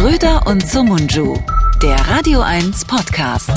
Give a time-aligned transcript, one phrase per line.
[0.00, 1.36] Schröder und Sumunju,
[1.82, 3.52] der Radio 1 Podcast.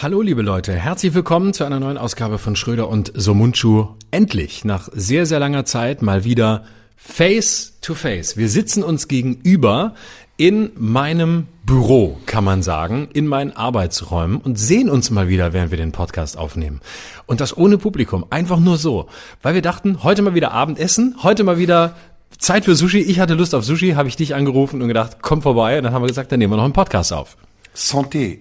[0.00, 3.88] Hallo liebe Leute, herzlich willkommen zu einer neuen Ausgabe von Schröder und Somunchu.
[4.12, 6.62] Endlich, nach sehr, sehr langer Zeit, mal wieder
[6.94, 8.36] Face to Face.
[8.36, 9.94] Wir sitzen uns gegenüber
[10.36, 15.72] in meinem Büro, kann man sagen, in meinen Arbeitsräumen und sehen uns mal wieder, während
[15.72, 16.80] wir den Podcast aufnehmen.
[17.26, 19.08] Und das ohne Publikum, einfach nur so.
[19.42, 21.96] Weil wir dachten, heute mal wieder Abendessen, heute mal wieder
[22.38, 22.98] Zeit für Sushi.
[23.00, 25.78] Ich hatte Lust auf Sushi, habe ich dich angerufen und gedacht, komm vorbei.
[25.78, 27.36] Und dann haben wir gesagt, dann nehmen wir noch einen Podcast auf.
[27.76, 28.38] Santé.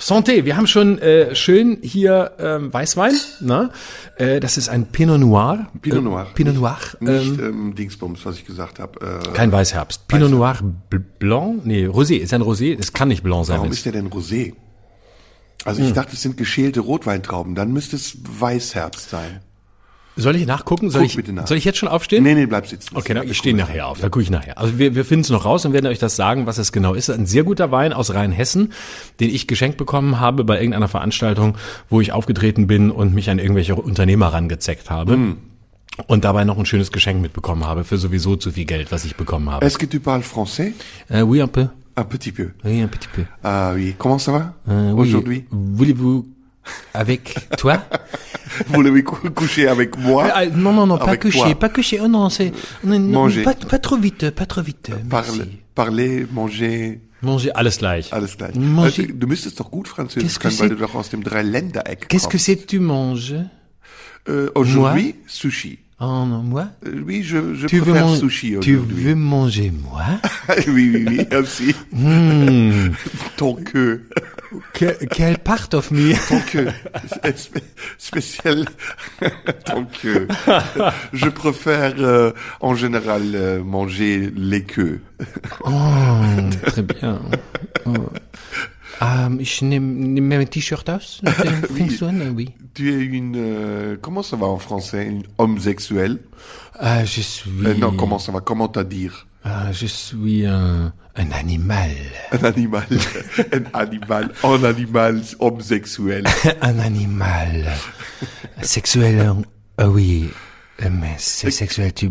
[0.00, 3.12] Santé, wir haben schon äh, schön hier ähm, Weißwein.
[3.40, 3.70] Ne?
[4.16, 5.68] Äh, das ist ein Pinot Noir.
[5.80, 6.22] Pinot Noir.
[6.28, 6.76] Äh, Pinot Noir.
[6.98, 9.20] Nicht ähm, Dingsbums, was ich gesagt habe.
[9.24, 10.08] Äh, Kein Weißherbst.
[10.08, 10.56] Pinot Noir
[10.90, 11.64] Bl- Blanc?
[11.64, 12.16] Nee, Rosé.
[12.16, 12.76] Ist ein Rosé?
[12.76, 13.58] Das kann nicht Blanc sein.
[13.58, 14.54] warum ist der denn Rosé?
[15.64, 15.86] Also Hm.
[15.88, 17.54] ich dachte, es sind geschälte Rotweintrauben.
[17.54, 19.40] Dann müsste es Weißherbst sein.
[20.16, 20.90] Soll ich nachgucken?
[20.90, 21.46] Soll Guck ich, bitte nach.
[21.46, 22.22] soll ich jetzt schon aufstehen?
[22.22, 22.94] Nee, nee, bleib sitzen.
[22.96, 23.98] Okay, na, ich stehe nachher auf.
[24.00, 24.58] Da gucke ich nachher.
[24.58, 26.92] Also wir, wir finden es noch raus und werden euch das sagen, was es genau
[26.94, 27.08] ist.
[27.08, 28.72] Ein sehr guter Wein aus Rheinhessen,
[29.20, 31.56] den ich geschenkt bekommen habe bei irgendeiner Veranstaltung,
[31.88, 35.14] wo ich aufgetreten bin und mich an irgendwelche Unternehmer rangezeckt habe.
[35.14, 35.36] Hm.
[36.06, 39.16] Und dabei noch ein schönes Geschenk mitbekommen habe für sowieso zu viel Geld, was ich
[39.16, 39.64] bekommen habe.
[39.64, 40.72] Est-ce que tu parles français?
[41.10, 41.68] Äh, oui, un peu.
[41.96, 42.50] Un petit peu.
[42.64, 43.24] Oui, un petit peu.
[43.42, 43.94] Ah oui.
[43.98, 45.08] Comment ça va Euh, oui.
[45.08, 45.44] aujourd'hui?
[45.50, 46.26] Voulez-vous
[46.94, 47.84] avec toi
[48.68, 50.28] Voulez-vous cou- coucher avec moi?
[50.34, 51.54] Ah, Non, non, non, pas Avec coucher, toi.
[51.54, 52.00] pas coucher.
[52.02, 52.52] Oh non, c'est
[52.84, 53.42] Manger.
[53.44, 54.90] Pas, pas trop vite, pas trop vite.
[55.10, 55.38] Merci.
[55.38, 58.12] Parle, parler, manger, Manger, alles gleich.
[58.12, 58.54] alles gleich.
[58.56, 59.06] Manger.
[59.06, 62.08] Du müsstest doch gut Französisch Qu'est-ce que können, weil c'est- du doch aus dem Dreiländereck
[62.08, 63.36] Qu'est-ce que c'est que tu manges
[64.28, 65.78] Euh, aujourd'hui, sushi.
[65.98, 69.72] Oh non, moi Euh, oui, je, je tu veux, préfère man- sushi tu veux manger
[69.72, 70.04] moi
[70.68, 71.74] oui, oui, oui, aussi.
[71.92, 72.90] Hmm.
[73.36, 74.08] Ton queue.
[74.72, 76.12] Que, Quelle part of me?
[76.28, 76.68] Ton queue.
[77.36, 77.62] Spé-
[77.98, 78.64] Spécial.
[79.64, 80.28] Ton queue.
[81.12, 85.00] Je préfère euh, en général euh, manger les queues.
[85.64, 85.70] Oh,
[86.66, 87.20] très bien.
[87.86, 87.92] Oh.
[89.00, 91.22] Ähm, ich nehme nehm T-Shirt aus.
[92.02, 92.50] An, oui.
[92.74, 93.34] Tu es une...
[93.36, 95.06] euh, comment ça va en français?
[95.06, 96.18] Une homosexuelle?
[96.78, 97.50] Ah, je suis...
[97.64, 98.40] Euh, Non, comment ça va?
[98.40, 99.26] Comment t'as dire?
[99.44, 101.90] Ah, je suis un, un animal.
[102.32, 102.86] Un animal.
[103.52, 104.30] Un animal.
[104.42, 106.24] Un animal homosexuel.
[106.62, 107.70] Un animal.
[108.62, 109.34] Sexuel, euh,
[109.78, 110.30] ah oui.
[110.82, 112.10] Euh, Mais c'est sexuel, tu...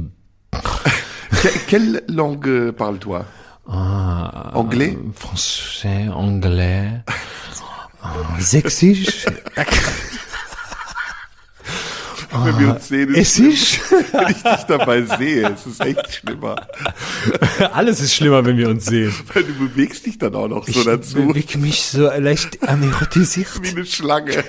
[0.52, 3.26] Que- quelle langue euh, parles-toi
[3.68, 4.98] Ah, Anglais?
[5.16, 6.92] Français, anglais,
[8.04, 9.64] äh,
[12.32, 13.80] sächsisch, Wenn wir uns sehen, ist essisch.
[14.12, 16.56] wenn ich dich dabei sehe, es ist echt schlimmer.
[17.74, 19.14] Alles ist schlimmer, wenn wir uns sehen.
[19.34, 21.16] Weil du bewegst dich dann auch noch so Ich dazu.
[21.28, 23.48] bewege mich so leicht anerotisiert.
[23.62, 24.44] Wie eine Schlange.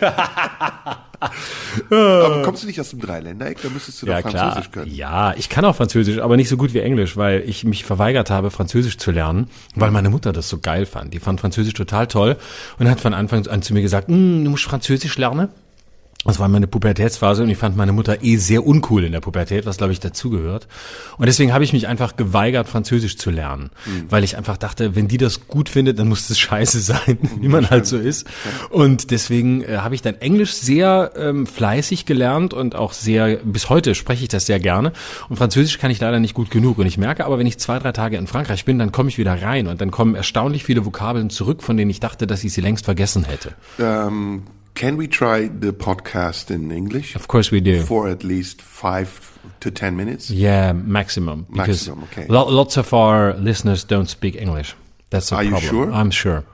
[1.91, 3.61] aber kommst du nicht aus dem Dreiländereck?
[3.63, 4.45] Da müsstest du doch Ja, klar.
[4.53, 4.95] Französisch können.
[4.95, 8.31] Ja, ich kann auch Französisch, aber nicht so gut wie Englisch, weil ich mich verweigert
[8.31, 11.15] habe, Französisch zu lernen, weil meine Mutter das so geil fand.
[11.15, 12.37] Die fand Französisch total toll
[12.79, 15.49] und hat von Anfang an zu mir gesagt, "Hm, du musst Französisch lernen.
[16.25, 19.67] Das war meine Pubertätsphase und ich fand meine Mutter eh sehr uncool in der Pubertät,
[19.67, 20.69] was glaube ich dazugehört.
[21.19, 23.71] Und deswegen habe ich mich einfach geweigert, Französisch zu lernen,
[24.09, 27.49] weil ich einfach dachte, wenn die das gut findet, dann muss das scheiße sein, wie
[27.49, 28.27] man halt so ist.
[28.71, 33.69] Und deswegen äh, habe ich dann Englisch sehr ähm, fleißig gelernt und auch sehr, bis
[33.69, 34.93] heute spreche ich das sehr gerne.
[35.29, 36.79] Und Französisch kann ich leider nicht gut genug.
[36.79, 39.19] Und ich merke aber, wenn ich zwei, drei Tage in Frankreich bin, dann komme ich
[39.19, 42.53] wieder rein und dann kommen erstaunlich viele Vokabeln zurück, von denen ich dachte, dass ich
[42.53, 43.55] sie längst vergessen hätte.
[43.79, 44.45] Um,
[44.75, 47.15] can we try the podcast in English?
[47.15, 47.83] Of course we do.
[47.83, 50.31] For at least five to ten minutes?
[50.31, 51.47] Yeah, maximum.
[51.51, 52.27] Because Maximum, okay.
[52.29, 54.75] lo- lots of our listeners don't speak English.
[55.11, 55.71] That's a Are you problem.
[55.71, 55.93] sure?
[55.93, 56.45] I'm sure.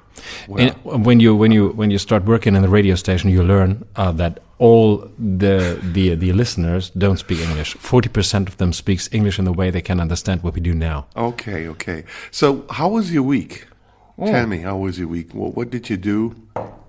[0.59, 3.85] And when you when you when you start working in the radio station, you learn
[3.95, 7.75] uh, that all the the the listeners don't speak English.
[7.75, 10.75] Forty percent of them speaks English in the way they can understand what we do
[10.75, 11.07] now.
[11.15, 12.03] Okay, okay.
[12.33, 13.67] So, how was your week?
[14.19, 14.27] Oh.
[14.27, 15.33] Tell me, how was your week?
[15.33, 16.35] What, what did you do?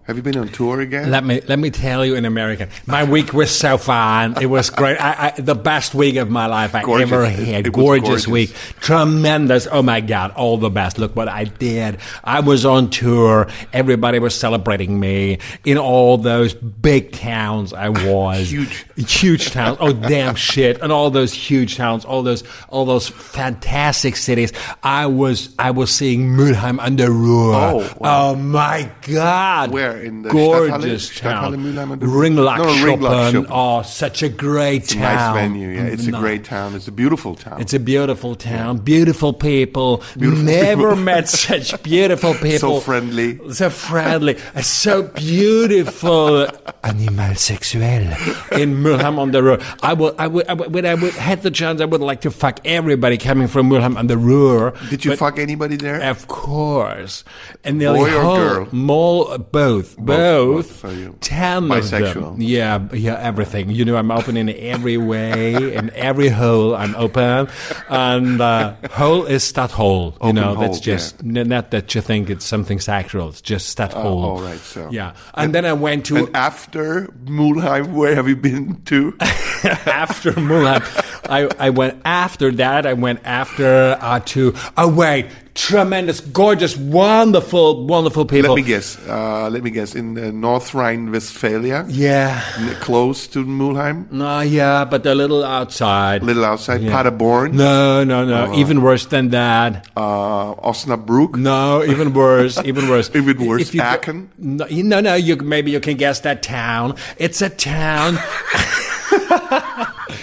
[0.10, 1.12] Have you been on tour again?
[1.12, 2.70] Let me let me tell you in American.
[2.88, 4.42] My week was so fun.
[4.42, 4.98] It was great.
[5.00, 7.12] I, I, the best week of my life I Gorgeous.
[7.12, 7.68] ever It- had.
[7.68, 8.28] it was gorgeous, gorgeous.
[8.28, 8.54] week.
[8.80, 9.68] Tremendous.
[9.72, 10.32] Oh my God.
[10.32, 10.98] All the best.
[10.98, 12.00] Look what I did.
[12.24, 13.50] I was on tour.
[13.72, 18.50] Everybody was celebrating me in all those big towns I was.
[18.52, 18.88] Huge.
[19.08, 19.78] Huge towns.
[19.80, 20.82] Oh damn shit.
[20.82, 24.52] And all those huge towns, all those all those fantastic cities.
[24.84, 27.56] I was I was seeing Mülheim an der Ruhr.
[27.56, 28.32] Oh, wow.
[28.32, 29.72] oh my God.
[29.72, 29.98] Where?
[30.02, 31.64] In the gorgeous Stadthalle, Stadthalle town.
[31.64, 33.46] Mülheim und- No, Ringlackschuppen.
[33.50, 35.02] Oh, such a great It's a town.
[35.16, 35.70] nice venue.
[35.70, 36.76] Yeah, it's a great town.
[36.76, 37.62] It's a beautiful town.
[37.62, 40.04] It's a beautiful town, beautiful people.
[40.18, 42.60] Never met such beautiful people.
[42.60, 43.40] so friendly.
[43.54, 46.48] So friendly, so beautiful,
[46.84, 48.14] animal sexuel
[48.52, 49.60] in Mülheim on the Ruhr.
[49.84, 52.22] I would, I would, I would, when I would had the chance, I would like
[52.22, 54.74] to fuck everybody coming from Mülheim on the Ruhr.
[54.90, 56.02] Did you fuck anybody there?
[56.02, 57.24] Of course,
[57.64, 58.68] and the Boy or whole girl?
[58.72, 62.02] mall, both, both, both, so you- ten of them.
[62.04, 62.36] Bisexual.
[62.40, 63.70] Yeah, yeah, everything.
[63.70, 66.76] You know, I'm open in every way, in every hole.
[66.76, 67.48] I'm open,
[67.90, 70.12] and uh, hole is that hole.
[70.22, 73.30] You Open know, hole, that's just n- not that you think it's something sexual.
[73.30, 74.24] It's just that hole.
[74.26, 78.36] all right, so- yeah, and, then I went to and after Mulheim, where have you
[78.36, 79.16] been to?
[79.22, 80.82] after Mulan.
[81.28, 82.86] I, I went after that.
[82.86, 84.54] I went after uh, to.
[84.78, 88.52] Oh wait, tremendous, gorgeous, wonderful, wonderful people.
[88.56, 88.98] let me guess.
[89.08, 89.96] Uh, let me guess.
[89.96, 92.42] In uh, North Rhine-Westphalia, Yeah.
[92.80, 96.22] close to Mulheim, No, yeah, but a little outside.
[96.22, 96.92] A little outside Yeah.
[96.92, 98.54] Paderborn, No, no, no.
[98.56, 99.88] even worse than that.
[99.98, 101.36] uh, Osnabrück.
[101.36, 102.58] No, even worse.
[102.66, 103.10] Even worse.
[103.14, 104.30] Even worse, If you go- Aachen?
[104.38, 105.16] no, no, no.
[105.16, 106.96] You maybe you can guess that town.
[107.18, 108.18] It's a town.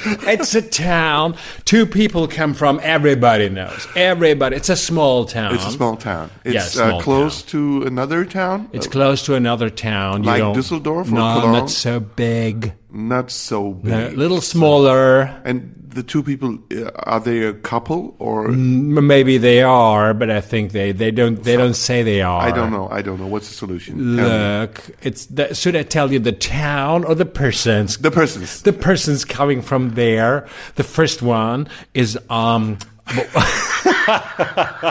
[0.06, 1.36] it's a town.
[1.64, 2.80] Two people come from.
[2.82, 3.86] Everybody knows.
[3.96, 4.56] Everybody.
[4.56, 5.54] It's a small town.
[5.54, 6.30] It's a small town.
[6.44, 8.68] It's Yeah, small uh, close to another town.
[8.72, 10.22] It's close to another town.
[10.24, 11.52] You Like Düsseldorf or No, Cologne?
[11.52, 12.72] not so big.
[12.90, 13.92] not so big.
[13.92, 15.22] A little smaller.
[15.44, 20.40] And the two people uh, are they a couple or Maybe they are, but I
[20.40, 22.40] think they, they don't they don't say they are.
[22.40, 22.88] I don't know.
[22.90, 23.26] I don't know.
[23.26, 24.16] What's the solution?
[24.16, 27.98] Look, it's the, should I tell you the town or the persons?
[27.98, 28.62] The persons.
[28.62, 30.46] The persons coming from there.
[30.76, 32.78] The first one is um.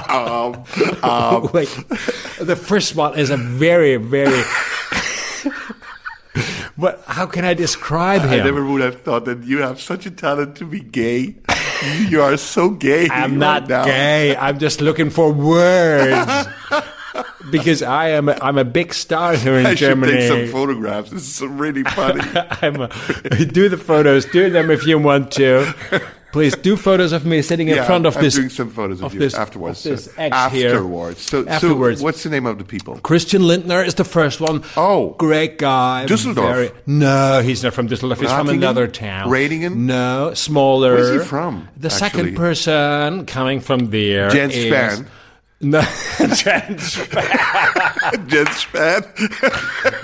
[0.10, 0.64] um,
[1.04, 1.70] um, wait,
[2.40, 4.44] the first one is a very very.
[6.78, 8.42] But how can I describe him?
[8.42, 11.36] I never would have thought that you have such a talent to be gay.
[12.10, 13.08] you are so gay.
[13.10, 13.86] I'm right not now.
[13.86, 14.36] gay.
[14.36, 16.48] I'm just looking for words.
[17.50, 20.12] because I am a, I'm a big star here in I should Germany.
[20.14, 21.12] take some photographs.
[21.12, 22.22] This is really funny.
[22.62, 22.88] I'm a,
[23.46, 24.26] do the photos.
[24.26, 25.74] Do them if you want to.
[26.36, 28.36] Please do photos of me sitting in yeah, front of I'm this.
[28.36, 29.86] doing some photos of, of you this- afterwards.
[29.86, 31.22] of this So afterwards.
[31.22, 32.00] So, Afterwards.
[32.02, 32.98] so what's the name of the people?
[32.98, 34.62] Christian Lindner is the first one.
[34.76, 35.16] Oh.
[35.18, 36.06] great guy.
[36.10, 36.74] Düsseldorf.
[36.86, 38.20] no, he's not from Düsseldorf.
[38.20, 39.30] He's from another town.
[39.30, 39.76] Ratingen?
[39.86, 40.96] No, smaller.
[40.96, 42.00] Where's he from, The actually?
[42.10, 44.30] second person coming from there.
[44.30, 45.08] Jens is- Spahn.
[45.66, 45.82] No.
[46.36, 46.96] Jens
[48.66, 49.06] Spahn.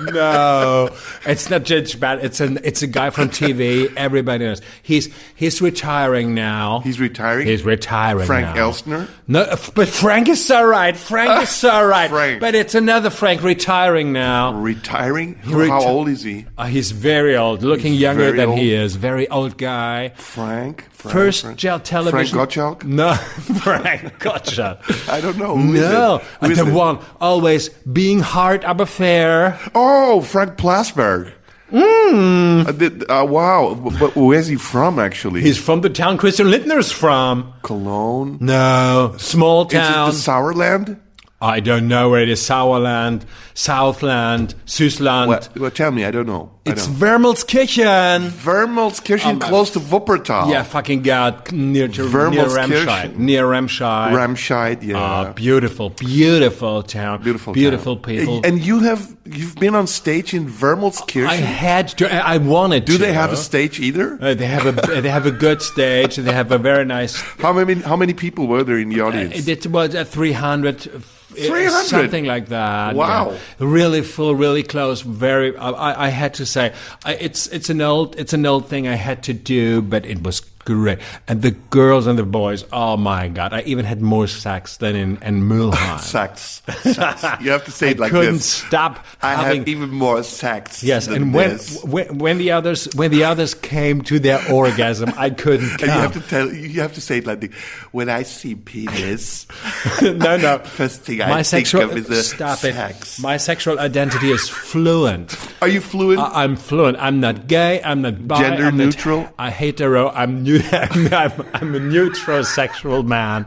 [0.13, 0.89] no,
[1.25, 2.23] it's not Jens Spahn.
[2.23, 3.93] It's an it's a guy from TV.
[3.95, 4.61] Everybody knows.
[4.81, 6.79] He's he's retiring now.
[6.79, 7.45] He's retiring.
[7.47, 8.69] He's retiring Frank now.
[8.71, 9.07] Elstner.
[9.27, 10.97] No, but Frank is so right.
[10.97, 12.09] Frank is so right.
[12.09, 12.41] Frank.
[12.41, 14.53] But it's another Frank retiring now.
[14.53, 15.35] Retiring.
[15.35, 16.47] Reti- How old is he?
[16.57, 18.95] Uh, he's very old, looking younger very than he is.
[18.95, 20.09] Very old guy.
[20.15, 20.85] Frank.
[21.01, 21.57] Frank First Frank.
[21.57, 22.35] gel television.
[22.37, 22.83] Frank Gottschalk.
[22.85, 25.09] No, Frank Gottschalk.
[25.09, 25.55] I don't know.
[25.57, 26.21] Who no, it?
[26.21, 26.73] Who and the it?
[26.73, 29.59] one always being hard aber fair.
[29.73, 31.33] Oh, Frank Plasberg.
[31.71, 32.63] Hmm.
[32.67, 33.73] Uh, did- uh, wow.
[33.99, 35.41] But, where's he from, actually?
[35.41, 37.53] He's from the town Christian Lindner's from.
[37.63, 38.37] Cologne.
[38.41, 40.09] No, small town.
[40.09, 40.99] Is it the Sauerland?
[41.43, 42.39] I don't know where it is.
[42.41, 43.23] Sauerland,
[43.55, 45.27] Southland, Süßland.
[45.27, 46.05] Well, well, tell me.
[46.05, 46.51] I don't know.
[46.63, 46.87] It's.
[46.87, 48.29] Wermelskirchen.
[48.43, 50.51] Wermelskirchen, close to Wuppertal.
[50.51, 52.45] Yeah, fucking God, near to near.
[52.45, 53.15] Remscheid.
[53.17, 54.11] Near Remscheid.
[54.11, 54.83] Remscheid.
[54.83, 54.97] Yeah.
[54.97, 57.23] Ah, beautiful, beautiful town.
[57.23, 58.03] Beautiful, beautiful town.
[58.03, 58.41] people.
[58.43, 61.27] And you have you've been on stage in Wermelskirchen.
[61.27, 62.05] I had to.
[62.13, 62.97] I wanted Do to.
[62.99, 64.19] they have a stage either?
[64.21, 65.01] Uh, they have a.
[65.01, 66.15] They have a good stage.
[66.17, 67.15] They have a very nice.
[67.39, 69.47] How many how many people were there in the audience?
[69.47, 70.87] It was at three hundred.
[71.33, 71.85] 300?
[71.85, 72.93] something like that.
[72.93, 73.31] Wow.
[73.31, 73.37] yeah.
[73.59, 74.99] really full, really close.
[75.01, 75.55] Very.
[75.55, 76.73] I- I had to say,
[77.05, 80.41] it's it's an old it's an old thing I had to do, but it was
[80.61, 80.99] great.
[81.27, 83.53] And the girls and the boys, oh my god!
[83.53, 85.99] I even had more sex than in, in Mulheim.
[86.11, 86.61] Sex.
[86.81, 87.23] Sex.
[87.41, 88.45] You have to say it like couldn't this.
[88.45, 89.59] stop I having.
[89.61, 90.83] have even more sex.
[90.83, 95.11] Yes, than and when, when when the others when the others came to their orgasm,
[95.17, 96.51] I couldn't And you have to tell.
[96.51, 97.53] You have to say it like this.
[97.91, 99.47] When I see penis,
[100.01, 100.59] no, no.
[100.59, 103.19] first thing I My think sexual of is stop sex.
[103.19, 103.21] it.
[103.21, 105.35] My sexual identity is fluent.
[105.61, 106.19] Are you fluent?
[106.19, 106.97] I, I'm fluent.
[106.99, 107.81] I'm not gay.
[107.83, 108.39] I'm not bi.
[108.41, 109.29] Gender I'm not- neutral?
[109.37, 110.09] I hetero.
[110.09, 110.43] I'm.
[110.71, 113.45] I'm, I'm a neutrosexual man.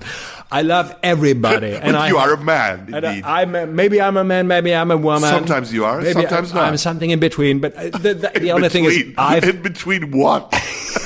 [0.54, 3.24] I love everybody, and I, you are a man, and I- indeed.
[3.24, 5.28] I'm a, maybe I'm a man, maybe I'm a woman.
[5.28, 7.58] Sometimes you are, maybe sometimes I, I'm something in between.
[7.58, 10.54] But uh, the, the, the only thing is, I've in between what?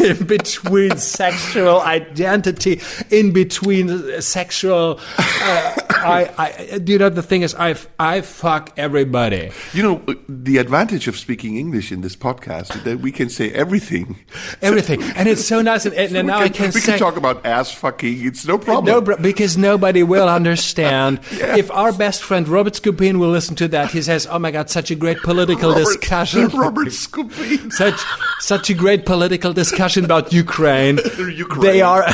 [0.05, 5.75] in between sexual identity, in between uh, sexual uh,
[6.05, 9.51] I, I, you know, the thing is, I, I fuck everybody.
[9.73, 13.29] You know, uh, the advantage of speaking English in this podcast is that we can
[13.29, 14.19] say everything.
[14.63, 15.03] Everything.
[15.03, 15.87] And it's so nice.
[15.87, 16.93] And, and we now can, I can we say.
[16.93, 18.25] can talk about ass fucking.
[18.25, 19.07] It's no problem.
[19.07, 21.21] No, because nobody will understand.
[21.39, 21.59] Yes.
[21.59, 24.69] If our best friend Robert Scupin will listen to that, he says, "Oh my God,
[24.71, 27.71] such a great political Robert, discussion." Robert Scupin.
[27.71, 28.01] such
[28.41, 30.99] such a great political discussion about Ukraine.
[31.19, 31.63] Ukraine.
[31.63, 32.05] They are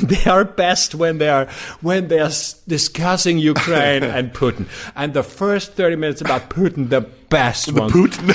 [0.00, 1.46] they are best when they are
[1.82, 2.32] when they are
[2.68, 4.64] discussing Ukraine and Putin.
[4.96, 7.92] And the first thirty minutes about Putin, the best The ones.
[7.92, 8.32] Putin.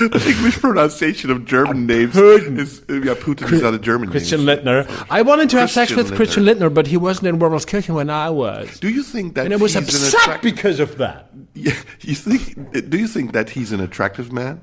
[0.00, 2.58] The English pronunciation of German names Putin.
[2.58, 3.14] is yeah.
[3.14, 4.46] Putin is not a German Christian name.
[4.64, 4.86] Lindner.
[5.10, 8.30] I wanted to have sex with Christian Lindner, but he wasn't in Wermelskirchen when I
[8.30, 8.78] was.
[8.80, 11.30] Do you think that And I was he's upset attract- because of that.
[11.54, 12.88] Yeah, you think?
[12.90, 14.60] Do you think that he's an attractive man?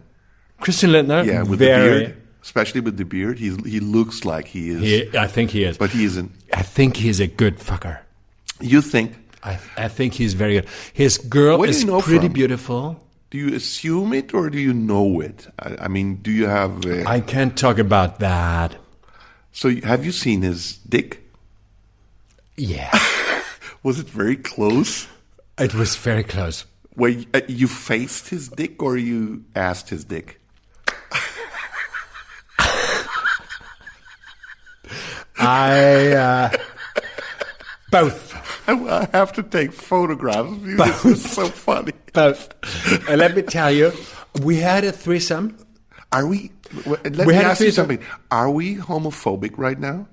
[0.60, 1.90] Christian Lindner, Yeah, with very.
[1.90, 5.52] the beard, especially with the beard, he's he looks like he is, He, I think
[5.52, 5.78] he is.
[5.78, 6.32] but he isn't.
[6.54, 8.00] I think he's a good fucker.
[8.60, 9.14] You think?
[9.42, 10.68] I, I think he's very good.
[10.92, 12.34] His girl Where is you know pretty from?
[12.34, 13.02] beautiful.
[13.30, 15.48] Do you assume it or do you know it?
[15.60, 16.86] I, I mean, do you have?
[16.86, 18.76] Uh, I can't talk about that.
[19.52, 21.24] so, have you seen his dick?
[22.58, 22.92] Yeah,
[23.84, 25.08] Was it very close?
[25.58, 26.66] it was very close.
[26.96, 30.42] Where you, uh, you faced his dick or you asked his dick?
[35.38, 36.50] I uh,
[37.92, 38.29] both,
[38.70, 40.78] I, I have to take photographs of you.
[40.78, 41.94] This is so funny.
[42.14, 42.54] both.
[42.92, 43.92] Uh, and let me tell you,
[44.42, 45.58] we had a threesome.
[46.12, 46.52] Are we?
[46.86, 48.00] Let We me had a ask you something.
[48.32, 50.08] Are we homophobic right now?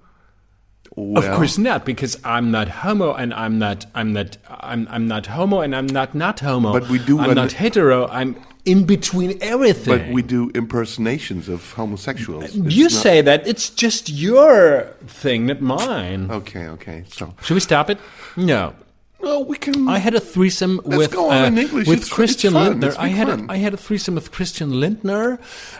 [0.96, 5.26] Of course not, because I'm not homo, and I'm not, I'm not, I'm, I'm not
[5.26, 6.72] homo, and I'm not not homo.
[6.72, 8.06] But we do I'm not hetero.
[8.08, 8.34] I'm
[8.66, 9.98] in between everything.
[9.98, 12.44] But we do impersonations of homosexuals.
[12.44, 16.30] It's you say that it's just your thing, not mine.
[16.30, 17.04] Okay, okay.
[17.08, 17.98] So, Should we stop it?
[18.36, 18.74] No.
[19.18, 19.88] Well, we can.
[19.88, 22.68] I had a threesome with uh, with It's- Christian it's.
[22.68, 22.94] Lindner.
[22.98, 23.46] I had fun.
[23.48, 25.38] a, I had a threesome with Christian Lindner,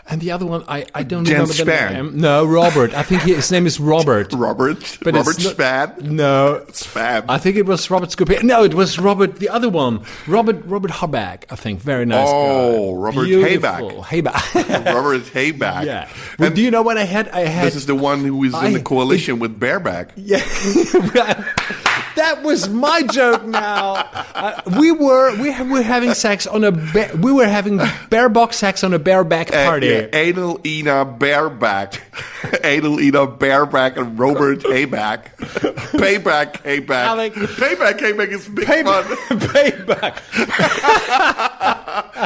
[0.09, 1.93] and the other one I, I don't Jens remember the Spahn.
[2.13, 2.19] name.
[2.21, 2.93] No, Robert.
[2.93, 4.33] I think he, his name is Robert.
[4.47, 6.11] Robert, But Robert not- Spad.
[6.11, 7.25] No, Spam.
[7.29, 8.41] I think it was Robert Scoopy.
[8.43, 11.43] No, it was Robert, the other one, Robert Robert Habak.
[11.49, 12.27] I think very nice.
[12.29, 12.99] Oh, guy.
[13.01, 14.03] Robert Beautiful.
[14.03, 14.85] Hayback.
[14.93, 15.85] Robert Hayback.
[15.85, 16.09] yeah.
[16.39, 17.29] Well, do you know what I had?
[17.29, 17.67] I had.
[17.67, 20.11] this is the one who is in the coalition with Bareback.
[20.15, 20.39] Yeah,
[22.15, 23.36] that was my joke.
[23.45, 23.95] Now
[24.35, 27.79] uh, we were we were having sex on a ba- we were having
[28.09, 29.87] bareback sex on a bareback Uh, party.
[29.87, 32.01] yeah, Anal Ina Bareback.
[32.63, 35.35] Anal Ina Bareback and Robert Hayback.
[35.37, 36.89] Payback Hayback.
[36.89, 37.33] Alec.
[37.33, 39.03] Payback Hayback is big Payback.
[39.03, 39.39] fun.
[39.39, 40.19] Payback.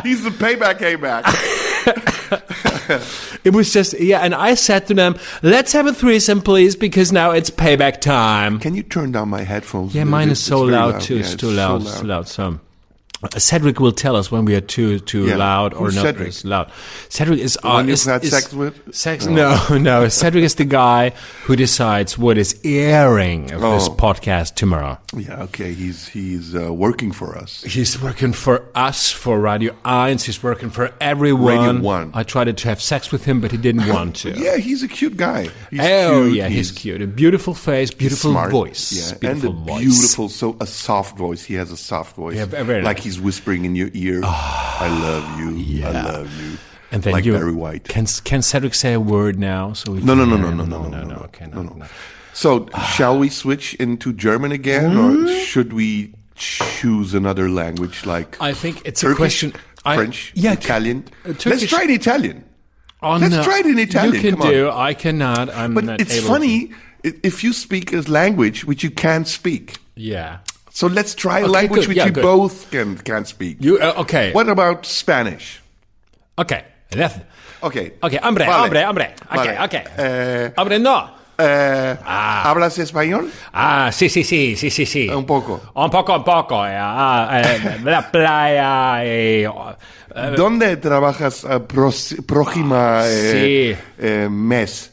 [0.03, 1.23] He's the Payback Hayback.
[3.43, 7.11] It was just yeah, and I said to them, "Let's have a threesome, please, because
[7.11, 9.95] now it's payback time." Can you turn down my headphones?
[9.95, 11.15] Yeah, mine is so It's very loud, too.
[11.15, 11.81] Yeah, it's too loud.
[11.83, 12.27] So It's too loud.
[12.27, 12.59] So.
[13.37, 15.35] Cedric will tell us when we are too too Yeah.
[15.35, 16.43] loud or Who's not Cedric?
[16.43, 16.71] loud.
[17.09, 18.93] Cedric is uh, is, had is- sex with?
[18.95, 19.25] Sex?
[19.27, 20.07] No, no.
[20.09, 21.11] Cedric is the guy
[21.43, 23.95] who decides what is airing of this Oh.
[23.95, 24.97] podcast tomorrow.
[25.15, 25.73] Yeah, okay.
[25.73, 27.63] He's he's uh, working for us.
[27.63, 30.17] He's working for us for Radio 1.
[30.19, 31.57] He's working for everyone.
[31.77, 32.11] Radio One.
[32.13, 34.31] I tried to have sex with him, but he didn't want to.
[34.31, 35.49] Yeah, he's a cute guy.
[35.69, 37.01] He's oh cute, yeah, he's, cute.
[37.01, 38.91] A beautiful face, beautiful voice.
[38.91, 39.81] Yeah, beautiful and a voice.
[39.81, 41.43] beautiful, so a soft voice.
[41.43, 42.35] He has a soft voice.
[42.37, 43.10] Yeah, very like nice.
[43.11, 44.21] He's whispering in your ear.
[44.23, 45.85] I love you.
[45.85, 46.57] I love you.
[46.93, 47.85] And then like you, Barry White.
[47.87, 49.73] Can can Cedric say a word now?
[49.73, 51.61] So we No, can no, no, no, no, no, no, no, no, no, Okay, no,
[51.63, 51.85] no, no.
[52.33, 58.53] So, shall we switch into German again, or should we choose another language like I
[58.53, 59.53] think it's a Turkish, question.
[59.85, 61.03] I- French, yeah, Italian?
[61.25, 62.43] uh, Let's try Italian.
[63.03, 63.43] Oh, Let's no.
[63.43, 64.53] try it in Italian, You can come on.
[64.53, 64.69] do.
[64.69, 65.49] I cannot.
[65.49, 66.71] I'm But not it's funny
[67.05, 69.77] i- if you speak a language which you can't speak.
[69.95, 70.37] Yeah.
[70.73, 71.87] So let's try a Okay, language good.
[71.89, 72.23] which Yeah, you good.
[72.23, 73.57] both can can speak.
[73.59, 74.31] You uh, okay?
[74.33, 75.59] What about Spanish?
[76.37, 76.63] Okay.
[76.95, 77.19] Left.
[77.61, 77.93] Okay.
[78.01, 78.19] Okay.
[78.23, 78.45] Hombre.
[78.47, 78.61] Vale.
[78.63, 78.85] Hombre.
[78.85, 79.05] Hombre.
[79.31, 79.55] Okay.
[79.55, 79.65] Vale.
[79.67, 79.83] Okay.
[79.97, 81.11] Eh, Hombre, no.
[81.37, 83.29] eh, ¿Hablas español?
[83.53, 85.09] Ah, sí, sí, sí, sí, sí, sí.
[85.09, 85.59] Un poco.
[85.75, 86.65] Un poco, un poco.
[86.65, 89.03] eh, Ah, eh, la playa.
[89.03, 89.47] eh,
[90.35, 94.90] ¿Dónde trabajas pros- próxima eh, eh, mes?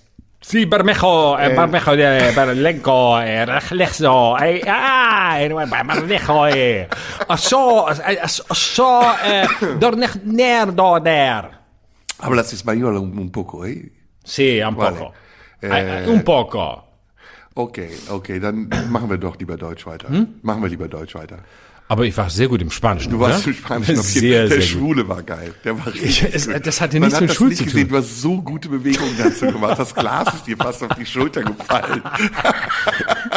[0.48, 6.88] Sí, Bermejo, eh, Bermejo de Berlenco, eh, Reflexo, eh, ah, eh, Bermejo, eh,
[7.36, 9.46] so, eh, so, eh,
[9.78, 11.50] Dornech ner do der.
[12.20, 13.92] Hablas español un, un poco, ¿eh?
[14.24, 14.96] Sí, un Vale.
[14.98, 15.12] poco.
[15.60, 16.84] Eh, Eh, un poco.
[17.54, 20.08] Okay, okay, dann machen wir doch lieber Deutsch weiter.
[20.08, 20.38] Hm?
[20.40, 21.40] Machen wir lieber Deutsch weiter.
[21.90, 23.10] Aber ich war sehr gut im Spanischen.
[23.12, 24.66] Du warst im Spanischen auf jeden Sehr, Der sehr gut.
[24.66, 25.54] Schwule war geil.
[25.64, 26.66] Der war richtig es- gut.
[26.66, 27.80] das hatte Man nichts hat mit Schwul zu gesehen.
[27.82, 27.88] tun.
[27.90, 29.78] Du hast so gute Bewegungen dazu gemacht.
[29.78, 32.02] Das Glas ist dir fast auf die Schulter gefallen.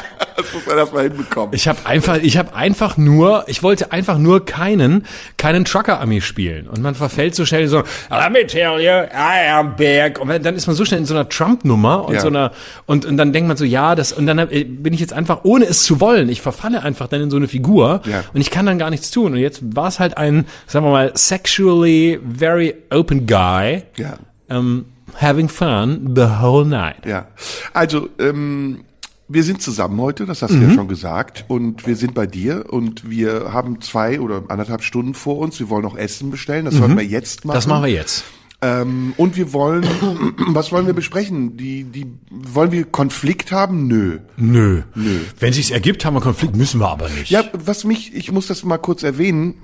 [0.52, 1.54] Das muss man erstmal hinbekommen.
[1.54, 5.06] Ich habe einfach, ich habe einfach nur, ich wollte einfach nur keinen,
[5.38, 6.68] keinen Trucker-Ami spielen.
[6.68, 7.78] Und man verfällt so schnell so,
[8.10, 10.20] let me tell you, I am big.
[10.20, 12.20] Und dann ist man so schnell in so einer Trump-Nummer und Ja.
[12.22, 12.52] so einer,
[12.86, 15.42] und, und dann denkt man so, ja, das, und dann hab- bin ich jetzt einfach,
[15.44, 18.24] ohne es zu wollen, ich verfalle einfach dann in so eine Figur Ja.
[18.34, 19.34] und ich kann dann gar nichts tun.
[19.34, 24.18] Und jetzt war es halt ein, sagen wir mal, sexually very open guy, Ja.
[24.50, 24.86] um,
[25.20, 27.06] having fun the whole night.
[27.06, 27.28] Ja,
[27.74, 28.84] also ähm,
[29.34, 30.70] wir sind zusammen heute, das hast du Mhm.
[30.70, 35.14] ja schon gesagt, und wir sind bei dir und wir haben zwei oder anderthalb Stunden
[35.14, 35.60] vor uns.
[35.60, 37.56] Wir wollen noch Essen bestellen, das sollten wir jetzt machen.
[37.56, 37.58] Mhm.
[37.58, 38.24] Das machen wir jetzt.
[38.64, 39.84] Ähm, und wir wollen,
[40.50, 41.58] was wollen wir besprechen?
[41.58, 43.88] Die, die, wollen wir Konflikt haben?
[43.88, 44.20] Nö.
[44.38, 44.84] Nö.
[44.94, 45.20] Nö.
[45.40, 47.32] Wenn sich's ergibt, haben wir Konflikt, müssen wir aber nicht.
[47.32, 49.56] Ja, was mich, ich muss das mal kurz erwähnen.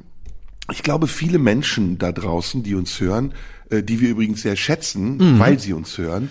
[0.72, 3.34] Ich glaube, viele Menschen da draußen, die uns hören,
[3.70, 6.30] äh, die wir übrigens sehr schätzen, weil sie uns hören,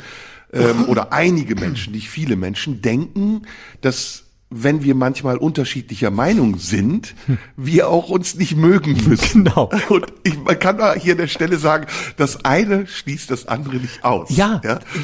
[0.53, 3.43] ähm, oder einige Menschen, nicht viele Menschen, denken,
[3.81, 7.15] dass wenn wir manchmal unterschiedlicher Meinung sind,
[7.57, 9.45] wir auch uns nicht mögen müssen.
[9.45, 9.71] Genau.
[9.88, 11.87] Und ich, man kann da hier an der Stelle sagen,
[12.17, 14.29] das eine schließt das andere nicht aus.
[14.31, 14.61] Ja,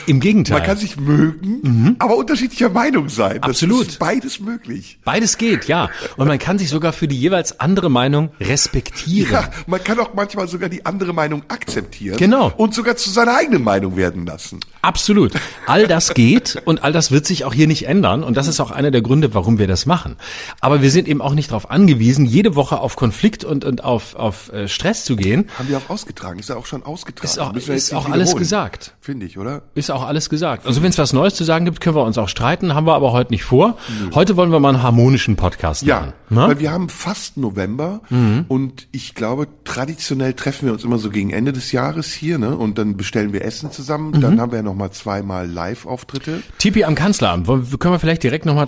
[0.07, 0.59] im Gegenteil.
[0.59, 3.41] Man kann sich mögen, aber unterschiedlicher Meinung sein.
[3.41, 3.89] Das Absolut.
[3.89, 4.99] ist beides möglich.
[5.05, 5.91] Beides geht, ja.
[6.17, 9.33] Und man kann sich sogar für die jeweils andere Meinung respektieren.
[9.33, 12.17] Ja, man kann auch manchmal sogar die andere Meinung akzeptieren.
[12.17, 12.53] Genau.
[12.57, 14.61] Und sogar zu seiner eigenen Meinung werden lassen.
[14.83, 15.33] Absolut.
[15.67, 18.25] All das geht und all das wird sich auch hier nicht ändern.
[18.25, 20.17] Und das ist auch einer der Gründe, warum wir das machen.
[20.61, 24.15] Aber wir sind eben auch nicht darauf angewiesen, jede Woche auf Konflikt und, und auf,
[24.15, 25.49] auf äh, Stress zu gehen.
[25.59, 26.39] Haben wir auch ausgetragen.
[26.39, 27.27] Ist ja auch schon ausgetragen.
[27.27, 28.95] Ist auch- ist auch alles gesagt.
[29.01, 29.63] Finde ich, oder?
[29.75, 30.67] Ist auch alles gesagt.
[30.67, 32.95] Also wenn es was Neues zu sagen gibt, können wir uns auch streiten, haben wir
[32.95, 33.77] aber heute nicht vor.
[34.15, 36.13] Heute wollen wir mal einen harmonischen Podcast Ja, machen.
[36.31, 36.49] Ne?
[36.49, 38.01] weil wir haben fast November
[38.49, 42.57] und ich glaube, traditionell treffen wir uns immer so gegen Ende des Jahres hier, ne?
[42.57, 44.21] Und dann bestellen wir Essen zusammen.
[44.21, 46.43] Dann haben wir ja noch mal zweimal Live-Auftritte.
[46.59, 48.65] Tipi am Kanzleramt, können wir vielleicht direkt nochmal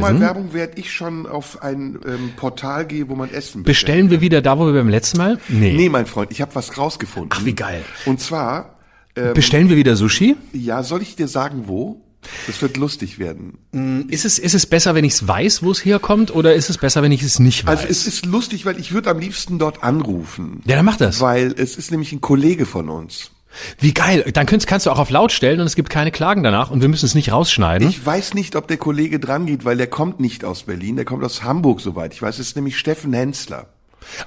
[0.00, 0.20] Mach du mal hinweisen.
[0.20, 3.64] Werbung, während ich schon auf ein ähm, Portal gehe, wo man Essen bestellt.
[3.64, 5.38] Bestellen wir wieder da, wo wir beim letzten Mal?
[5.48, 5.74] Nee.
[5.74, 7.30] Nee, mein Freund, ich habe was rausgefunden.
[7.32, 7.82] Ach, wie geil.
[8.06, 8.76] Und zwar,
[9.16, 10.36] ähm, Bestellen wir wieder Sushi?
[10.52, 12.02] ja, soll ich dir sagen, wo?
[12.46, 14.06] Das wird lustig werden.
[14.08, 16.78] Ist es, ist es besser, wenn ich es weiß, wo es herkommt, oder ist es
[16.78, 17.80] besser, wenn ich es nicht weiß?
[17.80, 20.60] Also es ist lustig, weil ich würde am liebsten dort anrufen.
[20.64, 21.20] ja, dann mach das.
[21.20, 23.32] Weil es ist nämlich ein Kollege von uns.
[23.78, 24.24] Wie geil.
[24.32, 26.80] Dann kannst, kannst du auch auf laut stellen und es gibt keine Klagen danach und
[26.80, 27.88] wir müssen es nicht rausschneiden.
[27.88, 31.04] Ich weiß nicht, ob der Kollege dran geht, weil der kommt nicht aus Berlin, der
[31.04, 32.38] kommt aus Hamburg, soweit ich weiß.
[32.38, 33.66] Es ist nämlich Steffen Hensler.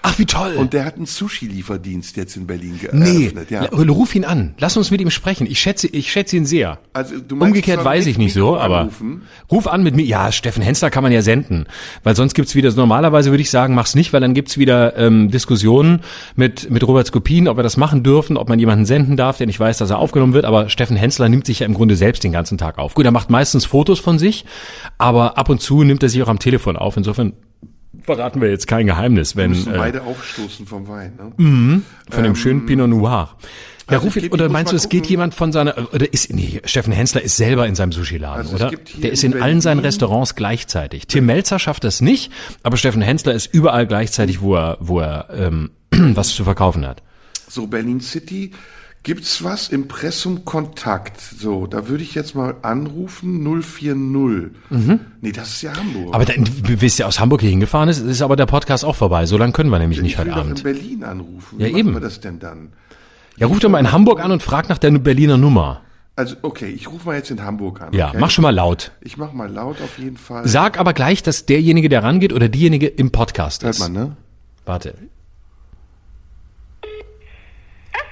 [0.02, 0.54] Ach, wie toll.
[0.58, 3.32] Und der hat einen Sushi-Lieferdienst jetzt in Berlin ge- nee.
[3.50, 3.64] Ja.
[3.72, 4.56] ruf ihn an.
[4.60, 5.48] Lass uns mit ihm sprechen.
[5.48, 6.80] Ich schätze, ich schätze ihn sehr.
[6.94, 9.22] Also, du meinst, Umgekehrt ich soll weiß ich nicht so, Mikro aber anrufen?
[9.52, 10.04] ruf an mit mir.
[10.06, 11.66] Ja, Steffen Hensler kann man ja senden,
[12.04, 12.72] weil sonst gibt's wieder.
[12.74, 16.02] Normalerweise würde ich sagen, mach's nicht, weil dann gibt's wieder ähm, Diskussionen
[16.36, 19.48] mit mit Robert Skopin, ob wir das machen dürfen, ob man jemanden senden darf, der
[19.48, 20.46] nicht weiß, dass er aufgenommen wird.
[20.46, 22.94] Aber Steffen Hensler nimmt sich ja im Grunde selbst den ganzen Tag auf.
[22.96, 24.46] Gut, er macht meistens Fotos von sich,
[24.98, 26.98] aber ab und zu nimmt er sich auch am Telefon auf.
[26.98, 27.34] Insofern
[28.06, 31.14] verraten wir jetzt kein Geheimnis, wenn Müssen äh, beide aufstoßen vom Wein.
[31.38, 31.82] Ne?
[32.10, 33.36] von dem schönen Pinot Noir.
[33.90, 36.60] Ja, also ruf geb- oder meinst du, es geht jemand von seiner, oder ist, nee,
[36.66, 38.72] Steffen Hensler ist selber in seinem Sushi-Laden, Also oder?
[38.98, 41.06] Der ist in in allen seinen Restaurants gleichzeitig.
[41.06, 42.32] Tim Melzer schafft das nicht,
[42.64, 47.04] aber Steffen Hensler ist überall gleichzeitig, wo er, wo er, ähm, was zu verkaufen hat.
[47.48, 48.52] So, Berlin City.
[49.06, 49.70] Gibt's was?
[49.70, 51.22] Impressum Kontakt.
[51.22, 53.44] So, da würde ich jetzt mal anrufen.
[53.62, 53.96] 040.
[55.22, 56.08] Nee, das ist ja Hamburg.
[56.08, 56.14] Mhm.
[56.14, 58.96] Aber dann, du bist ja aus Hamburg hier hingefahren, ist, ist aber der Podcast auch
[58.96, 59.28] vorbei.
[59.28, 60.58] So lange können wir nämlich nicht ich heute will doch Abend.
[60.58, 61.60] in Berlin anrufen.
[61.60, 61.94] Ja, Wie machen eben.
[61.94, 62.74] wir das denn dann?
[63.38, 65.82] Ja, ruf doch mal in Hamburg an und frag nach der Berliner Nummer.
[66.16, 67.94] Also, okay, ich rufe mal jetzt in Hamburg an.
[67.94, 68.18] Ja, okay?
[68.20, 68.92] mach schon mal laut.
[69.02, 70.48] Ich mach mal laut auf jeden Fall.
[70.48, 73.80] Sag aber gleich, dass derjenige, der rangeht oder diejenige im Podcast Hört ist.
[73.82, 74.18] man, ne?
[74.66, 74.96] Warte.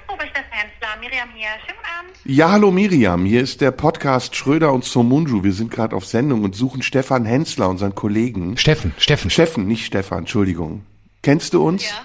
[0.09, 1.47] Ober Steffen Hensler, Miriam hier.
[1.67, 2.17] Schönen Abend.
[2.25, 5.43] Ja, hallo Miriam, hier ist der Podcast Schröder und Somunju.
[5.43, 8.57] Wir sind gerade auf Sendung und suchen Stefan Hensler, unseren Kollegen.
[8.57, 9.29] Steffen, Steffen.
[9.29, 10.83] Steffen, nicht Stefan, Entschuldigung.
[11.21, 11.83] Kennst du uns?
[11.83, 12.03] Ja.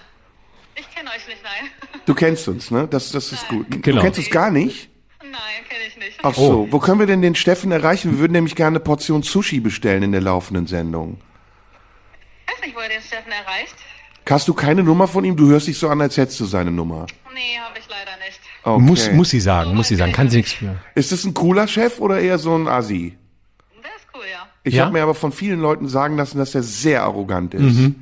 [0.75, 1.71] Ich kenne euch nicht, nein.
[2.05, 2.87] Du kennst uns, ne?
[2.87, 3.67] Das, das ist gut.
[3.71, 3.97] Genau.
[3.97, 4.91] Du kennst uns gar nicht?
[5.23, 5.33] Nein,
[5.67, 6.19] kenne ich nicht.
[6.23, 8.13] Ach so, wo können wir denn den Steffen erreichen?
[8.13, 11.19] Wir würden nämlich gerne eine Portion Sushi bestellen in der laufenden Sendung.
[12.47, 13.75] Ich weiß nicht, wo ihr den Steffen erreicht.
[14.29, 15.35] Hast du keine Nummer von ihm?
[15.35, 17.07] Du hörst dich so an, als hättest du seine Nummer.
[17.33, 18.38] Nee, habe ich leider nicht.
[18.75, 18.83] Okay.
[18.83, 20.13] Muss, muss sie sagen, muss sie sagen.
[20.13, 20.77] Kann sie nichts für.
[20.95, 23.17] Ist das ein cooler Chef oder eher so ein Assi?
[23.83, 24.47] Der ist cool, ja.
[24.65, 24.85] Ich Ja?
[24.85, 27.63] habe mir aber von vielen Leuten sagen lassen, dass er sehr arrogant ist.
[27.63, 27.95] Mhm.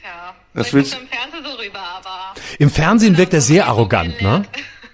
[0.00, 0.34] Tja.
[0.54, 2.34] Das ich willst- im Fernsehen so rüber, aber...
[2.58, 4.44] Im Fernsehen wirkt er sehr arrogant, ne?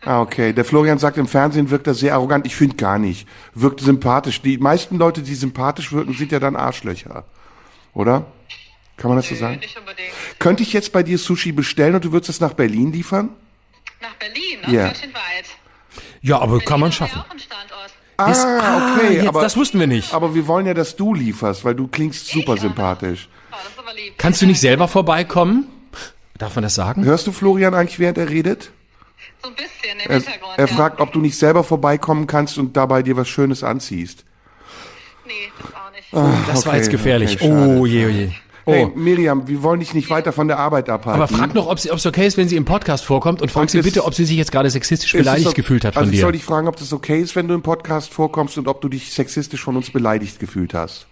[0.02, 0.54] Ah, okay.
[0.54, 2.46] Der Florian sagt, im Fernsehen wirkt er sehr arrogant.
[2.46, 3.28] Ich finde gar nicht.
[3.54, 4.40] Wirkt sympathisch.
[4.40, 7.24] Die meisten Leute, die sympathisch wirken, sind ja dann Arschlöcher.
[7.92, 8.24] Oder?
[8.96, 9.58] Kann man das so sagen?
[9.58, 10.08] nicht unbedingt.
[10.38, 13.28] Könnte ich jetzt bei dir Sushi bestellen und du würdest es nach Berlin liefern?
[14.00, 14.72] Nach Berlin, ne?
[14.74, 14.86] Ja.
[14.86, 15.44] Ganz schön weit.
[16.22, 17.38] Ja, aber kann man Berlin haben wir schaffen.
[17.38, 17.90] ja Standort.
[18.30, 20.12] Ist- Ah, okay, jetzt, aber- das wussten wir nicht.
[20.12, 23.28] Aber wir wollen ja, dass du lieferst, weil du klingst super sympathisch.
[23.50, 24.14] Oh, das ist aber lieb.
[24.18, 25.66] Kannst du nicht selber vorbeikommen?
[26.36, 27.04] Darf man das sagen?
[27.04, 28.70] Hörst du Florian eigentlich, während er redet?
[29.42, 30.52] So ein bisschen im Er, Hintergrund.
[30.58, 30.74] er ja.
[30.74, 34.24] fragt, ob du nicht selber vorbeikommen kannst und dabei dir was Schönes anziehst.
[35.26, 36.48] Nee, das auch nicht.
[36.48, 37.36] Das war Okay, jetzt gefährlich.
[37.40, 38.30] okay, oh je, oh je.
[38.70, 38.74] Oh.
[38.74, 41.20] Hey, Miriam, wir wollen dich nicht weiter von der Arbeit abhalten.
[41.22, 43.70] Aber frag noch, ob es okay ist, wenn sie im Podcast vorkommt und frag Und
[43.70, 46.18] sie bitte, ob sie sich jetzt gerade sexistisch beleidigt o- gefühlt hat von also ich
[46.18, 46.22] dir.
[46.22, 48.88] soll dich fragen, ob das okay ist, wenn du im Podcast vorkommst und ob du
[48.88, 51.06] dich sexistisch von uns beleidigt gefühlt hast.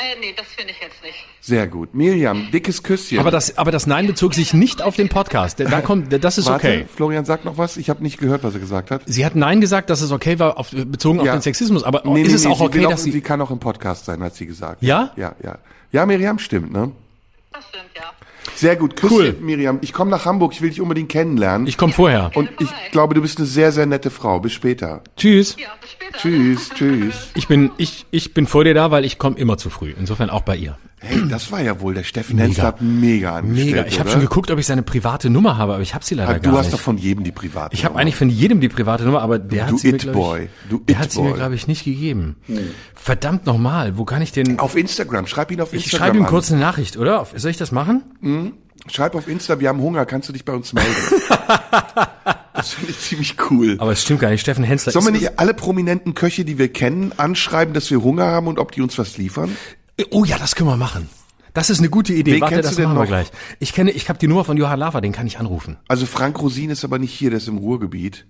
[0.00, 1.16] Äh, nee, das finde ich jetzt nicht.
[1.40, 1.92] Sehr gut.
[1.94, 3.18] Miriam, dickes Küsschen.
[3.18, 5.58] aber das, aber das Nein bezog sich nicht auf den Podcast.
[5.58, 6.86] Da kommt, das ist Warte, okay.
[6.94, 7.76] Florian sagt noch was.
[7.78, 9.02] Ich habe nicht gehört, was er gesagt hat.
[9.06, 11.32] Sie hat Nein gesagt, dass es okay war, auf, bezogen auf Ja.
[11.36, 11.82] den Sexismus.
[11.82, 13.50] Aber Nee, ist nee, es nee, auch sie okay, auch, dass sie, sie kann auch
[13.50, 14.82] im Podcast sein, hat sie gesagt.
[14.82, 15.10] Ja?
[15.16, 15.58] Ja, ja.
[15.92, 16.92] Ja, Miriam, stimmt, ne?
[17.52, 18.02] Das stimmt, ja.
[18.54, 18.96] Sehr gut.
[18.96, 19.32] Küsschen, Cool.
[19.40, 19.78] Miriam.
[19.82, 21.66] Ich komme nach Hamburg, ich will dich unbedingt kennenlernen.
[21.66, 22.30] ich komme vorher.
[22.34, 24.40] und ich glaube, du bist eine sehr, sehr nette Frau.
[24.40, 25.02] Bis später.
[25.16, 25.56] Tschüss.
[25.58, 25.97] Ja, bis später.
[26.16, 27.28] Tschüss, tschüss.
[27.34, 29.92] Ich bin, ich, ich bin vor dir da, weil ich komme immer zu früh.
[29.98, 30.78] Insofern auch bei ihr.
[31.00, 33.86] Hey, das war ja wohl, der Steffen Hensler hat mega angestellt, Mega.
[33.86, 36.30] Ich habe schon geguckt, ob ich seine private Nummer habe, aber ich habe sie leider
[36.30, 36.74] Ah, gar Du hast nicht.
[36.74, 37.72] doch von jedem die private.
[37.72, 38.00] ich habe Nummer.
[38.02, 40.38] eigentlich von jedem die private Nummer, aber der Du hat sie mir, It-Boy.
[40.38, 41.38] glaube Du ich, der hat sie mir, It-Boy.
[41.38, 42.36] glaube ich, nicht gegeben.
[42.96, 44.58] Verdammt nochmal, wo kann ich den...
[44.58, 46.30] Auf Instagram, schreib ihn auf Ich Instagram schreibe ihm an.
[46.30, 47.24] kurz eine Nachricht, oder?
[47.36, 48.02] Soll ich das machen?
[48.90, 50.88] Schreib auf Insta, wir haben Hunger, kannst du dich bei uns melden?
[52.58, 53.76] das finde ich ziemlich cool.
[53.78, 54.40] Aber es stimmt gar nicht.
[54.40, 58.26] Steffen Hensler Sollen wir nicht alle prominenten Köche, die wir kennen, anschreiben, dass wir Hunger
[58.26, 59.56] haben und ob die uns was liefern?
[60.10, 61.08] Oh ja, das können wir machen.
[61.54, 62.34] Das ist eine gute Idee.
[62.34, 63.06] Wen Warte, kennst das machen wir noch?
[63.06, 63.28] gleich.
[63.58, 65.76] Ich kenne, ich habe die Nummer von Johann Lafer, den kann ich anrufen.
[65.88, 68.26] Also Frank Rosin ist aber nicht hier, der ist im Ruhrgebiet.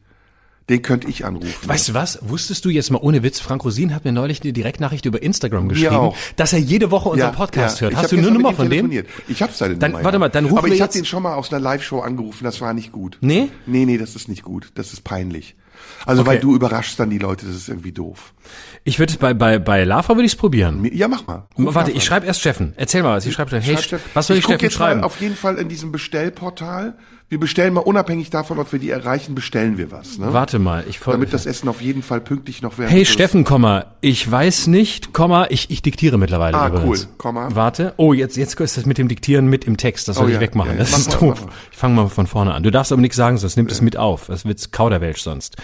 [0.68, 1.66] Den könnte ich anrufen.
[1.66, 2.18] Weißt du was?
[2.22, 5.68] Wusstest du jetzt mal ohne Witz, Frank Rosin hat mir neulich eine Direktnachricht über Instagram
[5.68, 7.92] geschrieben, dass er jede Woche unseren Podcast hört.
[7.92, 8.90] Ich Hast du eine Nummer von dem?
[9.28, 10.04] Ich habe seine Dann- Nummer.
[10.04, 10.18] warte ja.
[10.20, 12.74] mal, dann rufen Aber ich habe den schon mal aus einer Live-Show angerufen, das war
[12.74, 13.18] nicht gut.
[13.20, 13.48] Nee?
[13.66, 14.70] Nee, nee, das ist nicht gut.
[14.74, 15.56] Das ist peinlich.
[16.06, 16.30] Also Okay.
[16.30, 18.34] weil du überraschst dann die Leute, das ist irgendwie doof.
[18.84, 20.84] Ich würde es bei, bei, bei Lafer würde ich es probieren.
[20.92, 21.46] Ja, mach mal.
[21.56, 22.72] Ruf Warte, ich schreibe erst Steffen.
[22.76, 23.26] Erzähl mal was.
[23.26, 24.10] Ich schreibe hey, Schreib Steffen.
[24.14, 25.00] was soll ich, guck Steffen jetzt schreiben?
[25.00, 26.98] Mal auf jeden Fall in diesem Bestellportal.
[27.30, 30.16] Wir bestellen mal unabhängig davon, ob wir die erreichen, bestellen wir was.
[30.16, 30.32] Ne?
[30.32, 31.18] Warte mal, ich folge.
[31.18, 35.12] Damit das Essen auf jeden Fall pünktlich noch während Hey Steffen, Komma, ich weiß nicht,
[35.12, 37.04] Komma, ich, ich diktiere mittlerweile Ah, übrigens.
[37.04, 37.48] cool, Komma.
[37.54, 40.28] Warte, oh, jetzt, jetzt ist das mit dem Diktieren mit im Text, das soll Oh
[40.28, 40.80] ich ja, wegmachen, ja, ja.
[40.80, 41.46] das Mach ist mal, doof.
[41.70, 42.62] Ich fange mal von vorne an.
[42.62, 45.56] Du darfst aber nichts sagen, sonst nimmt es mit auf, das wird Kauderwelsch sonst.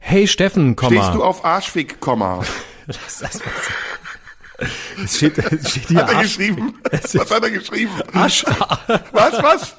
[0.00, 1.00] Hey Steffen, Komma.
[1.00, 2.40] Stehst du auf Arschfick, Komma.
[2.86, 3.52] Lass das mal.
[5.04, 6.80] Es steht, es steht hier Hat er Arsch, geschrieben?
[7.14, 7.92] Was hat er geschrieben?
[8.12, 8.44] Arsch,
[9.10, 9.74] Was, was?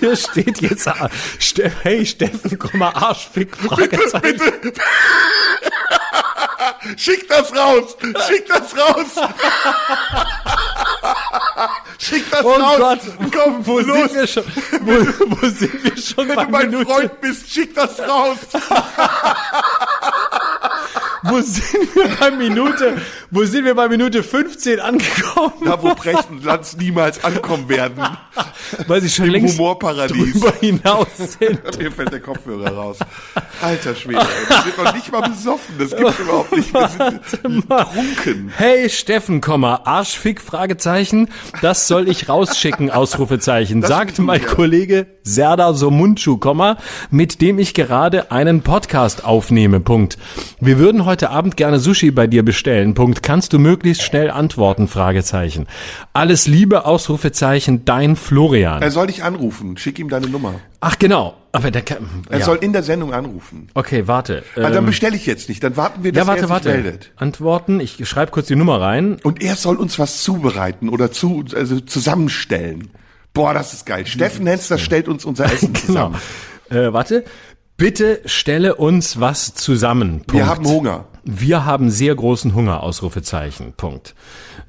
[0.00, 0.90] hier steht jetzt,
[1.38, 4.20] Ste hey Steffen, Komma, Arschfick, Fragezeichen.
[4.60, 4.80] Bitte.
[6.96, 7.96] Schick das raus!
[8.28, 9.28] Schick das raus!
[11.98, 12.78] Schick das Oh raus!
[12.78, 13.00] Gott,
[13.32, 14.10] Komm, wo los!
[14.10, 14.44] sind wir schon,
[14.80, 14.92] wo,
[15.40, 16.86] wo sind wir schon Wenn du mein Minute?
[16.86, 18.38] Freund bist, schick das raus!
[21.28, 22.96] Wo sind wir bei Minute,
[23.30, 25.52] wo sind wir bei Minute 15 angekommen?
[25.64, 28.02] Da, wo Brecht und Lanz niemals ankommen werden.
[28.86, 30.32] Weil sie schon Im längst Humorparadies.
[30.34, 31.78] drüber hinaus sind.
[31.78, 32.98] Mir fällt der Kopfhörer raus.
[33.62, 35.74] Alter Schwede, ey, wir sind noch nicht mal besoffen.
[35.78, 36.72] Das gibt's überhaupt nicht.
[36.72, 38.52] Wir sind betrunken.
[38.56, 41.28] Hey Steffen, Komma, Arschfick, Fragezeichen,
[41.62, 44.44] das soll ich rausschicken, Ausrufezeichen, sagt tun mein.
[44.46, 46.76] Kollege Serdar Somuncu, Komma,
[47.10, 50.18] mit dem ich gerade einen Podcast aufnehme, Punkt.
[50.60, 53.24] Wir würden heute Abend gerne Sushi bei dir bestellen, Punkt.
[53.24, 55.66] Kannst du möglichst schnell antworten, Fragezeichen.
[56.12, 58.80] Alles Liebe, Ausrufezeichen, dein Florian.
[58.82, 59.76] Er soll dich anrufen.
[59.76, 60.54] Schick ihm deine Nummer.
[60.80, 62.44] Ach genau, aber der kann, Er ja.
[62.44, 63.66] soll in der Sendung anrufen.
[63.74, 64.44] Okay, warte.
[64.54, 65.60] Ah, dann Ähm, bestelle ich jetzt nicht.
[65.64, 66.68] Dann warten wir, dass ja, warte, er sich warte.
[66.68, 67.12] meldet.
[67.16, 69.16] Antworten, ich schreibe kurz die Nummer rein.
[69.24, 72.90] Und er soll uns was zubereiten oder zu, also zusammenstellen.
[73.36, 74.06] Boah, das ist geil.
[74.06, 75.86] Steffen Hensler stellt uns unser Essen Genau.
[75.86, 76.20] zusammen.
[76.70, 77.24] Äh, warte.
[77.76, 80.20] Bitte stelle uns was zusammen.
[80.26, 80.32] Punkt.
[80.32, 81.04] Wir haben Hunger.
[81.24, 83.74] Wir haben sehr großen Hunger, Ausrufezeichen.
[83.76, 84.14] Punkt.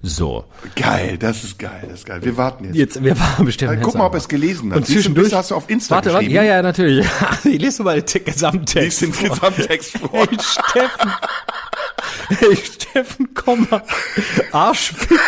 [0.01, 0.43] So.
[0.75, 2.19] Geil, das ist geil, das ist geil.
[2.23, 2.75] Wir warten jetzt.
[2.75, 3.71] Jetzt, wir waren bestimmt.
[3.71, 4.77] Äh, guck mal, ob er es gelesen hat.
[4.80, 6.25] Und Siehst zwischendurch hast du auf Insta Warte, warte.
[6.25, 6.45] geschrieben.
[6.45, 7.08] Ja, ja, natürlich.
[7.45, 9.01] Ich lese mal den Te- Lies Gesamttext.
[9.01, 9.30] den vor.
[9.30, 10.27] Gesamttext vor.
[10.27, 11.12] Hey Steffen.
[12.30, 13.84] Hey Steffen, komm mal.
[14.51, 15.19] Arschfick.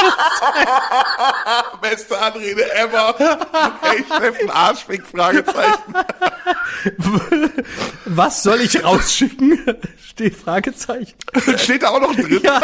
[1.80, 3.14] Beste Anrede ever.
[3.80, 5.94] Hey, Steffen Arschfick, Fragezeichen.
[8.04, 9.58] Was soll ich rausschicken?
[10.02, 11.14] Steht Fragezeichen.
[11.56, 12.40] Steht da auch noch drin.
[12.42, 12.60] Ja,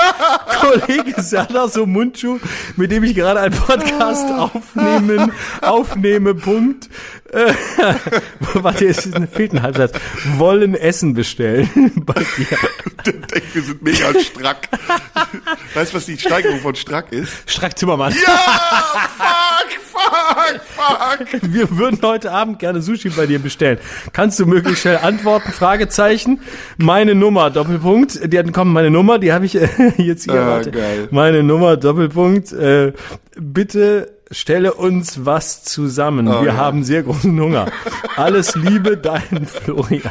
[0.61, 2.39] Kollege Serdar Somuncu,
[2.77, 6.89] mit dem ich gerade einen Podcast aufnehmen, aufnehme, Punkt.
[7.37, 7.53] Äh,
[8.55, 9.93] warte, es fehlt ein Halbsatz.
[10.39, 12.47] Wollen Essen bestellen bei dir.
[13.05, 14.69] Der denkt, wir sind mega strack.
[15.75, 17.31] weißt du, was die Steigerung von strack ist?
[17.45, 18.15] Strack Zimmermann.
[18.15, 18.39] Ja,
[19.19, 21.53] fuck, fuck, fuck.
[21.53, 23.79] Wir würden heute Abend gerne Sushi bei dir bestellen.
[24.15, 25.53] Kannst du möglichst schnell antworten?
[25.53, 26.41] Fragezeichen.
[26.79, 28.33] Meine Nummer, Doppelpunkt.
[28.33, 29.69] Die hatten kommen, meine Nummer, die habe ich äh,
[29.99, 30.41] jetzt hier.
[30.41, 30.63] Ah.
[31.11, 32.53] Meine Nummer, Doppelpunkt.
[32.53, 32.95] Äh,
[33.39, 36.27] bitte stelle uns was zusammen.
[36.27, 36.57] Wir Oh, ja.
[36.57, 37.71] haben sehr großen Hunger.
[38.17, 40.11] Alles Liebe, dein Florian.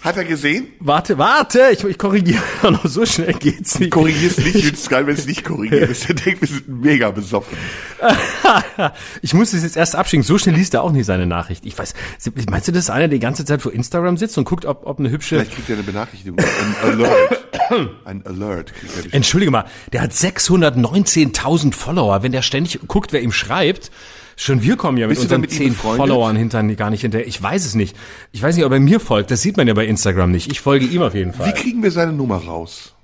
[0.00, 0.68] Hat er gesehen?
[0.78, 3.90] Warte, warte, ich, ich korrigiere noch so schnell geht's nicht.
[3.90, 6.06] Korrigier's nicht, ich find's geil, wenn es nicht korrigiert ist.
[6.08, 7.58] Der denkt, wir sind mega besoffen.
[9.22, 10.22] Ich muss das jetzt erst abschicken.
[10.22, 11.66] So schnell liest er auch nicht seine Nachricht.
[11.66, 11.94] Ich weiß,
[12.48, 14.86] meinst du, das ist einer, der die ganze Zeit vor Instagram sitzt und guckt, ob,
[14.86, 16.38] ob eine hübsche Vielleicht kriegt er eine Benachrichtigung.
[18.04, 18.72] Ein Alert.
[19.06, 19.14] Er.
[19.14, 22.22] Entschuldige mal, der hat 619.000 Follower.
[22.22, 23.90] Wenn der ständig guckt, wer ihm schreibt,
[24.36, 25.98] schon wir kommen ja mit Bist unseren mit ihm 10 befreundet?
[25.98, 27.26] Followern hinter, gar nicht hinterher.
[27.26, 27.96] Ich weiß es nicht.
[28.32, 29.30] Ich weiß nicht, ob er mir folgt.
[29.30, 30.50] Das sieht man ja bei Instagram nicht.
[30.50, 31.54] Ich folge ihm auf jeden Wie Fall.
[31.54, 32.94] kriegen wir seine Nummer raus?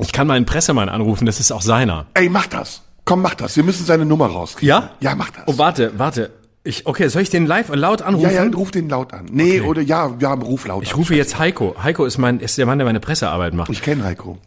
[0.00, 2.06] Ich kann mal einen Pressemann anrufen, das ist auch seiner.
[2.14, 2.82] Ey, mach das.
[3.04, 3.56] Komm, mach das.
[3.56, 4.68] Wir müssen seine Nummer rauskriegen.
[4.68, 4.90] Ja?
[5.00, 5.44] Ja, mach das.
[5.46, 6.30] Oh, warte, warte.
[6.68, 8.30] Ich, okay, soll ich den live laut anrufen?
[8.30, 9.26] ja, ja, ruf den laut an.
[9.30, 10.96] Nee, oder ja, ja, ruf laut Ich an.
[10.96, 11.74] rufe jetzt Heiko.
[11.82, 13.70] Heiko ist mein, ist der Mann, der meine Pressearbeit macht.
[13.70, 14.38] Ich kenne Heiko.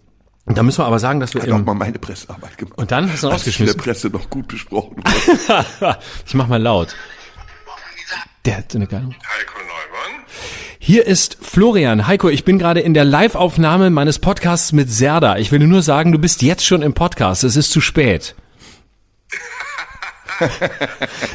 [0.45, 2.77] Und da müssen wir aber sagen, dass wir Hat auch mal meine Pressearbeit gemacht.
[2.77, 3.77] und dann hast du ich in der rausgeschmissen.
[3.79, 5.97] Presse noch gut besprochen wurde.
[6.25, 6.95] ich mach mal laut.
[8.45, 9.05] Der hat so eine geile.
[9.05, 10.25] Heiko Neumann.
[10.79, 12.07] Hier ist Florian.
[12.07, 15.37] Heiko, ich bin gerade in der Live-Aufnahme meines Podcasts mit Serda.
[15.37, 17.43] Ich will nur sagen, du bist jetzt schon im Podcast.
[17.43, 18.35] Es ist zu spät.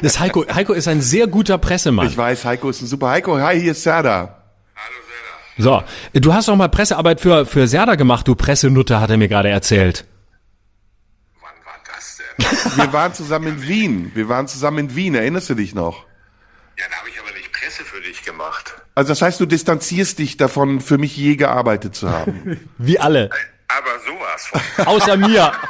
[0.03, 2.07] Das Heiko, Heiko ist ein sehr guter Pressemann.
[2.07, 3.39] Ich weiß, Heiko ist ein super Heiko.
[3.39, 4.43] Hi, hier ist Serda.
[4.75, 4.97] Hallo
[5.57, 5.83] Serda.
[6.13, 9.29] So, du hast doch mal Pressearbeit für, für Serda gemacht, du Pressenutte, hat er mir
[9.29, 10.05] gerade erzählt.
[11.41, 12.77] Wann war das denn?
[12.77, 14.13] Wir waren zusammen in Wien.
[14.15, 15.15] Wir waren zusammen in Wien.
[15.15, 16.05] Erinnerst du dich noch?
[16.79, 18.75] ja, da habe ich aber nicht Presse für dich gemacht.
[18.95, 22.69] Also das heißt, du distanzierst dich davon, für mich je gearbeitet zu haben.
[22.79, 23.31] Wie alle.
[23.69, 24.87] Aber sowas von.
[24.87, 25.53] Außer mir.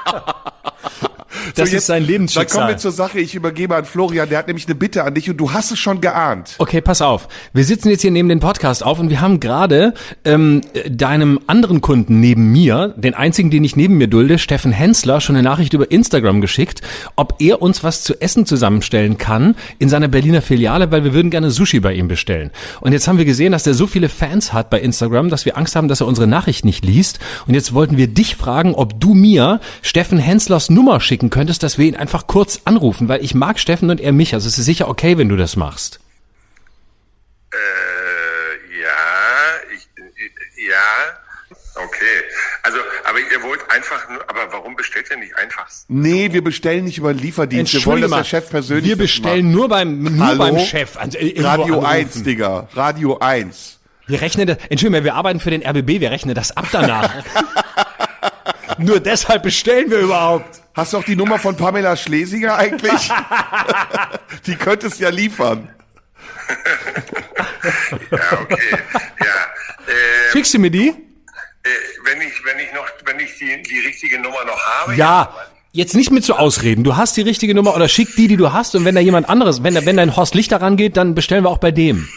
[1.54, 2.68] Das So, ist sein Dann kommen Lebensschicksal.
[2.68, 3.20] wir zur Sache.
[3.20, 4.28] Ich übergebe an Florian.
[4.28, 6.54] Der hat nämlich eine Bitte an dich und du hast es schon geahnt.
[6.58, 7.28] Okay, pass auf.
[7.52, 11.80] Wir sitzen jetzt hier neben den Podcast auf und wir haben gerade ähm, deinem anderen
[11.80, 15.72] Kunden neben mir, den einzigen, den ich neben mir dulde, Steffen Hensler, schon eine Nachricht
[15.72, 16.82] über Instagram geschickt,
[17.16, 21.30] ob er uns was zu essen zusammenstellen kann in seiner Berliner Filiale, weil wir würden
[21.30, 22.50] gerne Sushi bei ihm bestellen.
[22.80, 25.56] Und jetzt haben wir gesehen, dass der so viele Fans hat bei Instagram, dass wir
[25.56, 27.18] Angst haben, dass er unsere Nachricht nicht liest.
[27.46, 31.76] Und jetzt wollten wir dich fragen, ob du mir Steffen Henslers Nummer schicken könntest, dass
[31.76, 34.32] wir ihn einfach kurz anrufen, weil ich mag Steffen und er mich.
[34.32, 36.00] Also es ist sicher okay, wenn du das machst.
[37.52, 37.58] äh,
[38.80, 38.88] ja,
[39.74, 42.16] ich, äh, ja, okay.
[42.62, 45.68] Also, aber ihr wollt einfach nur, aber warum bestellt ihr nicht einfach?
[45.88, 47.74] Nee, wir bestellen nicht über den Lieferdienst.
[47.74, 50.38] Wir wollen, dass der Chef persönlich wir bestellen nur beim nur Hallo?
[50.38, 50.96] beim Chef.
[50.96, 51.86] Also, Radio anrufen.
[51.86, 52.68] 1, Digga.
[52.74, 53.78] Radio 1.
[54.06, 57.12] Wir rechnen das, Entschuldigung, wir arbeiten für den RBB, wir rechnen das ab danach.
[58.78, 60.60] nur deshalb bestellen wir überhaupt.
[60.74, 63.10] Hast du auch die Nummer von Pamela Schlesinger eigentlich?
[64.46, 65.68] die könntest ja liefern.
[68.10, 68.58] Ja, okay.
[68.70, 70.88] ja, äh, Schickst du mir die?
[70.88, 70.94] äh,
[72.04, 74.94] wenn ich, wenn ich noch, wenn ich die, die richtige Nummer noch habe.
[74.94, 75.34] Ja.
[75.72, 76.84] Jetzt nicht mit so Ausreden.
[76.84, 78.74] Du hast die richtige Nummer oder schick die, die du hast.
[78.74, 81.50] Und wenn da jemand anderes, wenn, da- wenn dein Horst Lichter rangeht, dann bestellen wir
[81.50, 82.08] auch bei dem.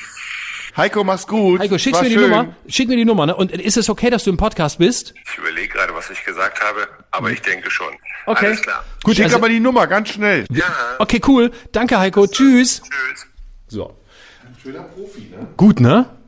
[0.79, 1.59] Heiko, mach's gut.
[1.59, 2.29] Heiko, schickst War mir die schön.
[2.29, 2.55] Nummer.
[2.69, 3.35] Schick mir die Nummer, ne?
[3.35, 5.13] Und ist es okay, dass du im Podcast bist?
[5.29, 7.93] Ich überlege gerade, was ich gesagt habe, aber ich denke schon.
[8.25, 8.45] Okay.
[8.45, 8.85] Alles klar.
[9.03, 10.45] Gut, Schick also, aber die Nummer, ganz schnell.
[10.49, 10.65] Ja,
[10.99, 11.51] okay, cool.
[11.73, 12.27] Danke, Heiko.
[12.27, 12.81] Tschüss.
[12.81, 13.27] tschüss.
[13.67, 13.99] So.
[15.57, 16.05] Gut, ne?
[16.05, 16.18] Gut,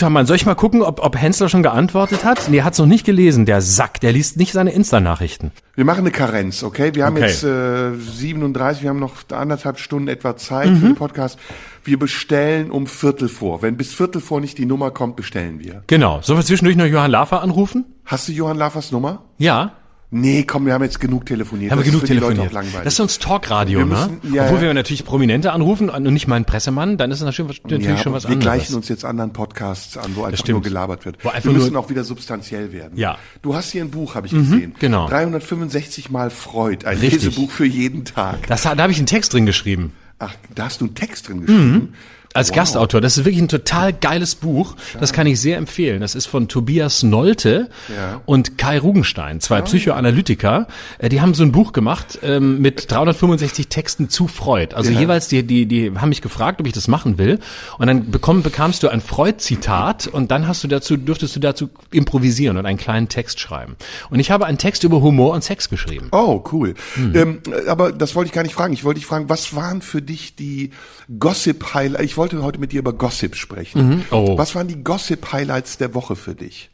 [0.00, 0.24] Herr Mann.
[0.26, 2.48] Soll ich mal gucken, ob, ob Hensler schon geantwortet hat?
[2.48, 4.00] Nee, er hat's noch nicht gelesen, der Sack.
[4.00, 5.50] Der liest nicht seine Insta-Nachrichten.
[5.74, 6.94] Wir machen eine Karenz, okay?
[6.94, 7.26] Wir haben Okay.
[7.26, 10.76] jetzt äh, 37, wir haben noch anderthalb Stunden etwa Zeit Mhm.
[10.76, 11.38] für den Podcast.
[11.82, 13.62] Wir bestellen um Viertel vor.
[13.62, 15.82] Wenn bis Viertel vor nicht die Nummer kommt, bestellen wir.
[15.86, 16.20] Genau.
[16.22, 17.84] Sollen wir zwischendurch noch Johann Lafer anrufen?
[18.04, 19.24] Hast du Johann Lafers Nummer?
[19.38, 19.72] Ja.
[20.12, 21.70] Nee, komm, wir haben jetzt genug telefoniert.
[21.70, 22.52] Haben wir genug telefoniert.
[22.84, 24.18] Das ist uns Talkradio, Wir ne?
[24.32, 24.62] ja, Obwohl ja.
[24.62, 27.96] wir natürlich Prominente anrufen und nicht mal einen Pressemann, dann ist das natürlich, natürlich ja,
[27.96, 28.42] schon was wir anderes.
[28.44, 31.18] gleichen uns jetzt anderen Podcasts an, wo einfach nur gelabert wird.
[31.22, 32.98] Wir müssen auch wieder substanziell werden.
[32.98, 33.18] Ja.
[33.42, 34.74] Du hast hier ein Buch, habe ich gesehen.
[34.80, 35.08] genau.
[35.08, 37.24] 365 Mal Freud, ein Richtig.
[37.24, 38.46] Lesebuch für jeden Tag.
[38.48, 39.92] Das, da habe ich einen Text drin geschrieben.
[40.18, 41.94] Ach, da hast du einen Text drin geschrieben.
[42.32, 43.00] Als Gastautor.
[43.00, 44.76] Das ist wirklich ein total geiles Buch.
[45.00, 46.00] Das kann ich sehr empfehlen.
[46.00, 48.20] Das ist von Tobias Nolte Ja.
[48.24, 50.68] und Kai Rugenstein, zwei Psychoanalytiker.
[50.98, 54.74] Äh, Die haben so ein Buch gemacht ähm, mit 365 Texten zu Freud.
[54.76, 55.00] Also Ja.
[55.00, 57.40] jeweils, die, die, die haben mich gefragt, ob ich das machen will.
[57.78, 61.68] Und dann bekomm, bekamst du ein Freud-Zitat und dann hast du dazu, dürftest du dazu
[61.90, 63.74] improvisieren und einen kleinen Text schreiben.
[64.08, 66.08] Und ich habe einen Text über Humor und Sex geschrieben.
[66.12, 66.74] Oh, cool.
[66.94, 67.16] Hm.
[67.16, 68.72] Ähm, aber das wollte ich gar nicht fragen.
[68.72, 70.70] Ich wollte dich fragen, was waren für dich die
[71.18, 72.19] Gossip-Highlights?
[72.20, 74.04] Ich wollte heute mit dir über Gossip sprechen.
[74.10, 74.36] Oh.
[74.36, 76.68] Was waren die Gossip-Highlights der Woche für dich?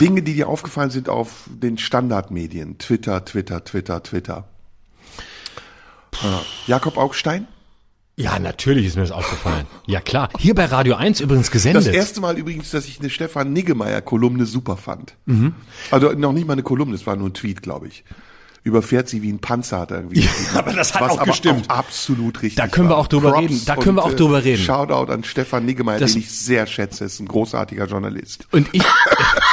[0.00, 2.78] Dinge, die dir aufgefallen sind auf den Standardmedien.
[2.78, 4.44] Twitter, Twitter, Twitter, Twitter.
[6.22, 6.42] Ja.
[6.68, 7.48] Jakob Augstein?
[8.14, 9.66] Ja, natürlich ist mir das aufgefallen.
[9.86, 10.28] Ja klar.
[10.38, 11.92] Hier bei Radio 1 übrigens Das gesendet.
[11.92, 15.16] erste Mal übrigens, dass ich eine Stefan Niggemeier-Kolumne super fand.
[15.26, 15.54] Mhm.
[15.90, 18.04] Also noch nicht mal eine Kolumne, es war nur ein Tweet, glaube ich.
[18.62, 20.20] Überfährt sie wie ein Panzer, hat er irgendwie.
[20.20, 20.56] geschrieben.
[20.58, 21.70] aber das hat Was auch gestimmt.
[21.70, 22.56] Auch absolut richtig.
[22.56, 23.62] Da können wir auch drüber Props reden.
[23.64, 24.62] Da können wir auch drüber reden.
[24.62, 28.46] Shoutout an Stefan Niggemeier, den ich sehr schätze, ist ein großartiger Journalist.
[28.50, 28.82] Und ich,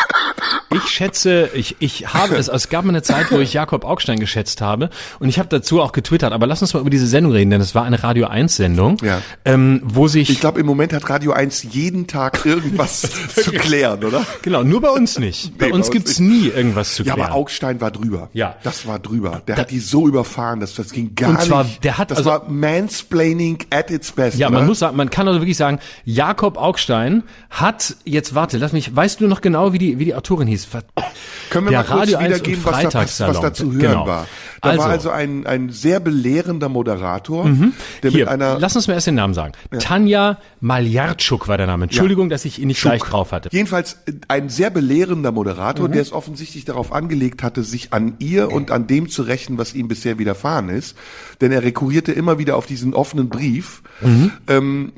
[0.69, 4.19] ich schätze, ich, ich habe es, es gab mal eine Zeit, wo ich Jakob Augstein
[4.19, 7.31] geschätzt habe und ich habe dazu auch getwittert, aber lass uns mal über diese Sendung
[7.31, 9.21] reden, denn es war eine Radio 1 Sendung, Ja.
[9.45, 13.01] ähm, wo sich, Ich glaube, im Moment hat Radio 1 jeden Tag irgendwas
[13.35, 14.25] zu klären, oder?
[14.41, 15.57] genau, nur bei uns nicht.
[15.57, 16.29] Bei Nee, bei uns uns gibt's nicht.
[16.43, 17.29] nie irgendwas zu Ja, klären.
[17.29, 18.29] aber Augstein war drüber.
[18.33, 18.55] Ja.
[18.63, 19.41] Das war drüber.
[19.47, 21.83] Der hat die so überfahren, dass das ging gar Und zwar, nicht.
[21.83, 24.37] der hat das also- war Mansplaining at its best.
[24.37, 28.73] Ja, man muss sagen, man kann also wirklich sagen, Jakob Augstein hat, jetzt warte, lass
[28.73, 30.56] mich, weißt du noch genau, wie die, wie die Autorin hieß?
[30.65, 30.83] Ver-
[31.49, 33.79] Können wir Der mal kurz Radio 1 wiedergeben, was da, was, was da zu hören
[33.79, 34.07] Genau.
[34.07, 34.27] war?
[34.61, 37.45] Da Also- war also ein, ein sehr belehrender Moderator,
[38.03, 39.53] der Hier, mit einer lass uns mal erst den Namen sagen.
[39.79, 41.83] Tanja Maljarczuk war der Name.
[41.85, 43.49] Entschuldigung, dass ich ihn nicht gleich drauf hatte.
[43.51, 45.91] Jedenfalls äh, ein sehr belehrender Moderator, Mhm.
[45.93, 49.73] der es offensichtlich darauf angelegt hatte, sich an ihr und an dem zu rächen, was
[49.73, 50.97] ihm bisher widerfahren ist.
[51.41, 53.83] Denn er rekurrierte immer wieder auf diesen offenen Brief.
[54.01, 54.31] Mhm.
[54.47, 54.91] Ähm,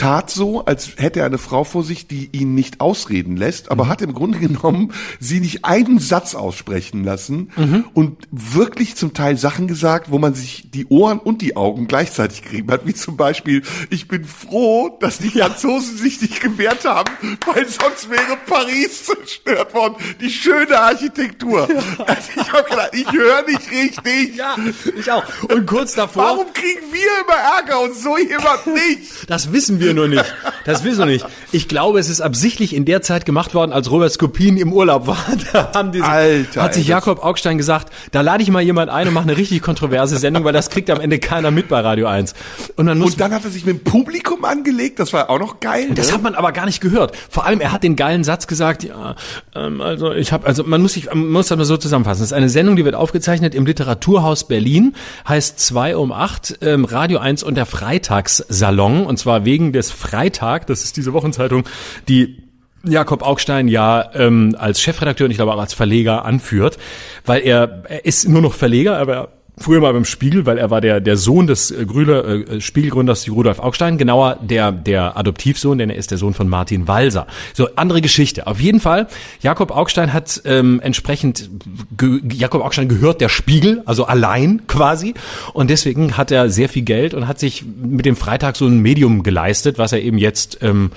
[0.00, 3.84] tat so, als hätte er eine Frau vor sich, die ihn nicht ausreden lässt, aber
[3.84, 3.88] Mhm.
[3.90, 7.84] hat im Grunde genommen sie nicht einen Satz aussprechen lassen Mhm.
[7.92, 12.42] und wirklich zum Teil Sachen gesagt, wo man sich die Ohren und die Augen gleichzeitig
[12.42, 17.12] gerieben hat, wie zum Beispiel, ich bin froh, dass die Franzosen sich nicht gewehrt haben,
[17.46, 19.96] weil sonst wäre Paris zerstört worden.
[20.20, 21.68] Die schöne Architektur.
[22.06, 24.36] Also ich habe gedacht, ich höre nicht richtig.
[24.36, 24.56] Ja,
[24.98, 25.24] ich auch.
[25.48, 29.28] Und kurz davor, Warum kriegen wir immer Ärger und so jemand nicht?
[29.28, 30.24] das wissen wir nur nicht.
[30.64, 31.26] Das wissen wir nicht.
[31.52, 35.06] Ich glaube, es ist absichtlich in der Zeit gemacht worden, als Robert Skopin im Urlaub
[35.06, 35.16] war.
[35.52, 38.62] Da haben die, Alter, hat sich ey, das- Jakob Augstein gesagt, da lade ich mal
[38.62, 41.68] jemand ein und mache eine richtig kontroverse Sendung, weil das kriegt am Ende keiner mit
[41.68, 42.34] bei Radio 1.
[42.76, 45.38] Und dann muss Und dann hat er sich mit dem Publikum angelegt, das war auch
[45.38, 45.88] noch geil.
[45.94, 46.14] Das ne?
[46.14, 47.16] hat man aber gar nicht gehört.
[47.28, 49.16] Vor allem, er hat den geilen Satz gesagt, ja,
[49.54, 52.20] ähm, also ich habe, also man muss sich, man muss das mal so zusammenfassen.
[52.20, 54.94] Das ist eine Sendung, die wird aufgezeichnet im Literaturhaus Berlin,
[55.26, 60.66] heißt 2 um 8, ähm, Radio 1 und der Freitagssalon, und zwar wegen des Freitag,
[60.66, 61.64] das ist diese Wochenzeitung,
[62.08, 62.42] die
[62.82, 66.78] Jakob Augstein ja ähm, als Chefredakteur und ich glaube auch als Verleger anführt,
[67.26, 70.80] weil er, er ist nur noch Verleger, aber früher mal beim Spiegel, weil er war
[70.80, 75.90] der der Sohn des äh, Grüler äh, Spiegelgründers Rudolf Augstein, genauer der der Adoptivsohn, denn
[75.90, 77.26] er ist der Sohn von Martin Walser.
[77.52, 78.46] So andere Geschichte.
[78.46, 79.06] Auf jeden Fall,
[79.42, 81.50] Jakob Augstein hat ähm, entsprechend
[81.96, 85.14] ge Jakob Augstein gehört der Spiegel, also allein quasi,
[85.52, 88.80] und deswegen hat er sehr viel Geld und hat sich mit dem Freitag so ein
[88.80, 90.90] Medium geleistet, was er eben jetzt ähm,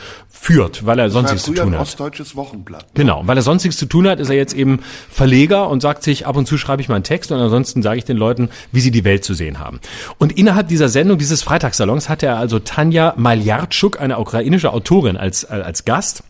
[0.44, 1.80] führt, weil er sonst nichts zu tun hat.
[1.80, 2.88] ostdeutsches Wochenblatt.
[2.96, 4.80] Genau, weil er sonst nichts zu tun hat, ist er jetzt eben
[5.10, 7.98] Verleger und sagt sich, ab und zu schreibe ich mal einen Text und ansonsten sage
[7.98, 9.80] ich den Leuten, wie sie die Welt zu sehen haben.
[10.18, 15.46] Und innerhalb dieser Sendung, dieses Freitagssalons, hatte er also Tanja Maljarczuk, eine ukrainische Autorin, als,
[15.46, 16.24] äh, als Gast.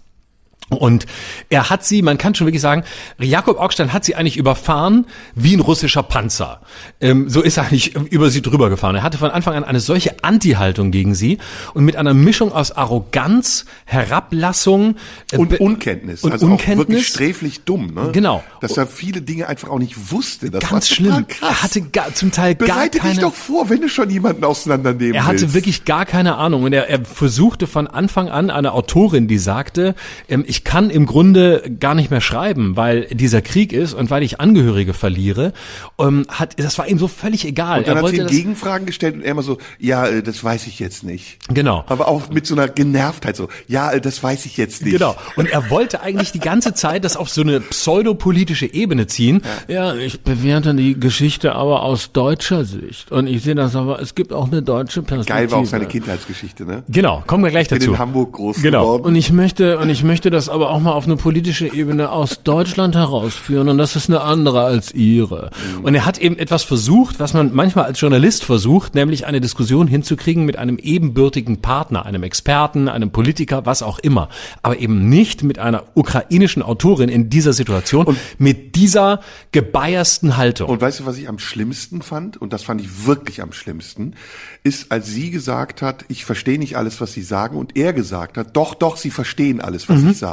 [0.77, 1.05] Und
[1.49, 2.83] er hat sie, man kann schon wirklich sagen,
[3.19, 5.05] Jakob Augstein hat sie eigentlich überfahren
[5.35, 6.61] wie ein russischer Panzer.
[7.01, 8.95] Ähm, so ist er eigentlich über sie drüber gefahren.
[8.95, 11.37] Er hatte von Anfang an eine solche Anti-Haltung gegen sie
[11.73, 14.95] und mit einer Mischung aus Arroganz, Herablassung
[15.31, 16.23] äh, Und Unkenntnis.
[16.23, 16.87] und also Unkenntnis.
[16.87, 18.09] wirklich sträflich dumm, ne?
[18.11, 18.43] Genau.
[18.61, 20.49] Dass er viele Dinge einfach auch nicht wusste.
[20.51, 21.27] Das Ganz schlimm.
[21.27, 21.49] Krass.
[21.49, 23.21] Er hatte gar, zum Teil gar Bereite dich keine.
[23.21, 25.53] doch vor, wenn du schon jemanden auseinandernehmen Er hatte willst.
[25.55, 29.95] wirklich gar keine Ahnung und er, er versuchte von Anfang an eine Autorin, die sagte,
[30.29, 34.23] ähm, ich kann im Grunde gar nicht mehr schreiben, weil dieser Krieg ist und weil
[34.23, 35.53] ich Angehörige verliere.
[35.99, 37.79] Ähm, hat, das war ihm so völlig egal.
[37.79, 40.67] Und dann er hat sie Gegenfragen gestellt und er immer so, ja, äh, das weiß
[40.67, 41.37] ich jetzt nicht.
[41.53, 41.83] Genau.
[41.87, 44.93] Aber auch mit so einer Genervtheit so, ja, äh, das weiß ich jetzt nicht.
[44.93, 45.15] Genau.
[45.35, 49.41] Und er wollte eigentlich die ganze Zeit das auf so eine pseudopolitische Ebene ziehen.
[49.67, 49.95] Ja.
[49.95, 53.11] ich bewerte die Geschichte aber aus deutscher Sicht.
[53.11, 55.39] Und ich sehe das aber, es gibt auch eine deutsche Perspektive.
[55.39, 56.83] Geil war auch seine Kindheitsgeschichte, ne?
[56.87, 57.91] Genau, kommen wir gleich bin dazu.
[57.91, 58.83] in Hamburg groß genau.
[58.83, 59.03] geworden.
[59.03, 62.11] Und ich möchte und ich möchte das das aber auch mal auf eine politische Ebene
[62.11, 65.51] aus Deutschland herausführen und das ist eine andere als ihre.
[65.83, 69.87] Und er hat eben etwas versucht, was man manchmal als Journalist versucht, nämlich eine Diskussion
[69.87, 74.27] hinzukriegen mit einem ebenbürtigen Partner, einem Experten, einem Politiker, was auch immer.
[74.63, 79.21] Aber eben nicht mit einer ukrainischen Autorin in dieser Situation, und mit dieser
[79.53, 80.69] gebiasten Haltung.
[80.69, 82.35] Und weißt du, was ich am schlimmsten fand?
[82.35, 84.15] Und das fand ich wirklich am schlimmsten,
[84.63, 88.37] ist, als sie gesagt hat, ich verstehe nicht alles, was sie sagen, und er gesagt
[88.37, 90.32] hat, doch, doch, sie verstehen alles, was ich sage.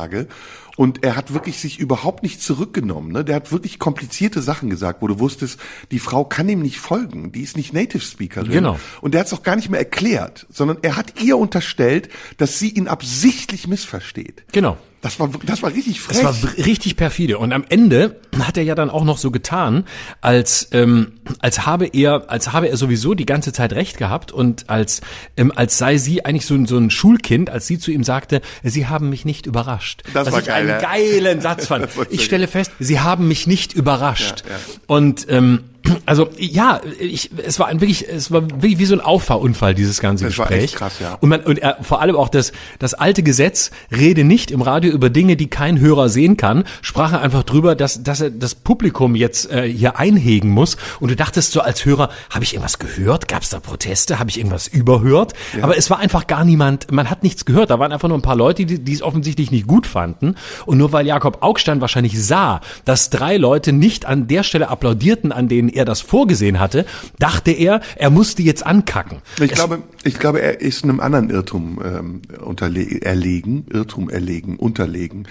[0.76, 3.12] Und er hat wirklich sich überhaupt nicht zurückgenommen.
[3.12, 3.24] Ne?
[3.24, 5.60] Der hat wirklich komplizierte Sachen gesagt, wo du wusstest,
[5.90, 7.32] die Frau kann ihm nicht folgen.
[7.32, 8.50] Die ist nicht Native Speakerin.
[8.50, 8.78] Genau.
[9.02, 12.08] Und der hat es auch gar nicht mehr erklärt, sondern er hat ihr unterstellt,
[12.38, 14.44] dass sie ihn absichtlich missversteht.
[14.52, 14.78] Genau.
[15.02, 16.20] Das war, das war richtig frech.
[16.20, 17.38] Das war richtig perfide.
[17.38, 19.84] Und am Ende hat er ja dann auch noch so getan,
[20.20, 24.68] als ähm, als habe er als habe er sowieso die ganze Zeit recht gehabt und
[24.68, 25.00] als
[25.38, 28.42] ähm, als sei sie eigentlich so, ein- so ein Schulkind, als sie zu ihm sagte,
[28.62, 30.02] sie haben mich nicht überrascht.
[30.12, 30.80] Das Was war ich geil, einen ja.
[30.80, 31.88] geilen Satz fand.
[32.10, 34.42] Ich stelle fest, sie haben mich nicht überrascht.
[34.46, 34.58] Ja, ja.
[34.86, 35.64] Und ähm,
[36.06, 40.00] also ja, ich, es war ein wirklich, es war wirklich wie so ein Auffahrunfall dieses
[40.00, 40.64] ganze Das war Gespräch.
[40.64, 41.18] echt krass, ja.
[41.20, 44.92] Und man und er, vor allem auch das das alte Gesetz rede nicht im Radio
[44.92, 48.54] über Dinge, die kein Hörer sehen kann, sprach er einfach drüber, dass dass er das
[48.54, 50.76] Publikum jetzt äh, hier einhegen muss.
[51.00, 53.28] Und du dachtest so als Hörer, habe ich irgendwas gehört?
[53.28, 54.18] Gab es da Proteste?
[54.18, 55.32] Habe ich irgendwas überhört?
[55.62, 56.90] Aber es war einfach gar niemand.
[56.92, 57.70] Man hat nichts gehört.
[57.70, 60.34] Da waren einfach nur ein paar Leute, die, die es offensichtlich nicht gut fanden.
[60.66, 65.32] Und nur weil Jakob Augstein wahrscheinlich sah, dass drei Leute nicht an der Stelle applaudierten,
[65.32, 66.84] an denen er das vorgesehen hatte,
[67.18, 69.18] dachte er, er musste jetzt ankacken.
[69.36, 74.56] Ich Es- glaube, ich glaube, er ist einem anderen Irrtum ähm, unterle erlegen, Irrtum erlegen,
[74.56, 75.26] unterlegen,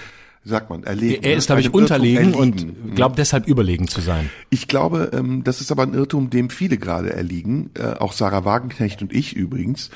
[0.46, 1.22] sagt man, erlegen.
[1.24, 1.36] Er ne?
[1.36, 4.30] ist, glaube ich, unterlegen und glaubt deshalb überlegen zu sein.
[4.50, 8.46] Ich glaube, ähm, das ist aber ein Irrtum, dem viele gerade erliegen, äh, auch Sarah
[8.46, 9.90] Wagenknecht und ich übrigens,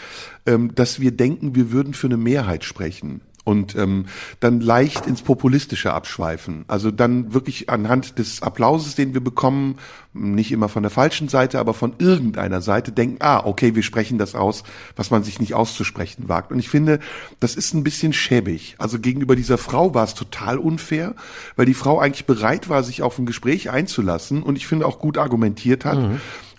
[0.45, 4.05] ähm, dass wir denken, wir würden für eine Mehrheit sprechen und ähm,
[4.39, 6.63] dann leicht ins Populistische abschweifen.
[6.67, 9.77] Also dann wirklich anhand des Applauses, den wir bekommen,
[10.13, 14.17] nicht immer von der falschen Seite, aber von irgendeiner Seite denken, ah, okay, wir sprechen
[14.17, 14.63] das aus,
[14.95, 16.51] was man sich nicht auszusprechen wagt.
[16.51, 16.99] Und ich finde,
[17.39, 18.75] das ist ein bisschen schäbig.
[18.77, 21.15] Also gegenüber dieser Frau war es total unfair,
[21.55, 24.99] weil die Frau eigentlich bereit war, sich auf ein Gespräch einzulassen und ich finde auch
[24.99, 25.97] gut argumentiert hat.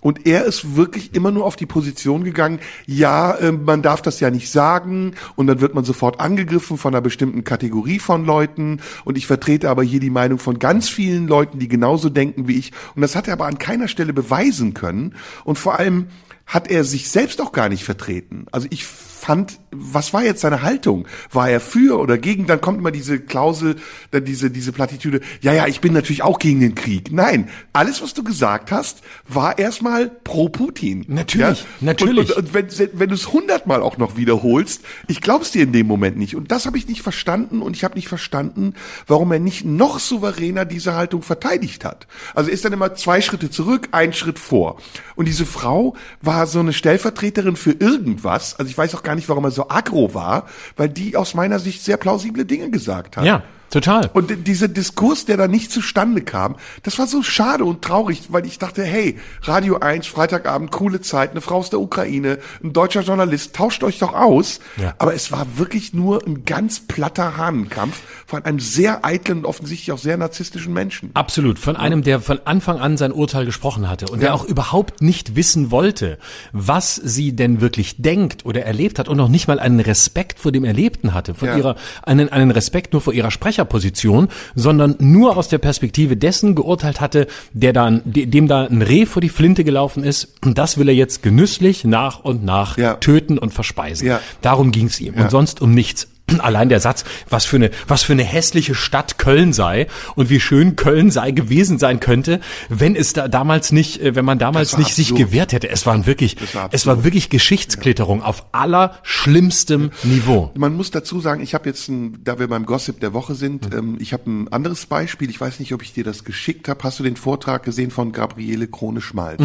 [0.04, 4.20] Und er ist wirklich immer nur auf die Position gegangen, ja, äh, man darf das
[4.20, 5.14] ja nicht sagen.
[5.34, 8.82] Und dann wird man sofort angegriffen von einer bestimmten Kategorie von Leuten.
[9.06, 12.58] Und ich vertrete aber hier die Meinung von ganz vielen Leuten, die genauso denken wie
[12.58, 12.72] ich.
[12.94, 15.14] Und das hat er aber an keiner Stelle beweisen können.
[15.42, 16.08] Und vor allem
[16.44, 18.44] hat er sich selbst auch gar nicht vertreten.
[18.52, 18.84] Also ich
[19.24, 21.06] fand, was war jetzt seine Haltung?
[21.32, 22.46] War er für oder gegen?
[22.46, 23.76] Dann kommt immer diese Klausel,
[24.10, 27.10] dann diese, diese Plattitüde, ja, ja, ich bin natürlich auch gegen den Krieg.
[27.10, 31.04] Nein, alles, was du gesagt hast, war erstmal pro Putin.
[31.08, 31.66] Natürlich, ja?
[31.80, 32.36] natürlich.
[32.36, 35.72] Und, und, und wenn, wenn du es hundertmal auch noch wiederholst, ich glaub's dir in
[35.72, 36.36] dem Moment nicht.
[36.36, 38.74] Und das habe ich nicht verstanden und ich habe nicht verstanden,
[39.06, 42.06] warum er nicht noch souveräner diese Haltung verteidigt hat.
[42.34, 44.78] Also ist dann immer zwei Schritte zurück, ein Schritt vor.
[45.16, 48.58] Und diese Frau war so eine Stellvertreterin für irgendwas.
[48.58, 50.46] Also ich weiß auch gar nicht, warum er so aggro war,
[50.76, 53.24] weil die aus meiner Sicht sehr plausible Dinge gesagt hat.
[53.24, 53.42] Ja,
[53.74, 54.10] total.
[54.14, 58.46] Und dieser Diskurs, der da nicht zustande kam, das war so schade und traurig, weil
[58.46, 63.02] ich dachte, hey, Radio 1, Freitagabend, coole Zeit, eine Frau aus der Ukraine, ein deutscher
[63.02, 64.60] Journalist, tauscht euch doch aus.
[64.80, 64.94] Ja.
[64.98, 69.92] Aber es war wirklich nur ein ganz platter Hahnenkampf von einem sehr eitlen und offensichtlich
[69.92, 71.10] auch sehr narzisstischen Menschen.
[71.14, 71.58] Absolut.
[71.58, 74.34] Von einem, der von Anfang an sein Urteil gesprochen hatte und der Ja.
[74.34, 76.18] auch überhaupt nicht wissen wollte,
[76.52, 80.52] was sie denn wirklich denkt oder erlebt hat und noch nicht mal einen Respekt vor
[80.52, 81.56] dem Erlebten hatte, von Ja.
[81.56, 83.30] ihrer, einen, einen Respekt nur vor ihrer
[83.64, 88.82] Sprecherposition, sondern nur aus der Perspektive dessen geurteilt hatte, der dann, de- dem da ein
[88.82, 92.76] Reh vor die Flinte gelaufen ist und das will er jetzt genüsslich nach und nach
[92.78, 92.94] Ja.
[92.94, 94.06] töten und verspeisen.
[94.06, 94.20] Ja.
[94.42, 95.22] Darum ging's ihm Ja.
[95.24, 96.08] und sonst um nichts.
[96.38, 100.40] Allein der Satz, was für eine, was für eine hässliche Stadt Köln sei und wie
[100.40, 104.78] schön Köln sei gewesen sein könnte, wenn es da damals nicht, äh, wenn man damals
[104.78, 105.30] nicht sich absurd.
[105.30, 105.68] gewehrt hätte.
[105.68, 110.50] Es waren wirklich, war es war wirklich Geschichtsklitterung auf allerschlimmstem Niveau.
[110.56, 113.74] Man muss dazu sagen, ich habe jetzt, ein, da wir beim Gossip der Woche sind,
[113.74, 115.28] ähm, ich habe ein anderes Beispiel.
[115.30, 116.82] Ich weiß nicht, ob ich dir das geschickt habe.
[116.82, 119.40] Hast du den Vortrag gesehen von Gabriele Krone-Schmalz?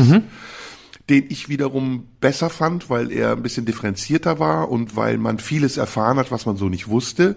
[1.10, 5.78] Den ich wiederum besser fand, weil er ein bisschen differenzierter war und weil man vieles
[5.78, 7.36] erfahren hat, was man so nicht wusste.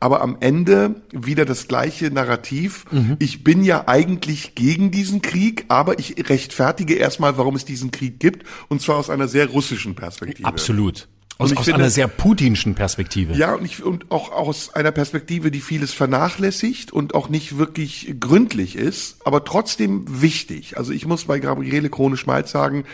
[0.00, 2.84] Aber am Ende wieder das gleiche Narrativ.
[3.18, 8.20] Ich bin ja eigentlich gegen diesen Krieg, aber ich rechtfertige erstmal, warum es diesen Krieg
[8.20, 10.46] gibt, und zwar aus einer sehr russischen Perspektive.
[10.46, 11.08] Absolut.
[11.40, 13.34] Aus, aus finde- einer sehr putinschen Perspektive.
[13.34, 18.16] Ja, und, ich, und auch aus einer Perspektive, die vieles vernachlässigt und auch nicht wirklich
[18.18, 20.76] gründlich ist, aber trotzdem wichtig.
[20.76, 22.84] Also ich muss bei Gabriele Krone-Schmalz sagen,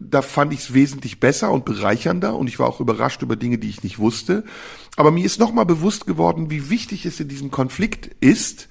[0.00, 3.58] da fand ich es wesentlich besser und bereichernder und ich war auch überrascht über Dinge,
[3.58, 4.42] die ich nicht wusste.
[4.96, 8.68] Aber mir ist nochmal bewusst geworden, wie wichtig es in diesem Konflikt ist,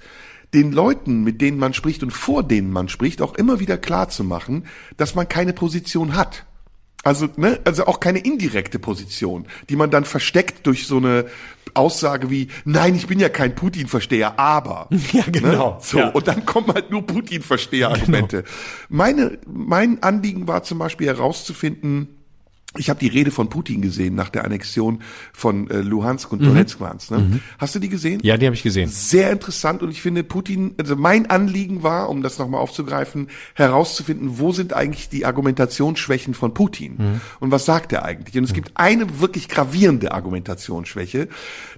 [0.52, 4.10] den Leuten, mit denen man spricht und vor denen man spricht, auch immer wieder klar
[4.10, 4.66] zu machen,
[4.98, 6.44] dass man keine Position hat.
[7.04, 11.26] Also, ne, also auch keine indirekte Position, die man dann versteckt durch so eine
[11.74, 14.88] Aussage wie, nein, ich bin ja kein Putin-Versteher, aber.
[15.12, 15.70] Ja, genau.
[15.72, 15.76] Ne?
[15.80, 16.08] So, Ja.
[16.10, 18.44] und dann kommen halt nur Putin-Versteher-Argumente.
[18.88, 22.08] Meine, mein Anliegen war zum Beispiel herauszufinden,
[22.76, 25.02] ich habe die Rede von Putin gesehen nach der Annexion
[25.32, 27.40] von äh, Luhansk und Donetsk waren's, ne?
[27.58, 28.20] Hast du die gesehen?
[28.22, 28.88] Ja, die habe ich gesehen.
[28.88, 34.38] sehr interessant und ich finde Putin, also mein Anliegen war, um das nochmal aufzugreifen, herauszufinden,
[34.38, 38.36] wo sind eigentlich die Argumentationsschwächen von Putin und was sagt er eigentlich?
[38.38, 41.28] Und es gibt eine wirklich gravierende Argumentationsschwäche.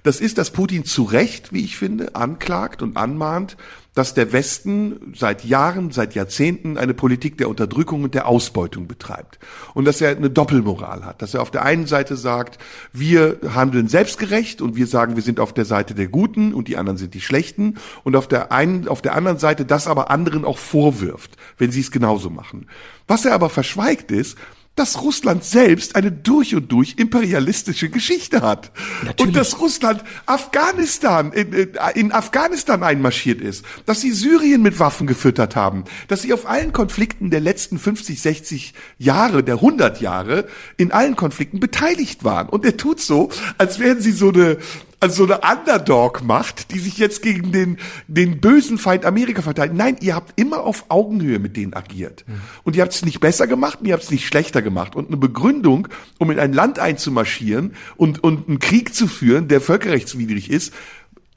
[0.03, 3.57] Das ist, dass Putin zu Recht, wie ich finde, anklagt und anmahnt,
[3.95, 9.39] dass der Westen seit Jahren, seit Jahrzehnten eine Politik der Unterdrückung und der Ausbeutung betreibt.
[9.73, 11.21] Und dass er eine Doppelmoral hat.
[11.21, 12.59] Dass er auf der einen Seite sagt,
[12.91, 16.75] wir handeln selbstgerecht und wir sagen, wir sind auf der Seite der Guten und die
[16.75, 17.75] anderen sind die Schlechten.
[18.03, 21.79] Und auf der einen, auf der anderen Seite das aber anderen auch vorwirft, wenn sie
[21.79, 22.67] es genauso machen.
[23.07, 24.37] Was er aber verschweigt ist,
[24.75, 28.71] dass Russland selbst eine durch und durch imperialistische Geschichte hat.
[29.03, 29.19] Natürlich.
[29.19, 35.07] Und dass Russland Afghanistan, in, in, in Afghanistan einmarschiert ist, dass sie Syrien mit Waffen
[35.07, 40.47] gefüttert haben, dass sie auf allen Konflikten der letzten 50, 60 Jahre, der 100 Jahre,
[40.77, 42.49] in allen Konflikten beteiligt waren.
[42.49, 44.57] Und er tut so, als wären sie so eine,
[44.99, 47.77] also so eine Underdog-Macht, die sich jetzt gegen den,
[48.07, 49.77] den bösen Feind Amerika verteidigt.
[49.77, 52.25] Nein, ihr habt immer auf Augenhöhe mit denen agiert.
[52.63, 54.95] Und ihr habt es nicht besser gemacht, und ihr habt es nicht schlechter gemacht.
[54.95, 55.87] Und eine Begründung,
[56.17, 60.73] um in ein Land einzumarschieren und, und einen Krieg zu führen, der völkerrechtswidrig ist,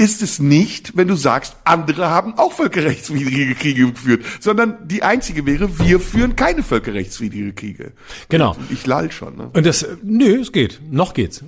[0.00, 5.44] ist es nicht, wenn du sagst, andere haben auch völkerrechtswidrige Kriege geführt, sondern die einzige
[5.44, 7.92] wäre, wir führen keine völkerrechtswidrige Kriege.
[8.28, 8.56] Genau.
[8.70, 9.36] Ich lall schon.
[9.36, 9.50] Ne?
[9.52, 10.80] Und das, nö, es geht.
[10.88, 11.42] Noch geht's.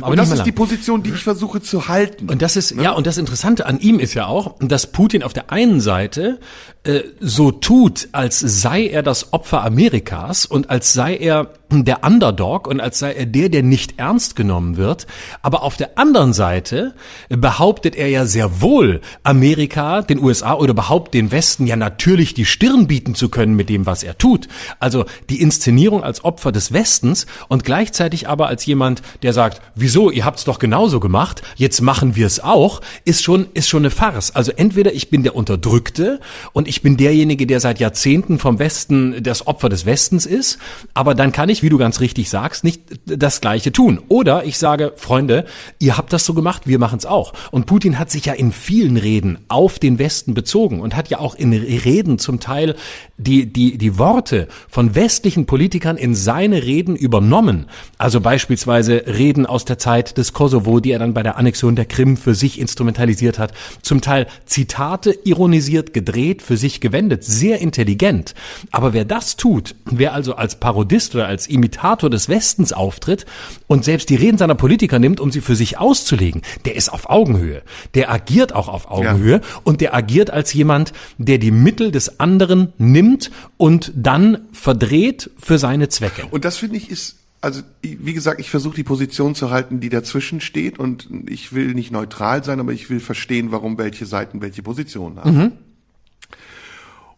[0.00, 0.44] Aber Und das ist lang.
[0.44, 2.28] die Position, die ich versuche zu halten.
[2.28, 5.32] Und das ist, ja, und das Interessante an ihm ist ja auch, dass Putin auf
[5.32, 6.38] der einen Seite
[6.84, 12.68] äh, so tut, als sei er das Opfer Amerikas und als sei er der Underdog
[12.68, 15.06] und als sei er der, der nicht ernst genommen wird.
[15.42, 16.94] Aber auf der anderen Seite
[17.28, 22.44] behauptet er ja sehr wohl, Amerika, den USA oder überhaupt den Westen ja natürlich die
[22.44, 24.48] Stirn bieten zu können mit dem, was er tut.
[24.78, 30.10] Also die Inszenierung als Opfer des Westens und gleichzeitig aber als jemand, der sagt, wieso,
[30.10, 33.90] ihr habt's doch genauso gemacht, jetzt machen wir es auch, ist schon, ist schon eine
[33.90, 34.30] Farce.
[34.34, 36.20] Also entweder ich bin der Unterdrückte
[36.52, 40.58] und ich bin derjenige, der seit Jahrzehnten vom Westen das Opfer des Westens ist,
[40.94, 44.00] aber dann kann ich, wie du ganz richtig sagst, nicht das Gleiche tun.
[44.08, 45.44] Oder ich sage, Freunde,
[45.78, 47.32] ihr habt das so gemacht, wir machen's auch.
[47.50, 51.18] Und Putin hat sich ja in vielen Reden auf den Westen bezogen und hat ja
[51.18, 52.76] auch in Reden zum Teil
[53.18, 57.66] die, die, die Worte von westlichen Politikern in seine Reden übernommen.
[57.98, 61.86] Also beispielsweise Reden aus der Zeit des Kosovo, die er dann bei der Annexion der
[61.86, 63.52] Krim für sich instrumentalisiert hat.
[63.82, 67.24] Zum Teil Zitate ironisiert, gedreht, für sich gewendet.
[67.24, 68.34] Sehr intelligent.
[68.70, 73.26] Aber wer das tut, wer also als Parodist oder als Imitator des Westens auftritt
[73.66, 77.08] und selbst die Reden seiner Politiker nimmt, um sie für sich auszulegen, der ist auf
[77.08, 77.62] Augenhöhe.
[77.94, 82.72] Der agiert auch auf Augenhöhe und der agiert als jemand, der die Mittel des anderen
[82.78, 86.26] nimmt und dann verdreht für seine Zwecke.
[86.30, 89.88] Und das finde ich ist, also wie gesagt, ich versuche die Position zu halten, die
[89.88, 94.40] dazwischen steht und ich will nicht neutral sein, aber ich will verstehen, warum welche Seiten
[94.40, 95.52] welche Positionen haben.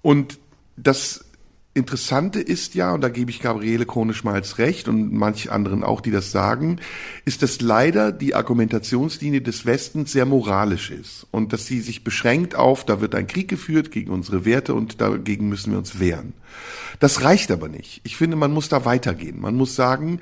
[0.03, 0.39] Und
[0.77, 1.25] das
[1.79, 6.11] Interessante ist ja, und da gebe ich Gabriele Krone-Schmalz recht und manch anderen auch, die
[6.11, 6.81] das sagen,
[7.25, 12.55] ist, dass leider die Argumentationslinie des Westens sehr moralisch ist und dass sie sich beschränkt
[12.55, 16.35] auf, da wird ein Krieg geführt gegen unsere Werte und dagegen müssen wir uns wehren.
[17.01, 18.01] Das reicht aber nicht.
[18.05, 19.41] Ich finde, man muss da weitergehen.
[19.41, 20.21] Man muss sagen,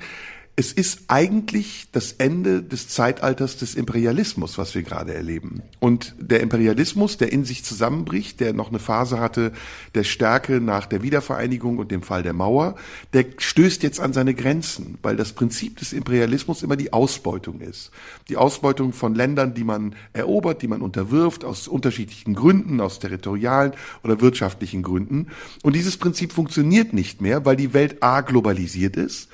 [0.59, 5.61] es ist eigentlich das Ende des Zeitalters des Imperialismus, was wir gerade erleben.
[5.79, 9.51] Und der Imperialismus, der in sich zusammenbricht, der noch eine Phase hatte
[9.93, 12.73] der Stärke nach der Wiedervereinigung und dem Fall der Mauer,
[13.13, 17.91] der stößt jetzt an seine Grenzen, weil das Prinzip des Imperialismus immer die Ausbeutung ist.
[18.27, 23.73] Die Ausbeutung von Ländern, die man erobert, die man unterwirft, aus unterschiedlichen Gründen, aus territorialen
[24.03, 25.27] oder wirtschaftlichen Gründen.
[25.61, 29.29] Und dieses Prinzip funktioniert nicht mehr, weil die Welt a globalisiert ist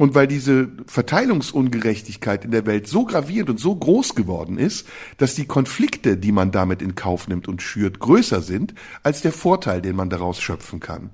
[0.00, 4.88] und weil diese Verteilungsungerechtigkeit in der Welt so gravierend und so groß geworden ist,
[5.18, 8.72] dass die Konflikte, die man damit in Kauf nimmt und schürt, größer sind
[9.02, 11.10] als der Vorteil, den man daraus schöpfen kann.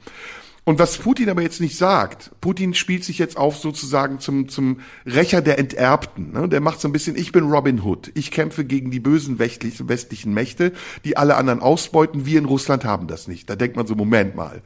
[0.63, 4.79] Und was Putin aber jetzt nicht sagt, Putin spielt sich jetzt auf sozusagen zum, zum
[5.05, 6.31] Rächer der Enterbten.
[6.31, 6.49] Ne?
[6.49, 8.13] Der macht so ein bisschen, ich bin Robin Hood.
[8.15, 10.73] Ich kämpfe gegen die bösen westlichen, westlichen Mächte,
[11.05, 12.25] die alle anderen ausbeuten.
[12.25, 13.51] Wir in Russland haben das nicht.
[13.51, 14.63] Da denkt man so, Moment mal.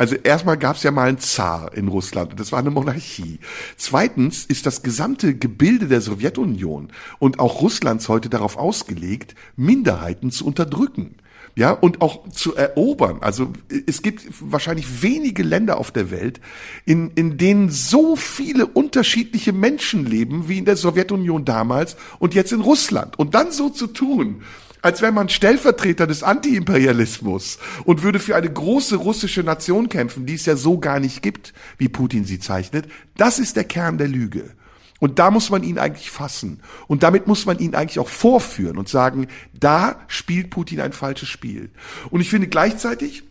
[0.00, 3.38] Also erstmal gab es ja mal einen Zar in Russland und das war eine Monarchie.
[3.76, 6.88] Zweitens ist das gesamte Gebilde der Sowjetunion
[7.18, 11.16] und auch Russlands heute darauf ausgelegt, Minderheiten zu unterdrücken
[11.54, 13.18] ja, und auch zu erobern.
[13.20, 13.52] Also
[13.86, 16.40] es gibt wahrscheinlich wenige Länder auf der Welt,
[16.86, 22.52] in, in denen so viele unterschiedliche Menschen leben, wie in der Sowjetunion damals und jetzt
[22.52, 23.18] in Russland.
[23.18, 24.44] Und dann so zu tun,
[24.82, 30.34] als wäre man Stellvertreter des Antiimperialismus und würde für eine große russische Nation kämpfen, die
[30.34, 34.08] es ja so gar nicht gibt, wie Putin sie zeichnet, das ist der Kern der
[34.08, 34.50] Lüge.
[35.00, 36.60] Und da muss man ihn eigentlich fassen.
[36.86, 39.28] Und damit muss man ihn eigentlich auch vorführen und sagen,
[39.58, 41.70] da spielt Putin ein falsches Spiel.
[42.10, 43.24] Und ich finde gleichzeitig,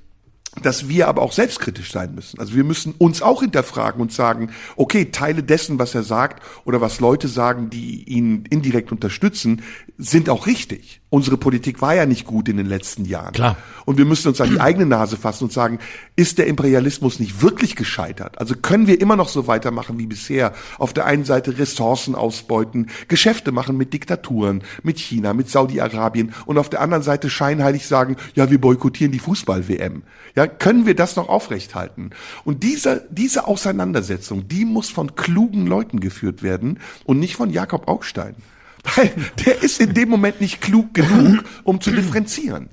[0.64, 2.40] dass wir aber auch selbstkritisch sein müssen.
[2.40, 6.82] Also wir müssen uns auch hinterfragen und sagen, okay, Teile dessen, was er sagt oder
[6.82, 9.62] was Leute sagen, die ihn indirekt unterstützen,
[9.98, 11.02] sind auch richtig.
[11.12, 13.34] Unsere Politik war ja nicht gut in den letzten Jahren.
[13.34, 13.58] Klar.
[13.86, 15.80] Und wir müssen uns an die eigene Nase fassen und sagen,
[16.16, 18.38] ist der Imperialismus nicht wirklich gescheitert?
[18.38, 20.54] Also können wir immer noch so weitermachen wie bisher?
[20.78, 26.60] Auf der einen Seite Ressourcen ausbeuten, Geschäfte machen mit Diktaturen, mit China, mit Saudi-Arabien und
[26.60, 30.04] auf der anderen Seite scheinheilig sagen, ja, wir boykottieren die Fußball-WM.
[30.36, 32.12] Ja, können wir das noch aufrechthalten?
[32.44, 37.88] Und diese, diese Auseinandersetzung, die muss von klugen Leuten geführt werden und nicht von Jakob
[37.88, 38.36] Augstein.
[38.84, 39.12] Weil
[39.46, 42.70] der ist in dem Moment nicht klug genug, um zu differenzieren.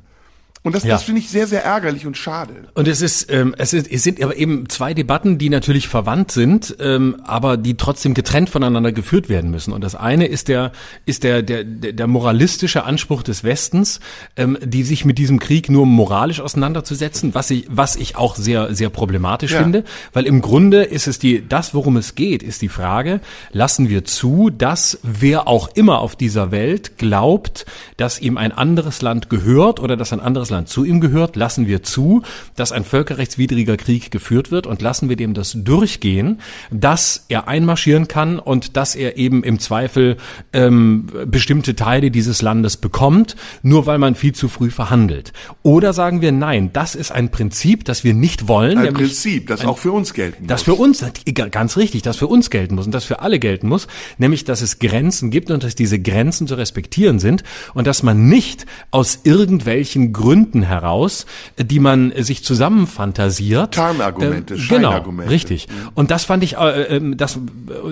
[0.66, 0.90] Und das, Ja.
[0.94, 2.52] das finde ich sehr, sehr ärgerlich und schade.
[2.74, 6.32] Und es ist, ähm, es ist, es sind aber eben zwei Debatten, die natürlich verwandt
[6.32, 9.72] sind, ähm, aber die trotzdem getrennt voneinander geführt werden müssen.
[9.72, 10.72] Und das eine ist der,
[11.04, 14.00] ist der, der, der moralistische Anspruch des Westens,
[14.36, 18.74] ähm, die sich mit diesem Krieg nur moralisch auseinanderzusetzen, was ich, was ich auch sehr,
[18.74, 19.62] sehr problematisch Ja.
[19.62, 23.20] finde, weil im Grunde ist es die, das, worum es geht, ist die Frage,
[23.52, 29.00] lassen wir zu, dass wer auch immer auf dieser Welt glaubt, dass ihm ein anderes
[29.00, 32.22] Land gehört oder dass ein anderes Land zu ihm gehört, lassen wir zu,
[32.54, 36.40] dass ein völkerrechtswidriger Krieg geführt wird und lassen wir dem das durchgehen,
[36.70, 40.16] dass er einmarschieren kann und dass er eben im Zweifel
[40.54, 45.32] ähm, bestimmte Teile dieses Landes bekommt, nur weil man viel zu früh verhandelt.
[45.62, 48.78] Oder sagen wir, nein, das ist ein Prinzip, das wir nicht wollen.
[48.78, 50.76] Ein Prinzip, das auch für uns gelten das muss.
[50.76, 51.04] für uns,
[51.50, 53.88] ganz richtig, das für uns gelten muss und das für alle gelten muss,
[54.18, 57.42] nämlich, dass es Grenzen gibt und dass diese Grenzen zu respektieren sind
[57.74, 61.26] und dass man nicht aus irgendwelchen Gründen heraus,
[61.58, 65.68] die man sich zusammenfantasiert, Tarnargumente, ähm, genau, richtig.
[65.94, 67.38] Und das fand ich, äh, ähm, dass,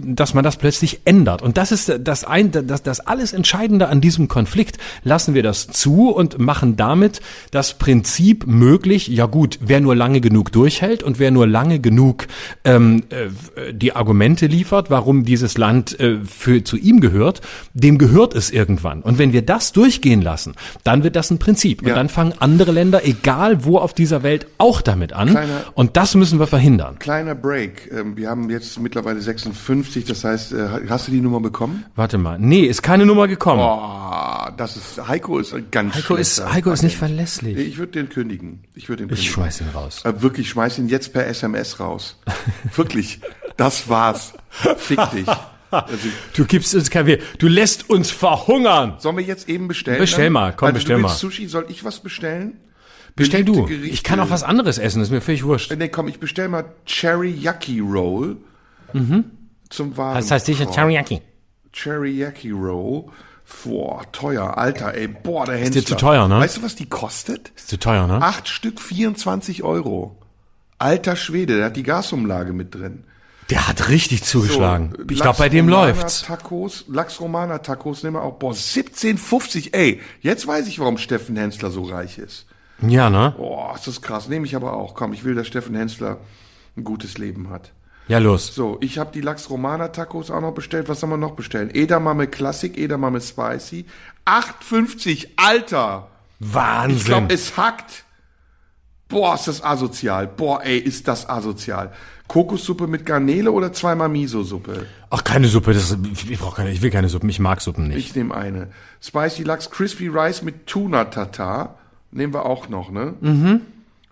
[0.03, 1.43] dass man das plötzlich ändert.
[1.43, 4.79] Und das ist das ein, das, das alles Entscheidende an diesem Konflikt.
[5.03, 9.09] Lassen wir das zu und machen damit das Prinzip möglich.
[9.09, 12.27] Ja gut, wer nur lange genug durchhält und wer nur lange genug
[12.65, 17.41] ähm, äh, die Argumente liefert, warum dieses Land äh, für zu ihm gehört,
[17.73, 19.03] dem gehört es irgendwann.
[19.03, 21.83] Und wenn wir das durchgehen lassen, dann wird das ein Prinzip.
[21.83, 21.95] Und Ja.
[21.95, 25.31] dann fangen andere Länder, egal wo auf dieser Welt, auch damit an.
[25.31, 26.99] Kleiner- und das müssen wir verhindern.
[26.99, 27.91] Kleiner Break.
[27.91, 31.85] Ähm, Wir haben jetzt mittlerweile 56, das heißt, äh, hast du die Nummer bekommen?
[31.97, 32.39] Warte mal.
[32.39, 33.63] Nee, ist keine Nummer gekommen.
[33.63, 37.57] Oh, das ist, Heiko ist ganz Heiko ist, Heiko ist nicht verlässlich.
[37.57, 38.63] Ich würde den kündigen.
[38.75, 39.35] Ich würde den Ich kündigen.
[39.35, 40.03] schmeiß ihn raus.
[40.05, 42.19] Äh, wirklich, schmeiß ihn jetzt per SMS raus.
[42.77, 43.21] wirklich.
[43.57, 44.35] Das war's.
[44.77, 45.27] Fick dich.
[45.83, 47.19] Also, Du gibst uns kein Weh.
[47.39, 48.95] Du lässt uns verhungern.
[48.99, 49.99] sollen wir jetzt eben bestellen?
[49.99, 51.09] Bestell mal, komm, also, bestell mal.
[51.09, 52.59] Sushi, soll ich was bestellen?
[53.17, 53.67] Bestell Beliebte du.
[53.69, 53.95] Gerichte.
[53.95, 55.73] Ich kann auch was anderes essen, ist mir völlig wurscht.
[55.77, 58.37] Nee, komm, ich bestell mal Cherry Yaki Roll.
[58.93, 60.15] Zum Waren.
[60.15, 60.19] Mhm.
[60.21, 61.21] Das heißt sicher Teriyaki.
[61.73, 63.05] Cherry Yaki Roll.
[63.65, 65.83] Boah, teuer, Alter, ey, boah, der Händler.
[65.83, 66.39] dir zu teuer, ne?
[66.39, 67.53] Weißt du, was die kostet?
[67.57, 68.15] Ist zu teuer, ne?
[68.23, 70.17] Acht Stück 24 Euro.
[70.79, 73.05] Alter Schwede, der hat die Gasumlage mit drin.
[73.51, 74.95] Der hat richtig zugeschlagen.
[74.97, 76.23] So, ich glaube, bei dem läuft's.
[76.23, 78.35] Tacos, Lachs Romana Tacos nehmen wir auch.
[78.35, 79.75] Boah, 17,50.
[79.75, 82.47] Ey, jetzt weiß ich, warum Steffen Hensler so reich ist.
[82.81, 83.35] Ja, ne?
[83.37, 84.29] Boah, ist das krass.
[84.29, 84.95] Nehme ich aber auch.
[84.95, 86.19] Komm, ich will, dass Steffen Hensler
[86.77, 87.73] ein gutes Leben hat.
[88.09, 88.55] Ja, los.
[88.55, 90.89] So, ich habe die Lachs Romana Tacos auch noch bestellt.
[90.89, 91.71] Was soll man noch bestellen?
[91.73, 93.87] Edamame Classic, Edamame Spicy.
[94.27, 95.29] 8,50.
[95.37, 96.09] Alter!
[96.41, 96.97] Wahnsinn.
[96.99, 98.05] Ich glaube, es hackt.
[99.09, 100.27] Boah, ist das asozial.
[100.27, 101.93] Boah, ey, ist das asozial.
[102.29, 104.87] Kokossuppe mit Garnele oder zweimal Miso-Suppe?
[105.11, 105.75] Ach, keine Suppe.
[105.75, 105.97] Das,
[106.29, 107.29] ich brauch keine, ich will keine Suppen.
[107.29, 107.99] Ich mag Suppen nicht.
[107.99, 108.69] Ich nehme eine.
[109.03, 111.79] Spicy Lachs Crispy Rice mit Tuna Tartar.
[112.11, 113.15] Nehmen wir auch noch, ne?
[113.21, 113.61] Mhm.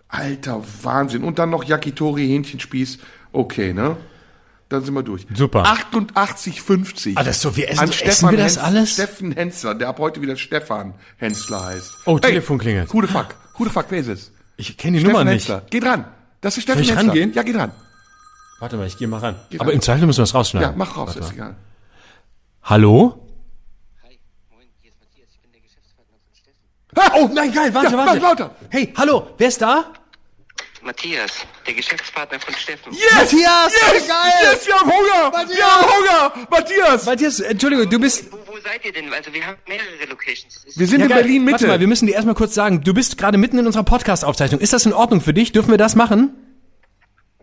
[0.07, 1.23] Alter, Wahnsinn.
[1.23, 2.99] Und dann noch Yakitori Hähnchenspieß.
[3.31, 3.97] Okay, ne?
[4.69, 5.25] Dann sind wir durch.
[5.33, 5.63] Super.
[5.65, 7.13] 88,50.
[7.15, 8.91] Ah, das ist so, wir essen- An essen wir das Hens- alles?
[8.93, 11.91] Steffen Hensler, der ab heute wieder Stefan Hensler heißt.
[12.05, 12.93] Oh, Telefon klingelt.
[12.93, 13.35] Who the fuck?
[13.57, 14.31] Who the fuck, wer ist es?
[14.57, 15.47] Ich kenne die Steffen Nummer nicht.
[15.47, 15.63] Hensler.
[15.69, 16.05] Geh dran.
[16.41, 16.97] Das ist Steffen Hensler.
[17.07, 17.33] rangehen?
[17.33, 17.71] Ja, geh ran.
[18.63, 19.35] Warte mal, ich gehe mal ran.
[19.49, 19.75] Geh Aber ran.
[19.75, 20.69] im Zweifel müssen wir es rausschneiden.
[20.69, 21.33] Ja, mach raus, Warte ist mal.
[21.33, 21.55] egal.
[22.63, 23.27] Hallo?
[24.07, 24.17] Hi,
[24.53, 27.21] moin, hier ist Matthias, ich bin der Geschäftspartner von Steffen.
[27.21, 28.19] Oh, nein, geil, warte, Ja, warte.
[28.19, 28.55] lauter.
[28.69, 29.91] Hey, hallo, wer ist da?
[30.81, 31.31] Matthias,
[31.67, 32.93] der Geschäftspartner von Steffen.
[32.93, 33.01] Yes!
[33.15, 34.07] Matthias, Yes!
[34.07, 34.31] geil!
[34.53, 35.49] Yes, wir haben Hunger!
[35.49, 35.85] Wir haben
[36.39, 36.47] Hunger!
[36.49, 37.05] Matthias!
[37.05, 38.31] Matthias, Entschuldigung, du bist...
[38.31, 39.11] Wo, wo seid ihr denn?
[39.13, 40.65] Also wir haben mehrere Locations.
[40.73, 41.21] Wir sind Ja, in geil.
[41.23, 41.79] Berlin Warte mal, Mitte.
[41.81, 44.61] wir müssen dir erstmal kurz sagen, du bist gerade mitten in unserer Podcast-Aufzeichnung.
[44.61, 45.51] Ist das in Ordnung für dich?
[45.51, 46.33] Dürfen wir das machen?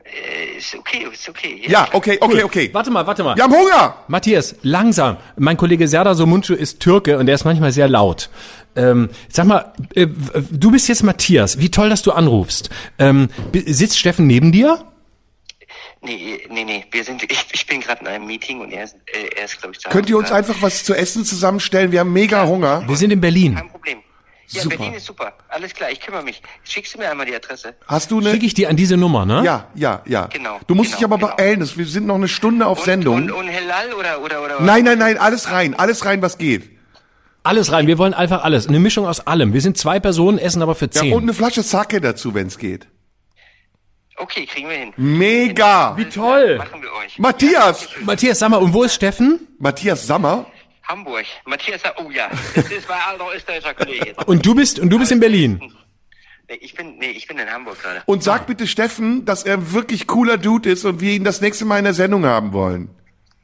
[0.05, 1.63] äh, ist okay, ist okay.
[1.67, 2.71] Ja, okay, okay, okay.
[2.73, 3.37] Warte mal, warte mal.
[3.37, 3.97] Wir haben Hunger!
[4.09, 5.17] Matthias, langsam.
[5.37, 8.31] Mein Kollege Serdar Somuncu ist Türke und der ist manchmal sehr laut.
[8.77, 10.07] Ähm, sag mal, äh,
[10.51, 11.59] du bist jetzt Matthias.
[11.59, 12.71] Wie toll, dass du anrufst.
[12.99, 14.85] Ähm, sitzt Steffen neben dir?
[16.03, 18.97] Nee, nee, nee, wir sind, ich, ich bin gerade in einem Meeting und er ist,
[19.07, 21.93] äh, er ist glaube ich, zu Könnt ihr uns einfach was zu essen zusammenstellen?
[21.93, 22.85] Wir haben mega Hunger.
[22.87, 23.55] Wir sind in Berlin.
[23.55, 23.99] Kein Problem.
[24.53, 24.79] Ja, Super.
[24.79, 25.33] Berlin ist super.
[25.49, 26.43] Alles klar, ich kümmere mich.
[26.65, 27.75] Schickst du mir einmal die Adresse?
[27.87, 28.33] Hast du eine...
[28.33, 29.43] Schicke ich dir an diese Nummer, ne?
[29.45, 30.27] Ja, ja, ja.
[30.27, 31.37] Genau, Du musst genau, dich aber genau.
[31.37, 31.71] beeilen.
[31.77, 33.15] Wir sind noch eine Stunde auf Und, Sendung.
[33.17, 34.61] und, und Helal oder, oder, oder?
[34.61, 35.75] Nein, nein, nein, alles rein.
[35.75, 36.69] Alles rein, was geht.
[37.45, 37.87] Alles rein.
[37.87, 38.67] Wir wollen einfach alles.
[38.67, 39.53] Eine Mischung aus allem.
[39.53, 41.13] Wir sind zwei Personen, essen aber für Ja, zehn.
[41.15, 42.89] und eine Flasche Sake dazu, wenn es geht.
[44.17, 44.93] Okay, kriegen wir hin.
[44.97, 45.97] Mega!
[45.97, 46.59] Wie toll.
[46.59, 47.19] Machen wir euch.
[47.19, 47.89] Matthias!
[48.03, 49.41] Matthias, sag mal, und wo ist Steffen?
[49.59, 50.47] Matthias Sammer?
[50.91, 51.25] Hamburg.
[51.47, 54.15] Matthias, oh ja, das ist mein alter österreichischer Kollege.
[54.27, 55.61] Und du bist, und du bist in Berlin.
[56.49, 58.03] Nee, ich bin, nee, ich bin in Hamburg gerade.
[58.07, 61.41] Und sag bitte Steffen, dass er ein wirklich cooler Dude ist und wir ihn das
[61.41, 62.91] nächste Mal in der Sendung haben wollen.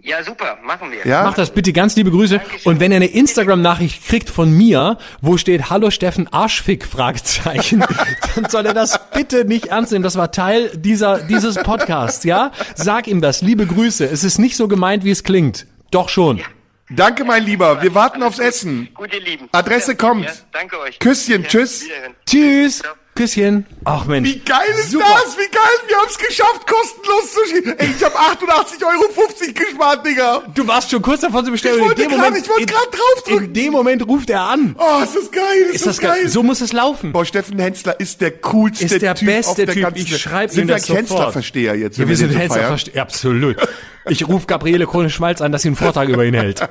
[0.03, 1.05] Ja, super, machen wir.
[1.05, 1.25] Ja?
[1.25, 2.41] Mach das bitte ganz liebe Grüße.
[2.65, 7.85] Und wenn er eine Instagram-Nachricht kriegt von mir, wo steht Hallo Steffen Arschfick Fragezeichen,
[8.37, 10.05] dann soll er das bitte nicht ernst nehmen.
[10.05, 12.53] Das war Teil dieser dieses Podcasts, ja?
[12.77, 13.43] Sag ihm das.
[13.43, 14.05] Liebe Grüße.
[14.05, 15.67] Es ist nicht so gemeint, wie es klingt.
[15.91, 16.41] Doch schon.
[16.89, 17.83] Danke, mein Lieber.
[17.83, 18.89] Wir warten aufs Essen.
[18.95, 19.49] Gut, ihr Lieben.
[19.53, 20.25] Adresse Ja, kommt.
[20.27, 20.99] Ja, danke euch.
[21.01, 21.85] Küsschen, Ja, tschüss.
[22.27, 22.79] Tschüss.
[22.79, 22.95] Ciao.
[23.17, 23.65] Küsschen.
[23.85, 24.29] Ach Mensch.
[24.29, 25.07] Wie geil ist Super.
[25.25, 25.37] das?
[25.39, 25.63] Wie geil.
[25.89, 27.79] Wir haben es geschafft, kostenlos zu schieben.
[27.79, 30.43] Ey, ich habe 88,50 Euro gespart, Digga.
[30.55, 31.77] Du warst schon kurz davon zu bestellen.
[31.79, 33.47] Ich wollte grad draufdrücken.
[33.47, 34.77] In dem Moment ruft er an.
[34.79, 35.43] Oh, ist das geil.
[35.71, 36.29] Ist, Ist das geil?
[36.29, 37.13] So muss es laufen.
[37.13, 39.83] Boah, Steffen Hensler ist der coolste Ist der Typ beste auf der Typ.
[39.83, 40.21] ganzen Ich Welt.
[40.21, 40.99] schreib Sind ihm wir das sofort.
[41.01, 41.97] Hensler-Versteher jetzt?
[41.99, 43.57] Ja, wir sind verste- Absolut.
[44.09, 46.61] Ich rufe Gabriele Krone-Schmalz an, dass sie einen Vortrag über ihn hält.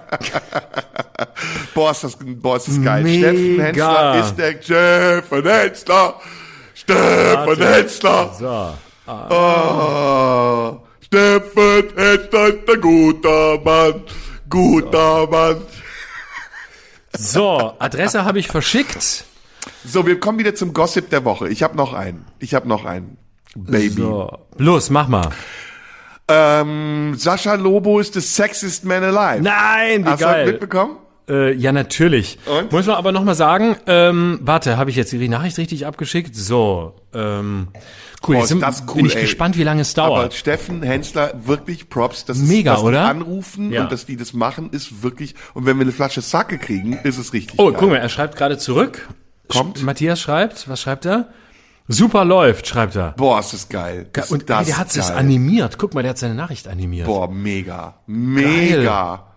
[1.74, 3.04] Boah, ist das, boah, ist das geil.
[3.04, 3.24] Mega.
[3.30, 6.16] Steffen Hensler ist der Steffen Hensler.
[6.74, 8.34] Steffen Hensler.
[8.40, 8.74] So.
[9.08, 14.02] Oh, Steffen Hensler ist ein guter Mann.
[14.50, 15.62] Guter Mann.
[17.18, 19.26] So, Adresse habe ich verschickt.
[19.84, 21.50] So, wir kommen wieder zum Gossip der Woche.
[21.50, 22.26] Ich habe noch einen.
[22.40, 23.18] Ich habe noch einen.
[23.56, 24.02] Baby.
[24.02, 24.38] So.
[24.58, 25.30] Los, mach mal.
[26.28, 29.44] Ähm, Sascha Lobo ist the sexiest man alive.
[29.44, 30.46] Nein, wie Hast du das geil.
[30.48, 30.98] mitbekommen?
[31.30, 32.38] Äh, ja, natürlich.
[32.46, 32.72] Und?
[32.72, 36.36] Muss man aber noch mal sagen, ähm, warte, habe ich jetzt die Nachricht richtig abgeschickt?
[36.36, 37.68] So, ähm,
[38.28, 39.22] cool, Boah, jetzt sind, das cool, bin ich ey.
[39.22, 40.34] gespannt, wie lange es Aber dauert.
[40.36, 42.26] Steffen Hensler, wirklich Props.
[42.26, 43.02] Das ist, Mega, dass oder?
[43.04, 43.84] Die anrufen Ja.
[43.84, 47.18] und dass die das machen, ist wirklich, und wenn wir eine Flasche Sake kriegen, ist
[47.18, 47.76] es richtig Oh, geil.
[47.80, 49.08] guck mal, er schreibt gerade zurück.
[49.48, 49.80] Kommt.
[49.80, 51.28] Sch- Matthias schreibt, was schreibt er?
[51.88, 53.12] Super läuft, schreibt er.
[53.12, 54.08] Boah, ist das geil.
[54.16, 55.18] Ist Und das der hat es geil.
[55.18, 55.78] animiert.
[55.78, 57.06] Guck mal, der hat seine Nachricht animiert.
[57.06, 57.96] Boah, mega.
[58.08, 59.28] Mega.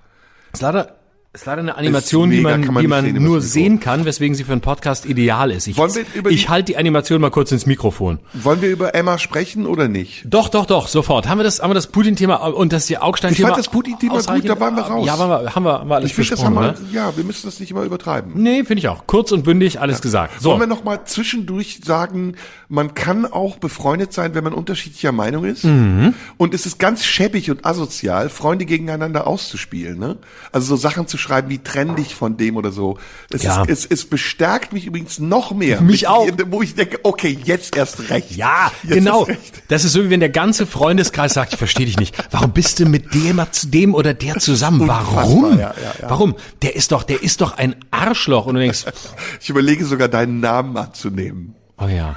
[0.53, 0.98] Ist leider,
[1.41, 4.05] ist leider eine Animation, die mega, man, kann man die man sehen nur sehen kann,
[4.05, 5.67] weswegen sie für einen Podcast ideal ist.
[5.69, 8.19] Ich, Wollen wir über ich die- halte die Animation mal kurz ins Mikrofon.
[8.35, 10.25] Wollen wir über Emma sprechen oder nicht?
[10.27, 11.29] Doch, doch, doch, sofort.
[11.29, 13.49] Haben wir das, haben wir das Putin-Thema und das die Augstein-Thema?
[13.49, 15.07] Ich fand das Putin-Thema gut, da waren wir raus.
[15.07, 16.75] Ja, waren wir, haben wir, haben wir alles Ich finde, das haben wir, oder?
[16.93, 18.33] ja, wir müssen das nicht immer übertreiben.
[18.35, 19.07] Nee, finde ich auch.
[19.07, 20.41] Kurz und bündig, alles gesagt.
[20.41, 20.51] So.
[20.51, 22.35] Wollen wir noch mal zwischendurch sagen,
[22.69, 25.65] man kann auch befreundet sein, wenn man unterschiedlicher Meinung ist.
[25.65, 26.15] Mhm.
[26.37, 29.99] Und es ist ganz schäbig und asozial, Freunde gegeneinander auszuspielen.
[29.99, 30.17] Ne?
[30.53, 32.99] Also so Sachen zu schreiben wie trenn dich von dem oder so.
[33.31, 33.63] Es, Ja.
[33.65, 35.81] ist, es, es bestärkt mich übrigens noch mehr.
[35.81, 36.27] Mich Mit- auch.
[36.47, 38.31] Wo ich denke, okay, jetzt erst recht.
[38.37, 39.23] Ja, jetzt genau.
[39.23, 39.63] recht.
[39.69, 42.15] Das ist so, wie wenn der ganze Freundeskreis sagt, ich verstehe dich nicht.
[42.31, 44.87] Warum bist du mit dem, dem oder der zusammen?
[44.89, 45.59] Warum?
[45.59, 46.09] ja, ja.
[46.09, 46.35] Warum?
[46.63, 48.47] Der ist doch, der ist doch ein Arschloch.
[48.47, 48.85] Und du denkst,
[49.41, 51.55] Ich überlege sogar deinen Namen anzunehmen.
[51.79, 52.17] oh ja,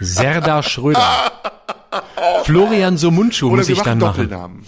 [0.00, 1.32] Serdar Schröder.
[2.44, 4.28] Florian Somuncu Oder muss ich dann machen machen.
[4.30, 4.66] Doppelnamen.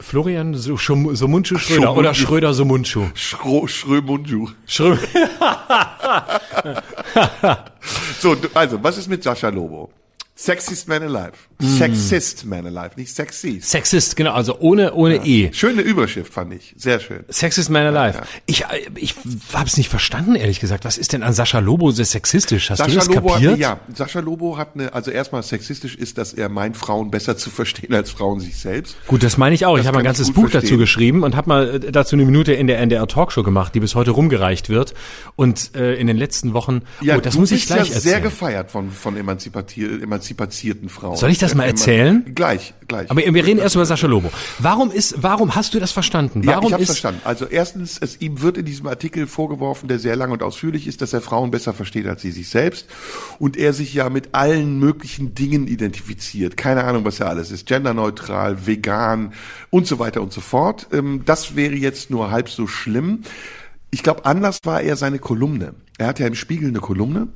[0.00, 1.54] Florian so Schum- Schröder Somuncu.
[1.98, 3.06] oder Schröder Somuncu.
[3.14, 4.48] Schro Schrömunju.
[4.66, 4.96] Schrö
[8.20, 9.90] So, also, was ist mit Sascha Lobo?
[10.44, 11.32] Sexiest Man Alive.
[11.58, 11.66] Mm.
[11.66, 13.60] Sexist Man Alive, nicht sexy.
[13.62, 15.50] Sexist, genau, also ohne, ohne E.
[15.52, 16.74] Schöne Überschrift, fand ich.
[16.78, 17.24] Sehr schön.
[17.28, 18.22] Sexist Man Alive.
[18.46, 19.14] Ich, äh, ich
[19.52, 20.86] habe es nicht verstanden, ehrlich gesagt.
[20.86, 22.70] Was ist denn an Sascha Lobo so sexistisch?
[22.70, 23.52] Hast du Sascha das Lobo kapiert?
[23.52, 27.36] hat, ja, Sascha Lobo hat eine, also erstmal sexistisch ist, dass er meint, Frauen besser
[27.36, 28.96] zu verstehen als Frauen sich selbst.
[29.08, 29.74] Gut, das meine ich auch.
[29.76, 30.62] Das ich habe ein ich ganzes Buch verstehen.
[30.62, 33.80] dazu geschrieben und habe mal äh, dazu eine Minute in der NDR Talkshow gemacht, die
[33.80, 34.94] bis heute rumgereicht wird.
[35.36, 38.00] Und äh, in den letzten Wochen, Ja, oh, das du muss ich bist gleich ja
[38.00, 38.22] sehr erzählen.
[38.22, 41.16] gefeiert von, von Emanzipati- emanzipazierten Frauen.
[41.16, 42.24] Soll ich das mal erzählen?
[42.34, 43.10] Gleich, gleich.
[43.10, 44.30] Aber wir reden erst über Sascha Lobo.
[44.58, 46.42] Warum ist, warum hast du das verstanden?
[46.42, 47.20] ja, Warum ich habe verstanden.
[47.24, 51.02] Also erstens, es, ihm wird in diesem Artikel vorgeworfen, der sehr lang und ausführlich ist,
[51.02, 52.86] dass er Frauen besser versteht als sie sich selbst
[53.38, 56.56] und er sich ja mit allen möglichen Dingen identifiziert.
[56.56, 57.66] Keine Ahnung, was er alles ist.
[57.66, 59.32] Genderneutral, vegan
[59.70, 60.88] und so weiter und so fort.
[60.92, 63.22] Ähm, Das wäre jetzt nur halb so schlimm.
[63.90, 65.74] Ich glaube, anders war eher seine Kolumne.
[66.00, 67.28] Er hat ja im Spiegel eine Kolumne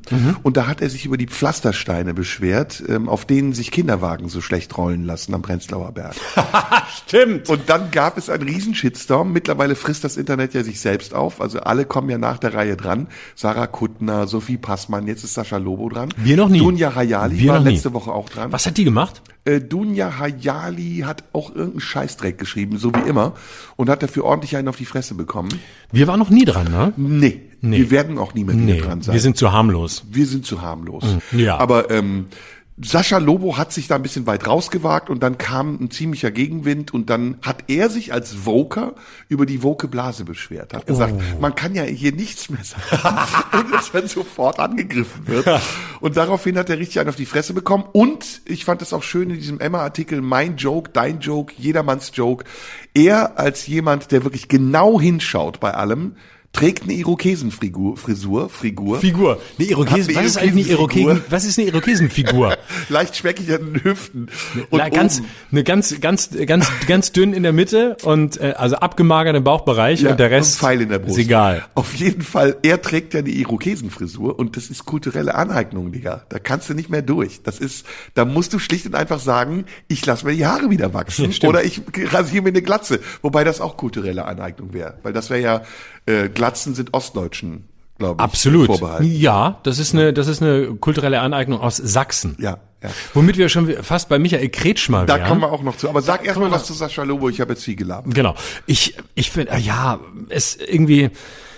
[0.42, 4.40] und da hat er sich über die Pflastersteine beschwert, ähm, auf denen sich Kinderwagen so
[4.40, 6.14] schlecht rollen lassen am Prenzlauer Berg.
[7.06, 7.50] Stimmt.
[7.50, 9.34] Und dann gab es einen riesen Shitstorm.
[9.34, 11.42] Mittlerweile frisst das Internet ja sich selbst auf.
[11.42, 13.08] Also alle kommen ja nach der Reihe dran.
[13.34, 16.08] Sarah Kuttner, Sophie Passmann, jetzt ist Sascha Lobo dran.
[16.16, 16.60] Wir noch nie.
[16.60, 18.50] Dunja Hayali Wir war letzte Woche auch dran.
[18.50, 19.20] Was hat die gemacht?
[19.46, 23.34] Äh, Dunja Hayali hat auch irgendeinen Scheißdreck geschrieben, so wie immer.
[23.76, 25.50] Und hat dafür ordentlich einen auf die Fresse bekommen.
[25.92, 26.92] Wir waren noch nie dran, ne?
[26.96, 27.78] Nee, Nee.
[27.78, 29.14] wir werden auch nie mehr Nee, dran sein.
[29.14, 30.04] wir sind zu harmlos.
[30.10, 31.04] wir sind zu harmlos.
[31.32, 31.56] ja.
[31.58, 32.26] Aber ähm,
[32.82, 36.92] Sascha Lobo hat sich da ein bisschen weit rausgewagt und dann kam ein ziemlicher Gegenwind
[36.92, 38.94] und dann hat er sich als Voker
[39.28, 40.74] über die Woke Blase beschwert.
[40.74, 41.40] Hat gesagt, Oh.
[41.40, 42.82] man kann ja hier nichts mehr sagen,
[43.52, 45.46] ohne dass man sofort angegriffen wird.
[46.00, 47.84] Und daraufhin hat er richtig einen auf die Fresse bekommen.
[47.92, 52.44] Und ich fand es auch schön in diesem Emma-Artikel, mein Joke, dein Joke, jedermanns Joke.
[52.92, 56.16] Er als jemand, der wirklich genau hinschaut bei allem,
[56.54, 58.98] trägt eine Irokesenfrisur, Frisur, Figur.
[59.00, 59.38] Figur.
[59.58, 61.10] Eine Irokesen, was ist eigentlich eine Irokesenfigur.
[61.10, 62.56] Irokesen, was ist eine Irokesenfigur?
[62.88, 64.28] leicht schmeckig an den Hüften.
[64.70, 65.28] Und Na, ganz, oben.
[65.52, 70.00] eine ganz, ganz, ganz, ganz dünn in der Mitte und äh, also abgemagert im Bauchbereich
[70.00, 71.18] Ja, und der Rest Pfeil in der Brust.
[71.18, 71.64] ist egal.
[71.74, 76.24] Auf jeden Fall, er trägt ja eine Irokesenfrisur und das ist kulturelle Aneignung, Digga.
[76.28, 77.42] Da kannst du nicht mehr durch.
[77.42, 77.84] Das ist,
[78.14, 81.50] da musst du schlicht und einfach sagen, ich lass mir die Haare wieder wachsen stimmt.
[81.50, 81.82] oder ich
[82.12, 83.00] rasiere mir eine Glatze.
[83.22, 84.98] Wobei das auch kulturelle Aneignung wäre.
[85.02, 85.62] Weil das wäre ja,
[86.06, 87.64] äh, Glatzen sind Ostdeutschen,
[87.98, 88.24] glaube ich.
[88.24, 88.66] Absolut.
[88.66, 89.04] Vorbehalten.
[89.04, 92.36] Ja, das ist eine, das ist eine kulturelle Aneignung aus Sachsen.
[92.38, 92.90] Ja, ja.
[93.14, 95.28] Womit wir schon fast bei Michael Kretschmer Da wären.
[95.28, 95.88] kommen wir auch noch zu.
[95.88, 97.28] Aber sag erst mal was zu Sascha Lobo.
[97.30, 98.14] Ich habe jetzt viel gelabert.
[98.14, 98.34] Genau.
[98.66, 101.08] Ich, ich finde, ja, es irgendwie,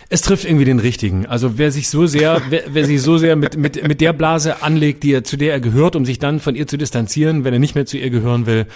[0.09, 1.27] es trifft irgendwie den richtigen.
[1.27, 4.63] Also wer sich so sehr, wer, wer sich so sehr mit, mit, mit der Blase
[4.63, 7.53] anlegt, die er, zu der er gehört, um sich dann von ihr zu distanzieren, wenn
[7.53, 8.67] er nicht mehr zu ihr gehören will,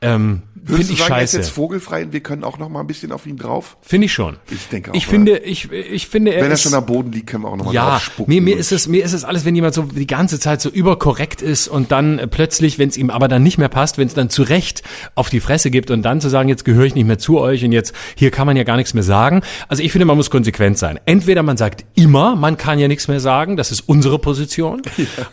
[0.00, 1.36] ähm, finde Würdest du ich sagen, er ist scheiße.
[1.38, 3.76] jetzt vogelfrei und wir können auch noch mal ein bisschen auf ihn drauf?
[3.80, 4.36] Finde ich schon.
[4.50, 5.10] Ich denke auch, Ich oder?
[5.10, 7.56] finde, ich, ich finde, er Wenn er ist, schon am Boden liegt, können wir auch
[7.56, 8.32] noch mal ja, drauf spucken.
[8.32, 10.68] mir, mir ist es, mir ist es alles, wenn jemand so die ganze Zeit so
[10.68, 14.08] überkorrekt ist und dann äh, plötzlich, wenn es ihm aber dann nicht mehr passt, wenn
[14.08, 14.82] es dann zu Recht
[15.14, 17.64] auf die Fresse gibt und dann zu sagen, jetzt gehöre ich nicht mehr zu euch
[17.64, 19.42] und jetzt, hier kann man ja gar nichts mehr sagen.
[19.68, 21.00] Also ich finde, man muss konsequent sein.
[21.06, 24.82] Entweder man sagt immer, man kann ja nichts mehr sagen, das ist unsere Position.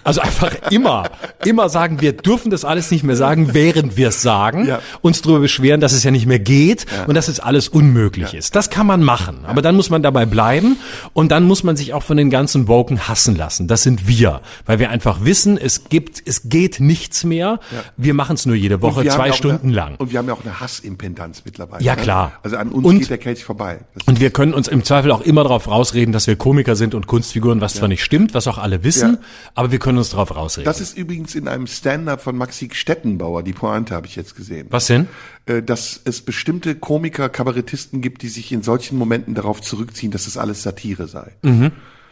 [0.03, 1.09] Also einfach immer,
[1.43, 4.79] immer sagen, wir dürfen das alles nicht mehr sagen, während wir es sagen, Ja.
[5.01, 8.55] uns darüber beschweren, dass es ja nicht mehr geht und dass es alles unmöglich ist.
[8.55, 10.77] Das kann man machen, aber dann muss man dabei bleiben
[11.13, 13.67] und dann muss man sich auch von den ganzen Woken hassen lassen.
[13.67, 17.59] Das sind wir, weil wir einfach wissen, es gibt, es geht nichts mehr.
[17.97, 19.95] Wir machen es nur jede Woche zwei ja Stunden eine, lang.
[19.97, 21.83] Und wir haben ja auch eine Hassimpedanz mittlerweile.
[21.83, 22.01] Ja, ne?
[22.01, 22.33] klar.
[22.43, 23.79] Also an uns Und- geht der Kelch vorbei.
[23.93, 26.93] Das Und wir können uns im Zweifel auch immer darauf rausreden, dass wir Komiker sind
[26.93, 29.19] und Kunstfiguren, was zwar nicht stimmt, was auch alle wissen, Ja.
[29.55, 30.65] aber wir können uns darauf rausreden.
[30.65, 34.44] Das ist übrigens in einem Stand-up von Maxi Stettenbauer, die Pointe habe ich jetzt gesehen.
[34.69, 35.07] Was denn?
[35.45, 40.25] Äh, Dass es bestimmte Komiker, Kabarettisten gibt, die sich in solchen Momenten darauf zurückziehen, dass
[40.25, 41.31] das alles Satire sei.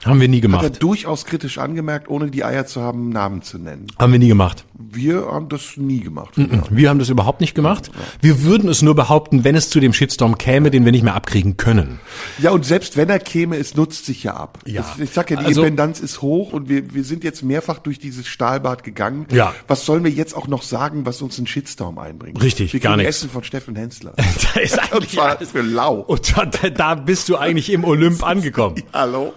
[0.05, 0.83] Haben wir nie Hat er gemacht.
[0.83, 3.87] durchaus kritisch angemerkt, ohne die Eier zu haben, Namen zu nennen.
[3.99, 4.65] Haben wir nie gemacht.
[4.77, 6.33] Wir haben das nie gemacht.
[6.69, 7.89] Wir haben das überhaupt nicht gemacht.
[8.21, 11.15] Wir würden es nur behaupten, wenn es zu dem Shitstorm käme, den wir nicht mehr
[11.15, 11.99] abkriegen können.
[12.39, 14.59] Ja, und selbst wenn er käme, es nutzt sich ja ab.
[14.65, 14.85] Ja.
[14.97, 17.79] Ich, ich sag ja, die Also- Impedanz ist hoch und wir, wir sind jetzt mehrfach
[17.79, 19.25] durch dieses Stahlbad gegangen.
[19.31, 19.53] Ja.
[19.67, 22.41] Was sollen wir jetzt auch noch sagen, was uns einen Shitstorm einbringt?
[22.43, 23.17] Richtig, wir gar nichts.
[23.17, 24.13] Essen von Steffen Hensler.
[24.53, 26.01] Da ist und eigentlich zwar alles- für lau.
[26.01, 28.81] Und da, da bist du eigentlich im Olymp angekommen.
[28.93, 29.33] Hallo?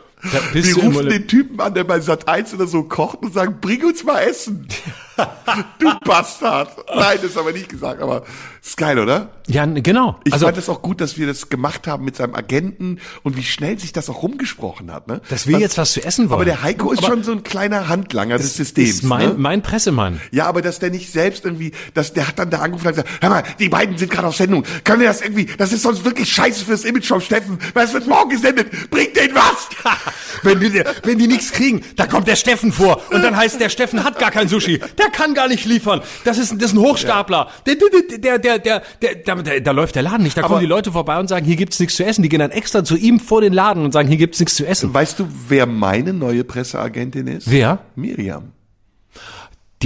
[0.53, 3.59] Bist wir rufen den Typen an, der bei Sat 1 oder so kocht und sagen,
[3.61, 4.66] bring uns mal Essen.
[5.79, 6.71] du Bastard.
[6.95, 8.25] Nein, das haben wir nicht gesagt, aber
[8.67, 9.31] ist geil, oder?
[9.47, 10.19] Ja, genau.
[10.25, 13.37] Ich also, fand es auch gut, dass wir das gemacht haben mit seinem Agenten und
[13.37, 15.07] wie schnell sich das auch rumgesprochen hat.
[15.07, 15.21] Ne?
[15.29, 16.41] Dass wir jetzt was zu essen wollen.
[16.41, 18.89] Aber der Heiko ist Aber schon so ein kleiner Handlanger des Systems.
[18.89, 19.35] ist mein, ne?
[19.39, 20.21] mein Pressemann.
[20.33, 23.09] Ja, aber dass der nicht selbst irgendwie, dass der hat dann da angerufen und gesagt,
[23.21, 24.64] hör mal, die beiden sind gerade auf Sendung.
[24.83, 27.59] Können wir das irgendwie, das ist sonst wirklich scheiße fürs Image vom Steffen.
[27.73, 28.91] Was wird morgen gesendet?
[28.91, 29.69] Bringt denen was!
[30.43, 33.01] Wenn die, wenn die nichts kriegen, da kommt der Steffen vor.
[33.11, 34.79] Und dann heißt, der Steffen hat gar kein Sushi.
[34.79, 36.01] Der der kann gar nicht liefern.
[36.25, 37.49] Das ist, das ist ein Hochstapler.
[37.67, 40.37] Der, der, der, der, der, der, da läuft der Laden nicht.
[40.37, 42.23] Da kommen die Leute vorbei und sagen, hier gibt's nichts zu essen.
[42.23, 44.67] Die gehen dann extra zu ihm vor den Laden und sagen, hier gibt's nichts zu
[44.67, 44.93] essen.
[44.93, 47.51] Weißt du, wer meine neue Presseagentin ist?
[47.51, 47.81] Wer?
[47.95, 48.53] Miriam.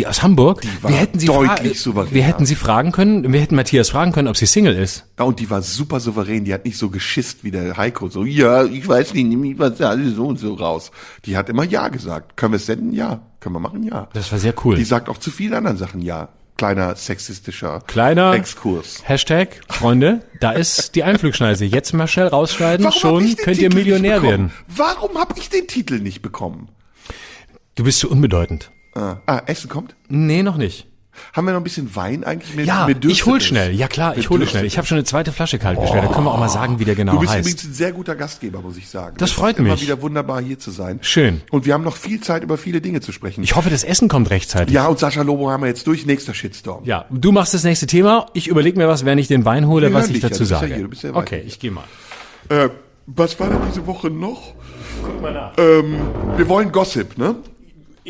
[0.01, 0.63] Die aus Hamburg?
[0.63, 2.15] Die war wir hätten sie deutlich souveräner.
[2.15, 5.05] Wir hätten sie fragen können, wir hätten Matthias fragen können, ob sie Single ist.
[5.19, 8.25] Ja, und die war super souverän, die hat nicht so geschisst wie der Heiko, so,
[8.25, 10.91] ja, ich weiß nicht, nimm ich was da alles so und so raus.
[11.27, 12.39] Die hat immer Ja gesagt.
[12.39, 12.93] Können wir es senden?
[12.93, 13.21] Ja.
[13.41, 13.83] Können wir machen?
[13.83, 14.09] Ja.
[14.15, 14.77] Das war sehr cool.
[14.77, 16.31] Die sagt auch zu vielen anderen Sachen Ja.
[16.57, 19.03] Kleiner sexistischer Kleiner Exkurs.
[19.05, 21.65] Hashtag, Freunde, da ist die Einflugschneise.
[21.65, 24.51] Jetzt mal schnell rausschneiden, Warum schon könnt Titel ihr Millionär werden.
[24.69, 26.69] Warum habe ich den Titel nicht bekommen?
[27.77, 28.71] Du bist zu unbedeutend.
[28.95, 29.95] Ah, ah, Essen kommt?
[30.09, 30.87] Nee, noch nicht.
[31.35, 32.55] Haben wir noch ein bisschen Wein eigentlich?
[32.55, 33.75] Mir, Ja, dürstet ich hol schnell.
[33.75, 34.65] Ja klar, ich hole schnell.
[34.65, 36.05] Ich habe schon eine zweite Flasche kalt gestellt.
[36.05, 37.47] Da können wir auch mal sagen, wie der genau Du bist heißt.
[37.47, 39.17] übrigens ein sehr guter Gastgeber, muss ich sagen.
[39.19, 39.83] Das Es freut ist immer mich.
[39.83, 40.99] wieder wunderbar hier zu sein.
[41.03, 41.43] Schön.
[41.51, 43.43] Und wir haben noch viel Zeit über viele Dinge zu sprechen.
[43.43, 44.73] Ich hoffe, das Essen kommt rechtzeitig.
[44.73, 46.07] ja, und Sascha Lobo haben wir jetzt durch.
[46.07, 46.85] Nächster Shitstorm.
[46.85, 48.27] Ja, du machst das nächste Thema.
[48.33, 50.49] Ich überlege mir was, wenn ich den Wein hole, Wir was ich ja, dazu ja
[50.49, 50.75] sage.
[50.77, 51.85] hier, ja weit okay, ich gehe mal.
[52.49, 52.71] Äh,
[53.07, 54.55] was war denn diese Woche noch?
[55.03, 55.53] Guck mal nach.
[55.59, 55.99] Ähm,
[56.37, 57.35] wir wollen Gossip, ne?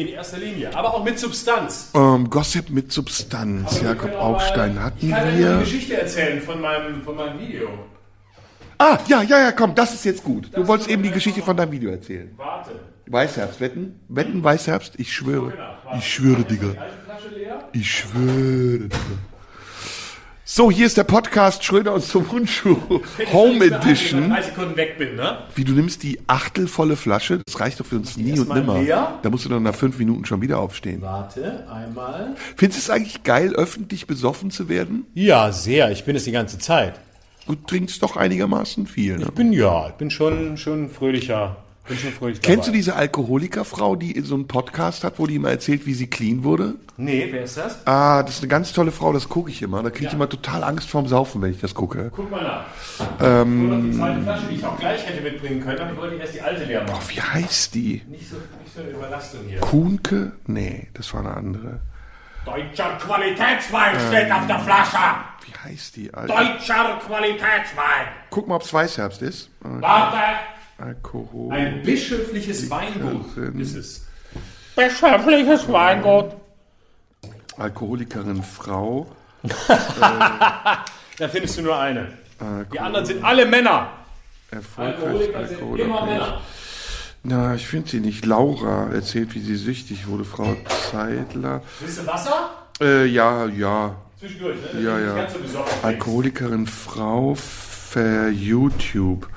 [0.00, 1.90] In erster Linie, aber auch mit Substanz.
[1.92, 3.82] Ähm, Gossip mit Substanz.
[3.82, 5.58] Jakob Augstein hatten wir.
[5.58, 7.68] Geschichte erzählen von meinem, von meinem Video.
[8.78, 10.48] Ah, ja, ja, ja, komm, das ist jetzt gut.
[10.54, 12.32] Du wolltest eben die Geschichte von deinem Video erzählen.
[12.38, 12.70] Warte.
[13.08, 14.00] Weißherbst, wetten?
[14.08, 14.94] Wetten, Weißherbst?
[14.96, 15.50] Ich schwöre.
[15.50, 16.68] Genau, Ich schwöre, Digga.
[17.72, 18.96] Ich schwöre, Digga.
[20.52, 22.76] So, hier ist der Podcast Schröder und zum Mundschuh.
[23.32, 24.30] Home Edition.
[24.30, 25.44] Drei Sekunden weg bin, ne?
[25.54, 28.80] Wie du nimmst die achtelvolle Flasche, das reicht doch für uns nie und nimmer.
[28.80, 29.20] leer.
[29.22, 31.02] Da musst du dann nach fünf Minuten schon wieder aufstehen.
[31.02, 32.34] Warte, einmal.
[32.56, 35.06] Findest du es eigentlich geil, öffentlich besoffen zu werden?
[35.14, 35.92] Ja, sehr.
[35.92, 36.94] Ich bin es die ganze Zeit.
[37.46, 39.18] Du trinkst doch einigermaßen viel.
[39.18, 39.26] Ne?
[39.26, 41.58] Ich bin ja, ich bin schon, schon fröhlicher.
[41.90, 42.76] Bin schon fröhlich Kennst du dabei.
[42.76, 46.76] diese Alkoholikerfrau, die so einen Podcast hat, wo die immer erzählt, wie sie clean wurde?
[46.96, 47.84] Nee, wer ist das?
[47.84, 49.82] Ah, das ist eine ganz tolle Frau, das gucke ich immer.
[49.82, 52.12] Da kriege ich immer total Angst vorm Saufen, wenn ich das gucke.
[52.14, 52.64] Guck mal nach.
[53.20, 56.34] Ähm, die zweite Flasche, die ich auch gleich hätte mitbringen können, aber ich wollte erst
[56.34, 57.02] die alte leer machen.
[57.08, 58.02] Wie heißt die?
[58.08, 59.58] Nicht so, nicht so eine Überlastung hier.
[59.58, 60.32] Kuhnke?
[60.46, 61.80] Nee, das war eine andere.
[62.44, 64.98] Deutscher Qualitätswein steht auf der Flasche.
[65.44, 66.14] Wie heißt die?
[66.14, 66.34] Alter?
[66.36, 68.06] Deutscher Qualitätswein.
[68.30, 69.50] Guck mal, ob's Weißherbst ist.
[69.60, 70.16] Warte.
[70.80, 71.52] Alkohol.
[71.52, 74.06] Ein bischöfliches Weingut ist es.
[74.76, 76.36] Bischöfliches Weingut.
[77.56, 79.06] Alkoholikerin Frau.
[81.18, 82.08] Da findest du nur eine.
[82.72, 83.90] Die anderen sind alle Männer.
[84.50, 84.94] Erfolgreich
[85.36, 86.06] Alkoholiker sind immer.
[86.06, 86.40] Männer.
[87.22, 88.24] Na, ich finde sie nicht.
[88.24, 90.24] Laura erzählt, wie sie süchtig wurde.
[90.24, 90.56] Frau
[90.90, 91.62] Zeidler.
[91.80, 92.50] Willst du Wasser?
[92.80, 93.96] Äh, ja, ja.
[94.18, 94.80] Zwischendurch, ne?
[94.80, 95.14] Ja, Nicht ja.
[95.16, 95.64] ganz so.
[95.82, 99.28] Alkoholikerin Frau für YouTube.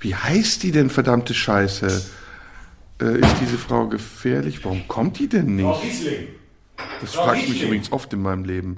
[0.00, 2.04] Wie heißt die denn, verdammte Scheiße?
[3.00, 4.64] Äh, ist diese Frau gefährlich?
[4.64, 6.28] Warum kommt die denn Frau nicht?
[7.00, 8.76] Das frage ich mich übrigens oft in meinem Leben.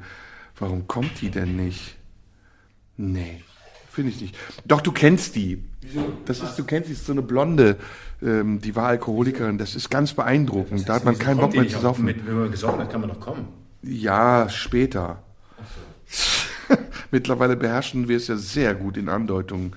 [0.59, 1.97] Warum kommt die denn nicht?
[2.97, 3.43] Nee,
[3.91, 4.37] finde ich nicht.
[4.67, 5.63] Doch, du kennst die.
[5.81, 6.13] Wieso?
[6.27, 7.77] Das ist, du kennst die, ist so eine Blonde,
[8.23, 9.57] ähm, die war Alkoholikerin.
[9.57, 10.87] Das ist ganz beeindruckend.
[10.89, 12.05] Da hat man keinen Bock mehr zu saufen.
[12.05, 13.49] Mit, wenn man gesoffen hat, kann man doch kommen.
[13.83, 15.23] Ja, später.
[17.11, 19.75] Mittlerweile beherrschen wir es ja sehr gut, in Andeutungen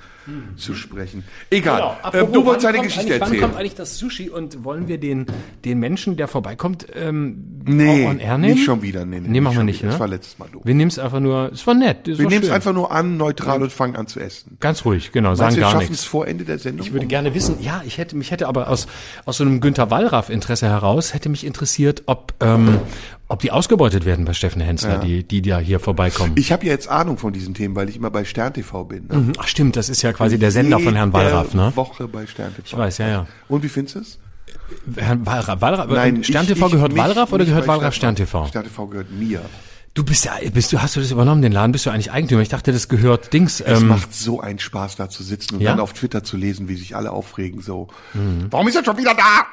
[0.55, 1.24] zu sprechen.
[1.49, 1.78] Egal.
[1.78, 1.97] Genau.
[2.01, 3.59] Apropos, du wolltest wann eine kommt Geschichte eigentlich, Wann kommt erzählen.
[3.59, 5.26] eigentlich das Sushi und wollen wir den,
[5.65, 8.53] den Menschen, der vorbeikommt, ähm, Nee, auch on air nehmen?
[8.55, 9.05] nicht schon wieder.
[9.05, 9.88] Nee, nee, Nee, machen wir nicht, wieder.
[9.88, 9.91] ne?
[9.93, 10.61] Das war letztes Mal doof.
[10.65, 12.07] Wir nehmen es einfach nur, es war nett.
[12.07, 14.57] Es Wir nehmen es einfach nur an, neutral und fangen an zu essen.
[14.59, 16.03] Ganz ruhig, genau, Meinst sagen wir gar nichts.
[16.03, 16.86] vor Ende der Sendung?
[16.86, 18.88] Ich würde gerne wissen, ja, ich hätte, mich hätte aber aus,
[19.26, 22.80] aus so einem Günter Wallraff-Interesse heraus, hätte mich interessiert, ob, ähm,
[23.28, 26.34] ob die ausgebeutet werden bei Steffen Hensler, die, die da hier vorbeikommen.
[26.36, 29.07] Ich habe ja jetzt Ahnung von diesen Themen, weil ich immer bei Stern TV bin.
[29.07, 29.32] Ne?
[29.38, 31.72] Ach stimmt, das ist ja quasi der Sender von Herrn Wallraff, ne?
[31.76, 32.64] Woche bei Stern TV.
[32.66, 33.28] Ich weiß, ja, ja.
[33.47, 34.20] Und wie findest du es?
[34.97, 38.16] Herrn Wallraff, Wallraff Nein, Stern ich- TV ich- gehört mich- Wallraff oder gehört Wallraff Stern
[38.16, 38.47] TV?
[38.47, 39.41] Stern TV gehört mir.
[39.95, 41.72] Du bist ja, bist du, hast du das übernommen, den Laden?
[41.72, 42.41] Bist du eigentlich Eigentümer?
[42.41, 43.61] Ich dachte, das gehört Dings.
[43.61, 45.70] Es Ähm, macht so einen Spaß, da zu sitzen und Ja?
[45.72, 47.61] dann auf Twitter zu lesen, wie sich alle aufregen.
[47.61, 48.47] So, Mhm.
[48.49, 49.45] warum ist er schon wieder da?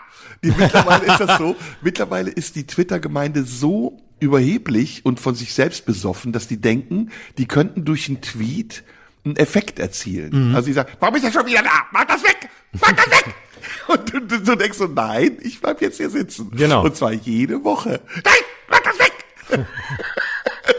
[0.42, 1.56] Die, mittlerweile ist das so.
[1.82, 7.46] Mittlerweile ist die Twitter-Gemeinde so überheblich und von sich selbst besoffen, dass die denken, die
[7.46, 8.82] könnten durch einen Tweet
[9.24, 10.50] einen Effekt erzielen.
[10.50, 10.54] Mhm.
[10.54, 11.70] Also die sagen, warum ist er schon wieder da?
[11.92, 12.48] Mach das weg!
[12.80, 13.34] Mach das weg!
[13.88, 16.50] Und du, du, du denkst so, nein, ich bleib jetzt hier sitzen.
[16.56, 16.84] Genau.
[16.84, 18.00] Und zwar jede Woche.
[18.24, 18.34] Nein,
[18.70, 19.66] mach das weg!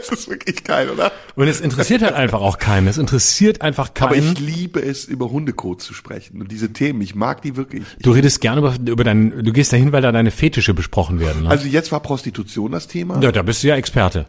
[0.00, 1.12] Es ist wirklich geil, oder?
[1.36, 2.88] und es interessiert halt einfach auch keinen.
[2.88, 4.32] Es interessiert einfach Aber keinen.
[4.32, 6.40] ich liebe es, über Hundekot zu sprechen.
[6.40, 7.84] Und diese Themen, ich mag die wirklich.
[8.00, 11.44] du redest gerne über, über dein, du gehst dahin, weil da deine Fetische besprochen werden.
[11.44, 11.50] Ne?
[11.50, 13.20] Also jetzt war Prostitution das Thema.
[13.22, 14.26] ja, da bist du ja Experte.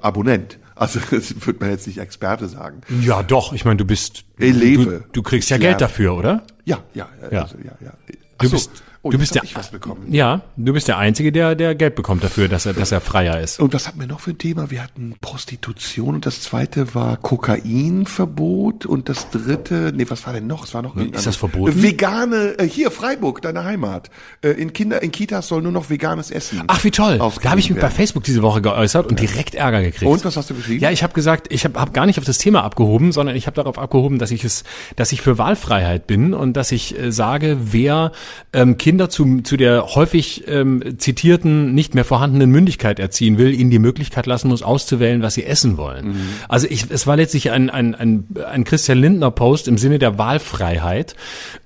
[0.00, 0.58] Abonnent.
[0.76, 2.82] Also das würde man jetzt nicht Experte sagen.
[3.00, 3.52] Ja, doch.
[3.52, 4.24] Ich meine, du bist.
[4.38, 4.84] Ich lebe.
[4.84, 6.46] Du, du kriegst ja Geld dafür, oder?
[6.64, 7.42] Ja, ja, Ja.
[7.42, 7.92] Also, ja, ja.
[8.38, 8.52] Du so.
[8.56, 8.70] bist-
[9.06, 10.12] Oh, Du bist der, ich was bekommen.
[10.12, 13.40] ja, du bist der Einzige, der, der Geld bekommt dafür, dass er, dass er freier
[13.40, 13.60] ist.
[13.60, 14.70] Und was hatten wir noch für ein Thema?
[14.70, 20.46] Wir hatten Prostitution und das zweite war Kokainverbot und das dritte, nee, was war denn
[20.46, 20.64] noch?
[20.64, 21.78] Es war noch irgendein- das verboten?
[21.78, 24.10] Äh, Vegane, äh, hier Freiburg, deine Heimat.
[24.42, 26.62] Äh, in Kinder, in Kitas soll nur noch veganes Essen.
[26.66, 27.18] Ach, wie toll.
[27.18, 27.94] Da habe ich mich bei werden.
[27.94, 30.10] Facebook diese Woche geäußert und direkt Ärger gekriegt.
[30.10, 30.80] Und was hast du geschrieben?
[30.82, 33.46] Ja, ich habe gesagt, ich habe hab gar nicht auf das Thema abgehoben, sondern ich
[33.46, 34.64] habe darauf abgehoben, dass ich es,
[34.96, 38.12] dass ich für Wahlfreiheit bin und dass ich äh, sage, wer
[38.52, 43.70] ähm, Kinder zu, zu der häufig ähm, zitierten, nicht mehr vorhandenen Mündigkeit erziehen will, ihnen
[43.70, 46.08] die Möglichkeit lassen muss, auszuwählen, was sie essen wollen.
[46.08, 46.20] Mhm.
[46.48, 50.18] Also ich, es war letztlich ein, ein, ein, ein Christian Lindner Post im Sinne der
[50.18, 51.14] Wahlfreiheit.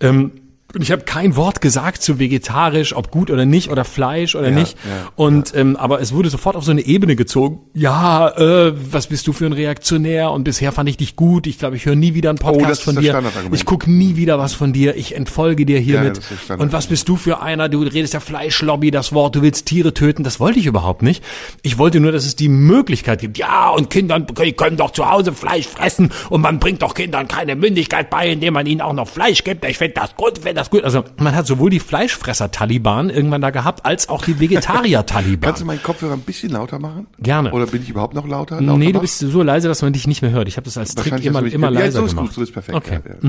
[0.01, 0.33] Ähm,
[0.75, 4.51] und ich habe kein Wort gesagt zu vegetarisch, ob gut oder nicht, oder Fleisch oder
[4.51, 4.77] nicht.
[4.85, 7.61] ja, und ähm, aber es wurde sofort auf so eine Ebene gezogen.
[7.75, 10.31] Ja, äh, was bist du für ein Reaktionär?
[10.31, 11.47] Und bisher fand ich dich gut.
[11.47, 13.23] Ich glaube, ich höre nie wieder einen Podcast Oh, das ist von dir.
[13.53, 14.97] Ich gucke nie wieder was von dir.
[14.97, 16.21] Ich entfolge dir Ja, hiermit.
[16.59, 17.69] und was bist du für einer?
[17.69, 19.35] Du redest der Fleischlobby, das Wort.
[19.37, 20.23] Du willst Tiere töten.
[20.25, 21.25] Das wollte ich überhaupt nicht.
[21.63, 23.39] Ich wollte nur, dass es die Möglichkeit gibt.
[23.39, 27.27] Ja, und Kindern die können doch zu Hause Fleisch fressen und man bringt doch Kindern
[27.29, 29.65] keine Mündigkeit bei, indem man ihnen auch noch Fleisch gibt.
[29.65, 30.85] Ich finde das gut, finde das gut.
[30.85, 35.41] Also man hat sowohl die Fleischfresser-Taliban irgendwann da gehabt, als auch die Vegetarier-Taliban.
[35.49, 37.07] Kannst du meinen Kopfhörer ein bisschen lauter machen?
[37.19, 37.53] Gerne.
[37.53, 38.61] Oder bin ich überhaupt noch lauter?
[38.61, 39.01] lauter Nee, du machen?
[39.03, 40.49] bist so leise, dass man dich nicht mehr hört.
[40.49, 42.27] Ich habe das als Trick immer, du immer ja, leiser so ist gemacht.
[42.29, 42.77] gut, so ist perfekt.
[42.77, 43.01] Okay.
[43.05, 43.15] Ja,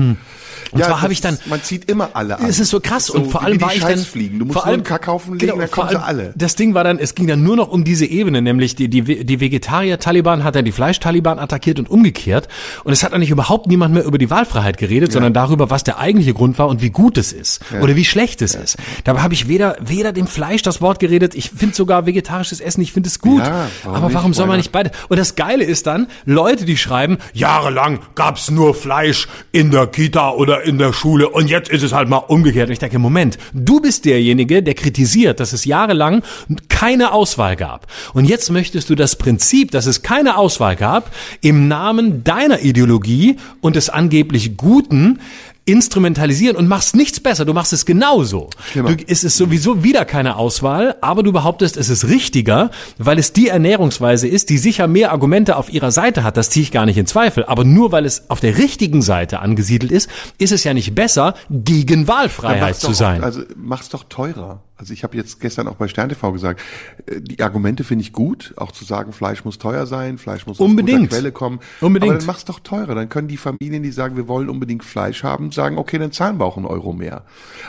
[0.72, 2.46] Und Ja, zwar habe ich dann man zieht immer alle an.
[2.46, 4.38] es ist so krass So und vor allem war ich dann Scheißfliegen.
[4.38, 6.34] Du musst vor allem Kackhaufen legen, dann vor kommen sie allem- alle.
[6.36, 9.02] Das Ding war dann, es ging dann nur noch um diese Ebene, nämlich die die
[9.24, 12.48] die Vegetarier-Taliban hat dann die Fleisch-Taliban attackiert und umgekehrt
[12.84, 15.98] und es hat eigentlich überhaupt niemand mehr über die Wahlfreiheit geredet, sondern darüber, was der
[15.98, 18.76] eigentliche Grund war und wie gut es ist oder wie schlecht es ist.
[19.04, 22.80] Dabei habe ich weder weder dem Fleisch das Wort geredet, ich finde sogar vegetarisches Essen,
[22.80, 23.40] ich finde es gut.
[23.40, 24.14] Ja, warum aber nicht?
[24.16, 24.90] warum soll man nicht beide?
[25.08, 30.30] Und das Geile ist dann, Leute, die schreiben, jahrelang gab's nur Fleisch in der Kita
[30.30, 32.68] oder in der Schule und jetzt ist es halt mal umgekehrt.
[32.68, 36.22] Und ich denke, Moment, du bist derjenige, der kritisiert, dass es jahrelang
[36.68, 37.86] keine Auswahl gab.
[38.14, 43.36] Und jetzt möchtest du das Prinzip, dass es keine Auswahl gab, im Namen deiner Ideologie
[43.60, 45.20] und des angeblich Guten
[45.64, 48.50] instrumentalisieren und machst nichts besser, du machst es genauso.
[48.74, 53.32] Du, es ist sowieso wieder keine Auswahl, aber du behauptest, es ist richtiger, weil es
[53.32, 56.86] die Ernährungsweise ist, die sicher mehr Argumente auf ihrer Seite hat, das ziehe ich gar
[56.86, 60.64] nicht in Zweifel, aber nur weil es auf der richtigen Seite angesiedelt ist, ist es
[60.64, 63.22] ja nicht besser, gegen Wahlfreiheit zu sein.
[63.22, 64.62] Also mach's doch teurer.
[64.82, 66.60] Also ich habe jetzt gestern auch bei Stern TV gesagt,
[67.06, 70.58] äh, die Argumente finde ich gut, auch zu sagen, Fleisch muss teuer sein, Fleisch muss
[70.58, 71.02] Unbedingt.
[71.02, 71.60] aus guter Quelle kommen.
[71.80, 72.10] Unbedingt.
[72.10, 72.96] Aber dann mach's doch teurer.
[72.96, 76.40] Dann können die Familien, die sagen, wir wollen unbedingt Fleisch haben, sagen, okay, dann zahlen
[76.40, 77.22] wir auch einen Euro mehr.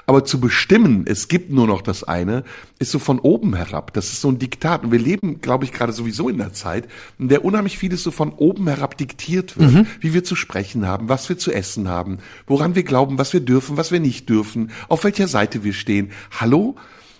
[0.07, 2.45] Aber zu bestimmen, es gibt nur noch das eine,
[2.79, 3.93] ist so von oben herab.
[3.93, 4.83] Das ist so ein Diktat.
[4.83, 6.87] Und wir leben, glaube ich, gerade sowieso in der Zeit,
[7.19, 9.71] in der unheimlich vieles so von oben herab diktiert wird.
[9.71, 9.87] Mhm.
[9.99, 13.41] Wie wir zu sprechen haben, was wir zu essen haben, woran wir glauben, was wir
[13.41, 16.09] dürfen, was wir nicht dürfen, auf welcher Seite wir stehen.
[16.31, 16.75] Hallo?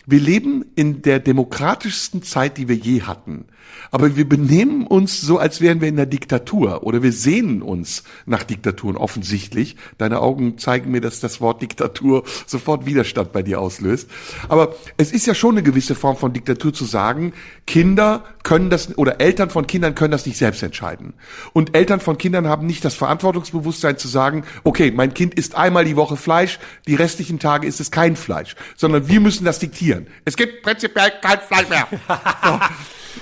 [0.06, 3.46] Wir leben in der demokratischsten Zeit, die wir je hatten.
[3.92, 8.04] Aber wir benehmen uns so, als wären wir in der Diktatur oder wir sehnen uns
[8.26, 9.76] nach Diktaturen offensichtlich.
[10.00, 14.10] Deine Augen zeigen mir, dass das Wort Diktatur sofort Widerstand bei dir auslöst.
[14.50, 17.34] Aber es ist ja schon eine gewisse Form von Diktatur zu sagen,
[17.68, 21.14] Kinder können das oder Eltern von Kindern können das nicht selbst entscheiden.
[21.54, 25.86] Und Eltern von Kindern haben nicht das Verantwortungsbewusstsein zu sagen, okay, mein Kind isst einmal
[25.86, 30.08] die Woche Fleisch, die restlichen Tage ist es kein Fleisch, sondern wir müssen das diktieren.
[30.26, 31.88] Es gibt prinzipiell kein Fleisch mehr.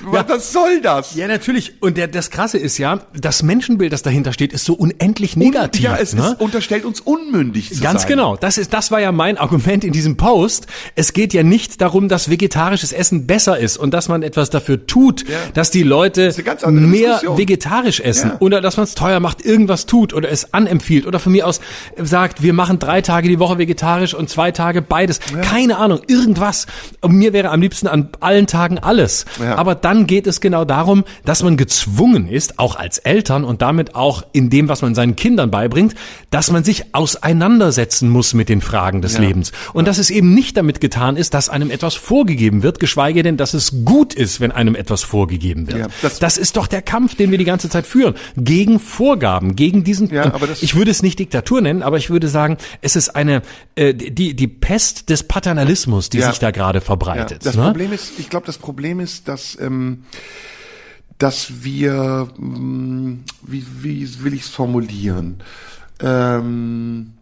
[0.02, 1.16] Was soll das?
[1.16, 1.74] Ja, natürlich.
[1.82, 5.84] Und der, das Krasse ist ja, das Menschenbild, das dahinter steht, ist so unendlich negativ.
[5.84, 6.22] ja, es ne?
[6.32, 8.10] ist, unterstellt uns unmündig zu Ganz sein.
[8.10, 8.36] genau.
[8.38, 10.68] Das ist, das war ja mein Argument in diesem Post.
[10.96, 14.86] Es geht ja nicht darum, dass vegetarisches Essen besser ist und dass man etwas dafür
[14.88, 15.38] tut, Ja.
[15.54, 16.34] dass die Leute
[16.64, 17.38] andere mehr Diskussion.
[17.38, 18.38] vegetarisch essen Ja.
[18.40, 21.62] oder dass man es teuer macht, irgendwas tut oder es anempfiehlt oder von mir aus
[22.02, 25.20] sagt, wir machen drei Tage die Woche vegetarisch und zwei Tage beides.
[25.42, 26.68] Keine Ahnung, irgendwas.
[27.02, 29.26] Und mir wäre am liebsten an allen Tagen alles.
[29.42, 29.56] Ja.
[29.56, 33.96] Aber dann geht es genau darum, dass man gezwungen ist, auch als Eltern und damit
[33.96, 35.96] auch in dem, was man seinen Kindern beibringt,
[36.30, 39.22] dass man sich auseinandersetzen muss mit den Fragen des Ja.
[39.22, 39.52] Lebens.
[39.74, 43.38] Und dass es eben nicht damit getan ist, dass einem etwas vorgegeben wird, geschweige denn,
[43.38, 45.80] dass es gut ist, wenn einem etwas vorgegeben wird.
[45.80, 48.16] Ja, das, das- ist doch der Kampf, den wir die ganze Zeit führen.
[48.36, 52.58] Gegen Vorgaben, gegen diesen, Ja, ich würde es nicht Diktatur nennen, aber ich würde sagen,
[52.82, 53.42] es ist eine,
[53.76, 56.30] äh, die, die Pest des Paternalismus, die Ja.
[56.30, 57.46] sich da gerade Ja, verbreitet.
[57.46, 57.64] das ne?
[57.66, 59.71] Problem ist, ich glaube, das Problem ist, dass ähm,
[61.18, 65.44] dass wir, mh, wie, wie will ich es formulieren?
[66.00, 67.14] Ähm,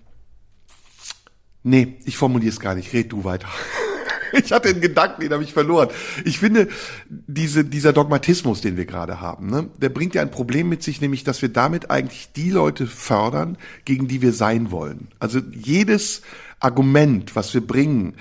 [1.64, 2.94] nee, ich formuliere es gar nicht.
[2.94, 3.48] Red du weiter.
[4.32, 5.90] Ich hatte einen Gedanken, den habe ich verloren.
[6.24, 6.68] Ich finde,
[7.10, 11.02] diese, dieser Dogmatismus, den wir gerade haben, ne, der bringt ja ein Problem mit sich,
[11.02, 15.08] nämlich, dass wir damit eigentlich die Leute fördern, gegen die wir sein wollen.
[15.18, 16.22] Also jedes
[16.60, 18.14] Argument, was wir bringen,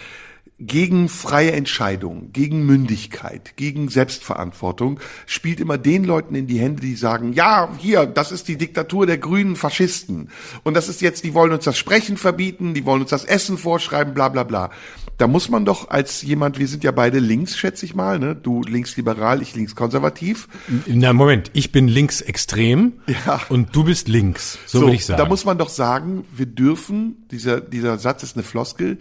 [0.61, 6.97] gegen freie Entscheidung, gegen Mündigkeit, gegen Selbstverantwortung spielt immer den Leuten in die Hände, die
[6.97, 10.31] sagen, ja, hier, das ist die Diktatur der grünen Faschisten.
[10.65, 13.57] Und das ist jetzt, die wollen uns das Sprechen verbieten, die wollen uns das Essen
[13.57, 14.71] vorschreiben, bla bla bla.
[15.17, 18.37] Da muss man doch als jemand, wir sind ja beide links, schätze ich mal, ne?
[18.37, 20.49] Du linksliberal, ich linkskonservativ.
[20.87, 22.95] Na Moment, ich bin linksextrem
[23.27, 23.41] Ja.
[23.49, 24.59] und du bist links.
[24.67, 25.19] So, würde ich sagen.
[25.19, 28.99] Da muss man doch sagen, wir dürfen, dieser, dieser Satz ist eine Floskel,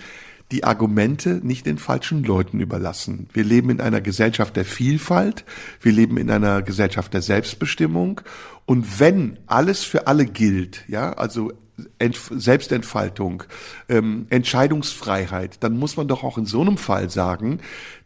[0.52, 3.28] die Argumente nicht den falschen Leuten überlassen.
[3.34, 5.46] Wir leben in einer Gesellschaft der Vielfalt,
[5.82, 8.22] wir leben in einer Gesellschaft der Selbstbestimmung
[8.66, 11.52] und wenn alles für alle gilt, ja, also
[12.00, 13.44] Entf Selbstentfaltung,
[13.88, 17.60] ähm, Entscheidungsfreiheit, dann muss man doch auch in so einem Fall sagen,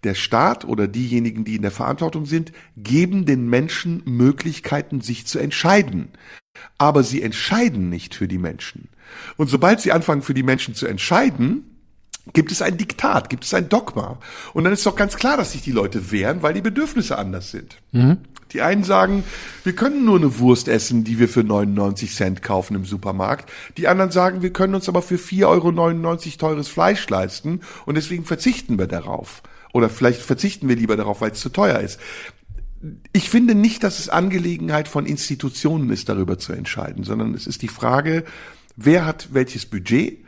[0.03, 5.39] der Staat oder diejenigen, die in der Verantwortung sind, geben den Menschen Möglichkeiten, sich zu
[5.39, 6.09] entscheiden.
[6.77, 8.89] Aber sie entscheiden nicht für die Menschen.
[9.37, 11.70] Und sobald sie anfangen, für die Menschen zu entscheiden,
[12.33, 14.19] gibt es ein Diktat, gibt es ein Dogma.
[14.53, 17.51] Und dann ist doch ganz klar, dass sich die Leute wehren, weil die Bedürfnisse anders
[17.51, 17.77] sind.
[18.53, 19.23] Die einen sagen,
[19.63, 23.49] wir können nur eine Wurst essen, die wir für 99 Cent kaufen im Supermarkt.
[23.77, 28.25] Die anderen sagen, wir können uns aber für 4,99 Euro teures Fleisch leisten und deswegen
[28.25, 29.41] verzichten wir darauf.
[29.73, 31.99] Oder vielleicht verzichten wir lieber darauf, weil es zu teuer ist.
[33.13, 37.61] Ich finde nicht, dass es Angelegenheit von Institutionen ist, darüber zu entscheiden, sondern es ist
[37.61, 38.25] die Frage,
[38.75, 40.25] wer hat welches Budget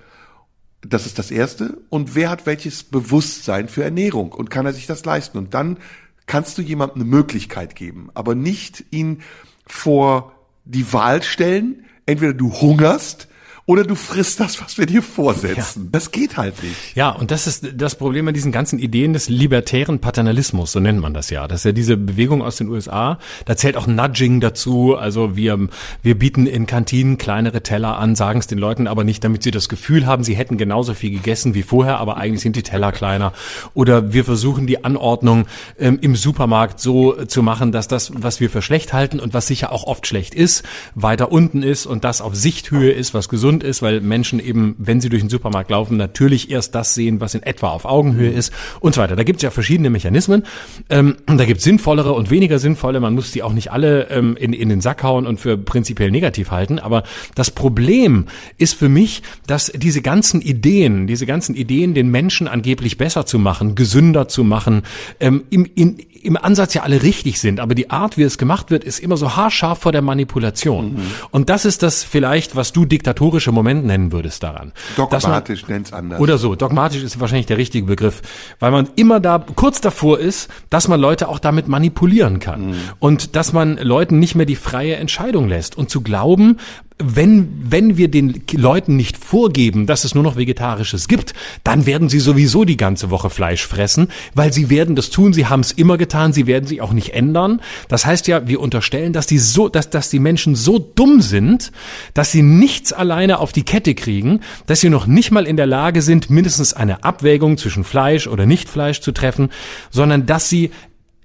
[0.85, 1.77] das ist das Erste.
[1.89, 5.38] Und wer hat welches Bewusstsein für Ernährung und kann er sich das leisten?
[5.38, 5.77] Und dann
[6.26, 9.22] kannst du jemandem eine Möglichkeit geben, aber nicht ihn
[9.65, 10.34] vor
[10.65, 11.85] die Wahl stellen.
[12.05, 13.27] Entweder du hungerst
[13.65, 15.88] oder du frisst das, was wir dir vorsetzen.
[15.90, 16.95] Das geht halt nicht.
[16.95, 20.99] Ja, und das ist das Problem an diesen ganzen Ideen des libertären Paternalismus, so nennt
[20.99, 21.48] man das ja.
[21.48, 23.19] Das ist ja diese Bewegung aus den USA.
[23.45, 24.98] Da zählt auch Nudging dazu.
[24.98, 25.69] Also wir,
[26.02, 29.52] wir bieten in Kantinen kleinere Teller an, sagen es den Leuten aber nicht, damit sie
[29.52, 32.91] das Gefühl haben, sie hätten genauso viel gegessen wie vorher, aber eigentlich sind die Teller
[32.91, 33.31] kleiner.
[33.73, 35.45] Oder wir versuchen die Anordnung
[35.80, 39.48] ähm, im Supermarkt so zu machen, dass das, was wir für schlecht halten und was
[39.48, 40.64] sicher auch oft schlecht ist,
[40.95, 45.01] weiter unten ist und das auf Sichthöhe ist, was gesund ist, weil Menschen eben, wenn
[45.01, 48.51] sie durch den Supermarkt laufen, natürlich erst das sehen, was in etwa auf Augenhöhe ist
[48.80, 49.15] und so weiter.
[49.15, 50.43] Da gibt es ja verschiedene Mechanismen.
[50.89, 52.99] Ähm, da gibt es sinnvollere und weniger sinnvolle.
[52.99, 56.09] Man muss die auch nicht alle ähm, in, in den Sack hauen und für prinzipiell
[56.09, 56.80] negativ halten.
[56.80, 57.03] Aber
[57.35, 58.25] das Problem
[58.57, 63.38] ist für mich, dass diese ganzen Ideen, diese ganzen Ideen, den Menschen angeblich besser zu
[63.38, 64.84] machen, gesünder zu machen,
[65.19, 68.72] ähm, im, in, im Ansatz ja alle richtig sind, aber die Art, wie es gemacht
[68.72, 71.02] wird, ist immer so haarscharf vor der Manipulation.
[71.32, 74.72] Und das ist das vielleicht, was du diktatorische Moment nennen würdest daran.
[74.95, 76.20] Dogmatisch nennt's anders.
[76.20, 76.56] oder so.
[76.56, 78.22] Dogmatisch ist wahrscheinlich der richtige Begriff,
[78.60, 83.36] weil man immer da kurz davor ist, dass man Leute auch damit manipulieren kann und
[83.36, 86.58] dass man Leuten nicht mehr die freie Entscheidung lässt und zu glauben,
[86.99, 91.34] wenn, wenn wir den Leuten nicht vorgeben, dass es nur noch Vegetarisches gibt,
[91.64, 95.48] dann werden sie sowieso die ganze Woche Fleisch fressen, weil sie werden das tun, sie
[95.48, 97.61] haben es immer getan, sie werden sich auch nicht ändern.
[97.88, 101.72] Das heißt ja, wir unterstellen, dass die so, dass, dass die Menschen so dumm sind,
[102.14, 105.68] dass sie nichts alleine auf die Kette kriegen, dass sie noch nicht mal in der
[105.68, 109.49] Lage sind, mindestens eine Abwägung zwischen Fleisch oder Nicht-Fleisch zu treffen,
[109.90, 110.72] sondern dass sie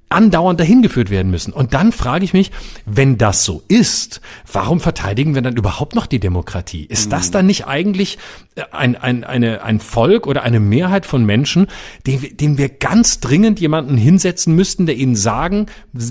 [0.09, 1.52] andauernd dahin geführt werden müssen.
[1.52, 2.51] Und dann frage ich mich,
[2.86, 4.20] wenn das so ist,
[4.51, 6.85] warum verteidigen wir dann überhaupt noch die Demokratie?
[6.85, 8.18] Ist das dann nicht eigentlich
[8.55, 11.66] äh, ein, ein, eine, ein Volk oder eine Mehrheit von Menschen,
[12.06, 15.66] den, denen wir ganz dringend jemanden hinsetzen müssten, der ihnen sagen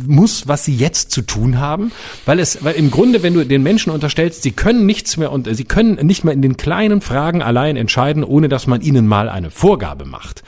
[0.05, 1.91] muss, was sie jetzt zu tun haben?
[2.25, 5.47] Weil es, weil im Grunde, wenn du den Menschen unterstellst, sie können nichts mehr und
[5.55, 9.29] sie können nicht mehr in den kleinen Fragen allein entscheiden, ohne dass man ihnen mal
[9.29, 10.43] eine Vorgabe macht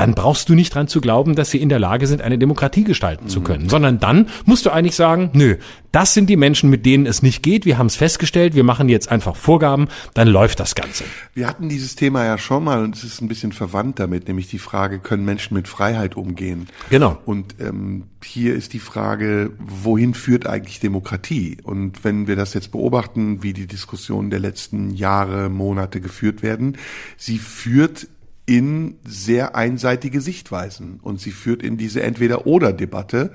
[0.00, 2.84] dann brauchst du nicht dran zu glauben, dass sie in der Lage sind, eine Demokratie
[2.84, 5.56] gestalten zu können, sondern dann musst du eigentlich sagen, nö,
[5.92, 8.88] das sind die Menschen, mit denen es nicht geht, wir haben es festgestellt, wir machen
[8.88, 11.04] jetzt einfach Vorgaben, dann läuft das Ganze.
[11.34, 14.48] Wir hatten dieses Thema ja schon mal und es ist ein bisschen verwandt damit, nämlich
[14.48, 16.68] die Frage, können Menschen mit Freiheit umgehen?
[16.88, 17.18] Genau.
[17.26, 21.58] Und ähm, hier ist die Frage, wohin führt eigentlich Demokratie?
[21.62, 26.78] Und wenn wir das jetzt beobachten, wie die Diskussionen der letzten Jahre, Monate geführt werden,
[27.18, 28.08] sie führt
[28.46, 33.32] in sehr einseitige Sichtweisen und sie führt in diese Entweder-Oder-Debatte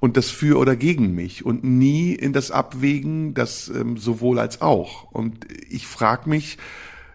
[0.00, 4.60] und das für oder gegen mich und nie in das Abwägen, das ähm, sowohl als
[4.60, 5.10] auch.
[5.10, 6.58] Und ich frage mich,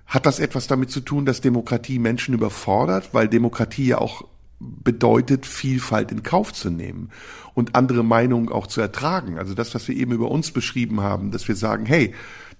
[0.05, 4.25] hat das etwas damit zu tun, dass Demokratie Menschen überfordert, weil Demokratie ja auch
[4.59, 7.09] bedeutet, Vielfalt in Kauf zu nehmen
[7.53, 9.37] und andere Meinungen auch zu ertragen.
[9.37, 12.13] Also das, was wir eben über uns beschrieben haben, dass wir sagen, hey,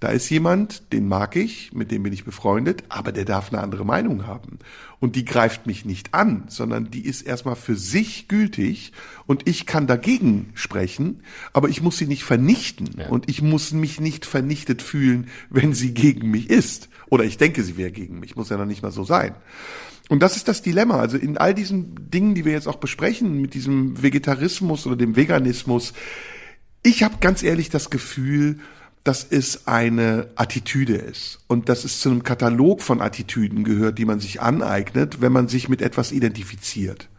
[0.04, 3.62] da ist jemand, den mag ich, mit dem bin ich befreundet, aber der darf eine
[3.62, 4.60] andere Meinung haben.
[5.00, 8.92] Und die greift mich nicht an, sondern die ist erstmal für sich gültig
[9.26, 11.22] und ich kann dagegen sprechen,
[11.54, 15.94] aber ich muss sie nicht vernichten und ich muss mich nicht vernichtet fühlen, wenn sie
[15.94, 18.36] gegen mich ist Oder ich denke, sie wäre gegen mich.
[18.36, 19.36] Muss ja noch nicht mal so sein.
[20.10, 21.00] Und das ist das Dilemma.
[21.00, 25.16] Also in all diesen Dingen, die wir jetzt auch besprechen, mit diesem Vegetarismus oder dem
[25.16, 25.94] Veganismus,
[26.82, 28.60] ich habe ganz ehrlich das Gefühl,
[29.04, 34.06] dass es eine Attitüde ist und dass es zu einem Katalog von Attitüden gehört, die
[34.06, 37.10] man sich aneignet, wenn man sich mit etwas identifiziert.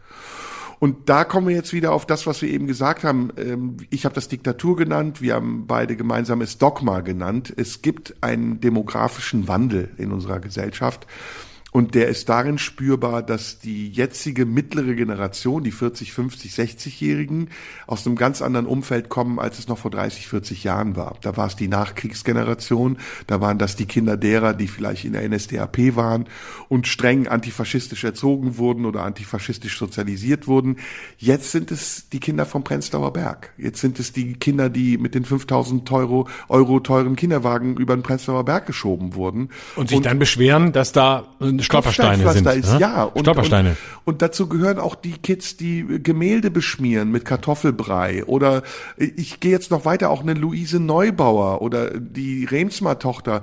[0.79, 3.31] Und da kommen wir jetzt wieder auf das, was wir eben gesagt haben.
[3.37, 7.53] Ähm, Ich habe das Diktatur genannt, wir haben beide gemeinsam es Dogma genannt.
[7.55, 11.07] Es gibt einen demografischen Wandel in unserer Gesellschaft.
[11.75, 17.49] Und der ist darin spürbar, dass die jetzige mittlere Generation, die 40, 50, 60-Jährigen,
[17.85, 21.17] aus einem ganz anderen Umfeld kommen, als es noch vor 30, 40 Jahren war.
[21.19, 22.97] Da war es die Nachkriegsgeneration,
[23.27, 26.27] da waren das die Kinder derer, die vielleicht in der NSDAP waren
[26.69, 30.77] und streng antifaschistisch erzogen wurden oder antifaschistisch sozialisiert wurden.
[31.17, 33.51] Jetzt sind es die Kinder vom Prenzlauer Berg.
[33.57, 38.03] Jetzt sind es die Kinder, die mit den 5000 Euro, Euro teuren Kinderwagen über den
[38.03, 39.49] Prenzlauer Berg geschoben wurden.
[39.75, 41.35] Und sich dann beschweren, dass da
[41.65, 42.45] Stolpersteine sind.
[42.45, 42.79] Kopfsteinpflaster ist, ne?
[42.79, 43.03] ja.
[43.03, 43.69] Und, Stolpersteine.
[43.69, 48.25] Und, und dazu gehören auch die Kids, die Gemälde beschmieren mit Kartoffelbrei.
[48.25, 48.63] Oder
[48.97, 53.41] ich gehe jetzt noch weiter, auch eine Luise Neubauer oder die Remsmar-Tochter.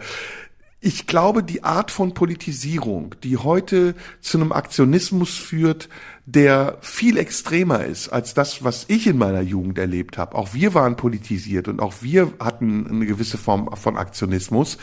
[0.80, 5.88] Ich glaube, die Art von Politisierung, die heute zu einem Aktionismus führt,
[6.24, 10.36] der viel extremer ist als das, was ich in meiner Jugend erlebt habe.
[10.36, 14.78] Auch wir waren politisiert und auch wir hatten eine gewisse Form von Aktionismus.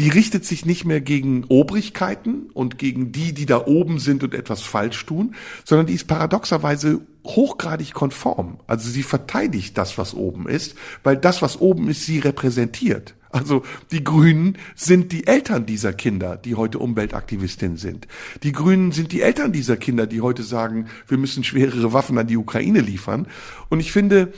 [0.00, 4.34] Die richtet sich nicht mehr gegen Obrigkeiten und gegen die, die da oben sind und
[4.34, 8.58] etwas falsch tun, sondern die ist paradoxerweise hochgradig konform.
[8.66, 13.14] Also sie verteidigt das, was oben ist, weil das, was oben ist, sie repräsentiert.
[13.30, 18.08] Also die Grünen sind die Eltern dieser Kinder, die heute Umweltaktivistinnen sind.
[18.42, 22.26] Die Grünen sind die Eltern dieser Kinder, die heute sagen, wir müssen schwerere Waffen an
[22.26, 23.28] die Ukraine liefern.
[23.68, 24.32] Und ich finde,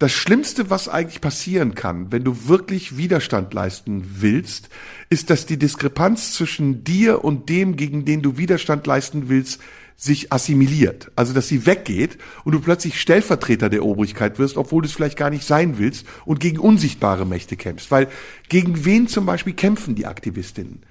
[0.00, 4.68] das Schlimmste, was eigentlich passieren kann, wenn du wirklich Widerstand leisten willst,
[5.08, 9.60] ist, dass die Diskrepanz zwischen dir und dem, gegen den du Widerstand leisten willst,
[9.96, 11.10] sich assimiliert.
[11.16, 15.16] Also, dass sie weggeht und du plötzlich Stellvertreter der Obrigkeit wirst, obwohl du es vielleicht
[15.16, 17.90] gar nicht sein willst und gegen unsichtbare Mächte kämpfst.
[17.90, 18.08] Weil
[18.48, 20.82] gegen wen zum Beispiel kämpfen die Aktivistinnen?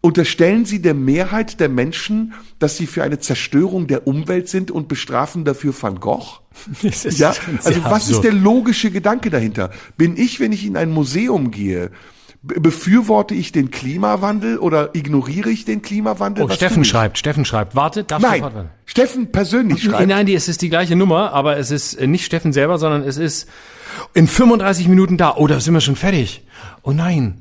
[0.00, 4.86] Unterstellen sie der Mehrheit der Menschen, dass sie für eine Zerstörung der Umwelt sind und
[4.86, 6.40] bestrafen dafür Van Gogh?
[7.10, 9.70] Ja, also was ist der logische Gedanke dahinter?
[9.96, 11.90] Bin ich, wenn ich in ein Museum gehe,
[12.46, 16.44] befürworte ich den Klimawandel oder ignoriere ich den Klimawandel?
[16.44, 17.74] Oh, Was Steffen schreibt, Steffen schreibt.
[17.74, 18.70] Warte, darf Nein, warten.
[18.84, 20.06] Steffen persönlich schreibt.
[20.06, 23.02] Nein, die, es ist die gleiche Nummer, aber es ist äh, nicht Steffen selber, sondern
[23.02, 23.48] es ist
[24.12, 25.36] in 35 Minuten da.
[25.36, 26.42] Oh, da sind wir schon fertig.
[26.82, 27.40] Oh nein.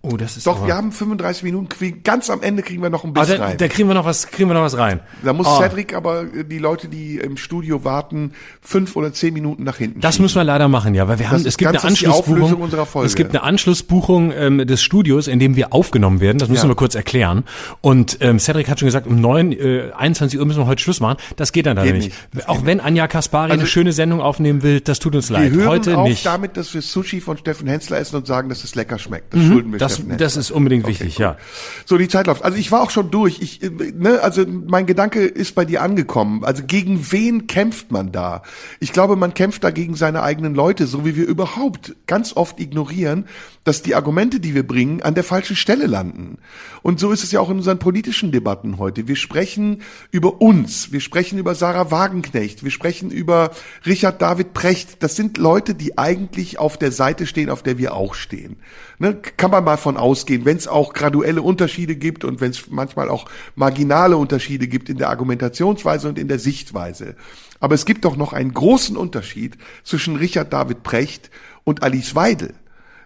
[0.00, 2.88] Oh, das ist Doch, aber, wir haben 35 Minuten, kriegen, ganz am Ende kriegen wir
[2.88, 3.56] noch ein aber bisschen da, rein.
[3.58, 5.00] da kriegen wir noch was, kriegen wir noch was rein.
[5.24, 5.58] Da muss Oh.
[5.60, 10.00] Cedric aber äh, die Leute, die im Studio warten, fünf oder zehn Minuten nach hinten
[10.00, 10.26] Das schieben.
[10.26, 12.54] müssen wir leider machen, ja, weil wir haben, ist es gibt eine das Anschlussbuchung.
[12.62, 13.06] unserer Folge.
[13.08, 16.38] Es gibt eine Anschlussbuchung ähm, des Studios, in dem wir aufgenommen werden.
[16.38, 16.70] Das müssen Ja.
[16.70, 17.42] wir kurz erklären.
[17.80, 21.00] Und ähm, Cedric hat schon gesagt, um neun, äh, 21 Uhr müssen wir heute Schluss
[21.00, 21.18] machen.
[21.34, 22.06] Das geht dann leider Geht nicht.
[22.06, 22.18] nicht.
[22.34, 25.38] Das Auch wenn Anja Kaspari Also- eine schöne Sendung aufnehmen will, das tut uns Wir
[25.38, 25.52] leid.
[25.52, 26.24] hören Heute auf nicht.
[26.24, 29.34] damit, dass wir Sushi von Steffen Hensler essen und sagen, dass es lecker schmeckt.
[29.34, 29.87] Das schulden wir Mhm.
[29.96, 31.36] Das, das ist unbedingt wichtig, ja.
[31.84, 32.44] So, die Zeit läuft.
[32.44, 33.40] Also ich war auch schon durch.
[33.40, 36.44] Ich, äh, ne, also mein Gedanke ist bei dir angekommen.
[36.44, 38.42] Also gegen wen kämpft man da?
[38.80, 42.60] Ich glaube, man kämpft da gegen seine eigenen Leute, so wie wir überhaupt ganz oft
[42.60, 43.26] ignorieren,
[43.64, 46.38] dass die Argumente, die wir bringen, an der falschen Stelle landen.
[46.82, 49.08] Und so ist es ja auch in unseren politischen Debatten heute.
[49.08, 53.50] Wir sprechen über uns, wir sprechen über Sarah Wagenknecht, wir sprechen über
[53.86, 55.02] Richard David Precht.
[55.02, 58.56] Das sind Leute, die eigentlich auf der Seite stehen, auf der wir auch stehen.
[58.98, 62.68] Ne, kann man mal von ausgehen, wenn es auch graduelle Unterschiede gibt und wenn es
[62.70, 67.16] manchmal auch marginale Unterschiede gibt in der Argumentationsweise und in der Sichtweise.
[67.60, 71.30] Aber es gibt doch noch einen großen Unterschied zwischen Richard David Precht
[71.64, 72.54] und Alice Weidel.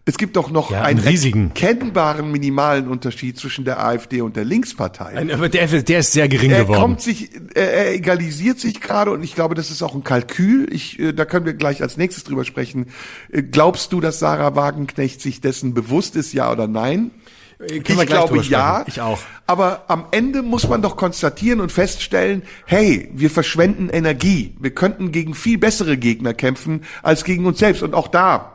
[0.05, 1.49] Es gibt doch noch Ja, einen riesigen.
[1.55, 5.17] erkennbaren minimalen Unterschied zwischen der AfD und der Linkspartei.
[5.17, 6.81] Ein- Aber der, der ist sehr gering Er geworden.
[6.81, 10.73] kommt sich, er, er egalisiert sich gerade und ich glaube, das ist auch ein Kalkül.
[10.75, 12.87] Ich, äh, da können wir gleich als nächstes drüber sprechen.
[13.31, 17.13] Äh, Glaubst du, dass Sarah Wagenknecht sich dessen bewusst ist, ja oder nein?
[17.59, 18.85] Können wir ich glaube ja.
[18.89, 19.21] Ich auch.
[19.47, 24.57] Aber am Ende muss man doch konstatieren und feststellen, hey, wir verschwenden Energie.
[24.59, 27.85] Wir könnten gegen viel bessere Gegner kämpfen als gegen uns selbst.
[27.85, 28.52] Und auch da,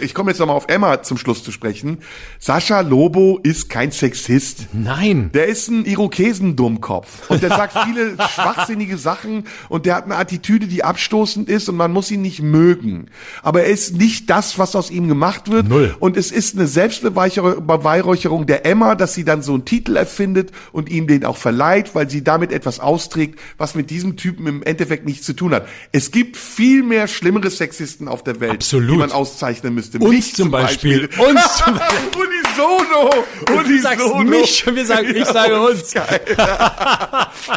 [0.00, 1.98] ich komme jetzt nochmal auf Emma zum Schluss zu sprechen.
[2.38, 4.66] Sascha Lobo ist kein Sexist.
[4.72, 5.30] Nein.
[5.34, 10.66] Der ist ein Irokesendummkopf und der sagt viele schwachsinnige Sachen und der hat eine Attitüde,
[10.66, 13.06] die abstoßend ist und man muss ihn nicht mögen.
[13.42, 15.68] Aber er ist nicht das, was aus ihm gemacht wird.
[15.68, 15.94] Null.
[15.98, 20.88] Und es ist eine Selbstbeweihräucherung der Emma, dass sie dann so einen Titel erfindet und
[20.88, 25.06] ihm den auch verleiht, weil sie damit etwas austrägt, was mit diesem Typen im Endeffekt
[25.06, 25.66] nichts zu tun hat.
[25.92, 28.90] Es gibt viel mehr schlimmere Sexisten auf der Welt, Absolut.
[28.90, 29.98] die man auszeichnen zuordnen müsste.
[29.98, 31.04] Uns Mich zum Beispiel.
[31.18, 32.22] Uns zum Beispiel.
[32.58, 33.10] Unisono.
[33.46, 34.30] Du sagst Unisono.
[34.30, 35.94] mich und wir sagen, ich sage uns.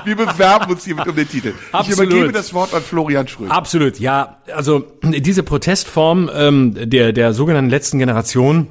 [0.06, 1.54] Wir bewerben uns hiermit um den Titel.
[1.72, 2.00] Absolut.
[2.00, 3.52] Ich übergebe das Wort an Florian Schröder.
[3.52, 4.38] Absolut, ja.
[4.54, 8.68] Also diese Protestform ähm, der der sogenannten letzten Generation.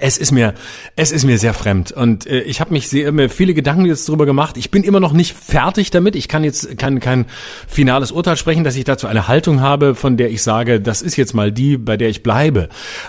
[0.00, 0.52] Es ist mir,
[0.96, 4.06] es ist mir sehr fremd und äh, ich habe mich sehr, mir viele Gedanken jetzt
[4.06, 4.58] darüber gemacht.
[4.58, 6.14] Ich bin immer noch nicht fertig damit.
[6.14, 7.24] Ich kann jetzt kein kein
[7.66, 11.16] finales Urteil sprechen, dass ich dazu eine Haltung habe, von der ich sage, das ist
[11.16, 12.68] jetzt mal die, bei der ich bleibe.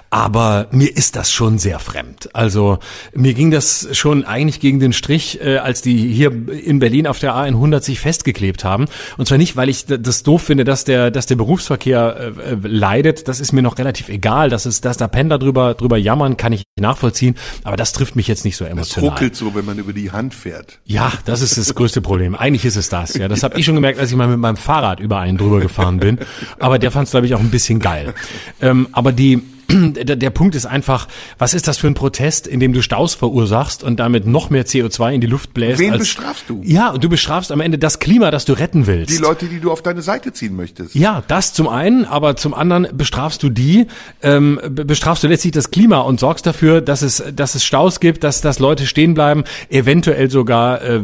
[0.10, 2.30] Aber mir ist das schon sehr fremd.
[2.34, 2.80] Also
[3.14, 7.20] mir ging das schon eigentlich gegen den Strich, äh, als die hier in Berlin auf
[7.20, 8.86] der A100 sich festgeklebt haben.
[9.18, 12.58] Und zwar nicht, weil ich das doof finde, dass der dass der Berufsverkehr äh, äh,
[12.64, 13.28] leidet.
[13.28, 14.50] Das ist mir noch relativ egal.
[14.50, 18.28] Dass es dass da Pendler drüber drüber jammern, kann ich nachvollziehen, aber das trifft mich
[18.28, 19.10] jetzt nicht so Das emotional.
[19.10, 20.80] ruckelt so, wenn man über die Hand fährt.
[20.86, 22.36] Ja, das ist das größte Problem.
[22.36, 23.14] Eigentlich ist es das.
[23.16, 25.60] Ja, das habe ich schon gemerkt, als ich mal mit meinem Fahrrad über einen drüber
[25.60, 26.20] gefahren bin.
[26.60, 28.14] Aber der fand es, glaube ich, auch ein bisschen geil.
[28.62, 29.42] Ähm, aber die
[29.94, 33.84] der, Punkt ist einfach, was ist das für ein Protest, in dem du Staus verursachst
[33.84, 35.80] und damit noch mehr CO2 in die Luft bläst?
[35.80, 36.62] Wen als, bestrafst du?
[36.64, 39.12] Ja, und du bestrafst am Ende das Klima, das du retten willst.
[39.12, 40.96] Die Leute, die du auf deine Seite ziehen möchtest.
[40.96, 43.88] Ja, das zum einen, aber zum anderen bestrafst du die,
[44.22, 48.00] ähm, be- bestrafst du letztlich das Klima und sorgst dafür, dass es, dass es Staus
[48.00, 51.02] gibt, dass, dass Leute stehen bleiben, eventuell sogar äh,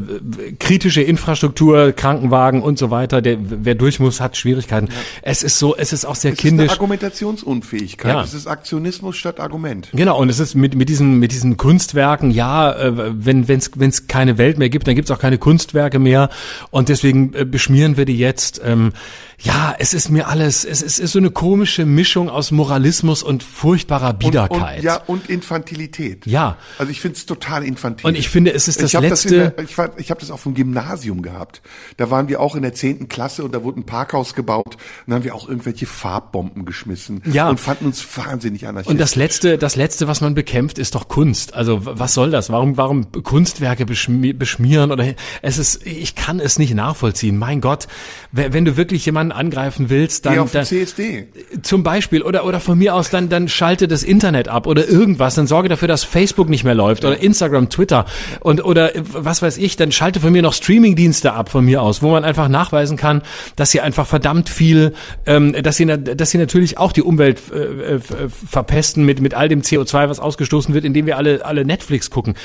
[0.59, 3.21] kritische Infrastruktur, Krankenwagen und so weiter.
[3.21, 4.89] Der, wer durch muss, hat Schwierigkeiten.
[5.21, 6.71] Es ist so, es ist auch sehr Es ist eine kindisch.
[6.71, 8.13] Argumentationsunfähigkeit.
[8.13, 8.25] Ja.
[8.55, 9.89] Es Aktionismus statt Argument.
[9.93, 14.07] Genau, und es ist mit, mit diesen, mit diesen Kunstwerken, ja, äh, wenn es wenn's
[14.07, 16.29] keine Welt mehr gibt, dann gibt's auch keine Kunstwerke mehr.
[16.71, 18.61] Und deswegen äh, beschmieren wir die jetzt.
[18.63, 18.93] Ähm,
[19.39, 23.43] ja, es ist mir alles, es ist, ist so eine komische Mischung aus Moralismus und
[23.43, 24.77] furchtbarer Biederkeit.
[24.79, 26.25] Und, ja, und Infantilität.
[26.25, 26.57] Ja.
[26.77, 28.07] Also ich finde es total infantil.
[28.07, 30.31] Und ich finde, es ist das ich letzte- Das der, ich war- ich habe das
[30.31, 31.61] auf dem Gymnasium gehabt.
[31.97, 34.65] Da waren wir auch in der zehnten Klasse und da wurde ein Parkhaus gebaut.
[34.65, 37.21] Und dann haben wir auch irgendwelche Farbbomben geschmissen.
[37.25, 37.49] Ja.
[37.49, 38.91] Und fanden uns wahnsinnig anarchistisch.
[38.91, 41.53] Und das letzte, das letzte, was man bekämpft, ist doch Kunst.
[41.53, 42.49] Also was soll das?
[42.49, 47.37] Warum, warum Kunstwerke beschmi beschmieren oder es ist, ich kann es nicht nachvollziehen.
[47.37, 47.87] Mein Gott,
[48.31, 51.27] wenn du wirklich jemanden angreifen willst, Geh dann, auf dann CSD.
[51.61, 55.35] zum Beispiel oder oder von mir aus dann dann schalte das Internet ab oder irgendwas,
[55.35, 58.05] dann sorge dafür, dass Facebook nicht mehr läuft oder Instagram, Twitter
[58.41, 61.81] und oder äh, was weiß ich, dann schalte von mir noch Streamingdienste ab von mir
[61.81, 63.21] aus, wo man einfach nachweisen kann,
[63.55, 64.93] dass sie einfach verdammt viel,
[65.25, 67.99] ähm, dass sie dass sie natürlich auch die Umwelt äh, äh,
[68.49, 72.35] verpesten mit mit all dem CO2, was ausgestoßen wird, indem wir alle alle Netflix gucken.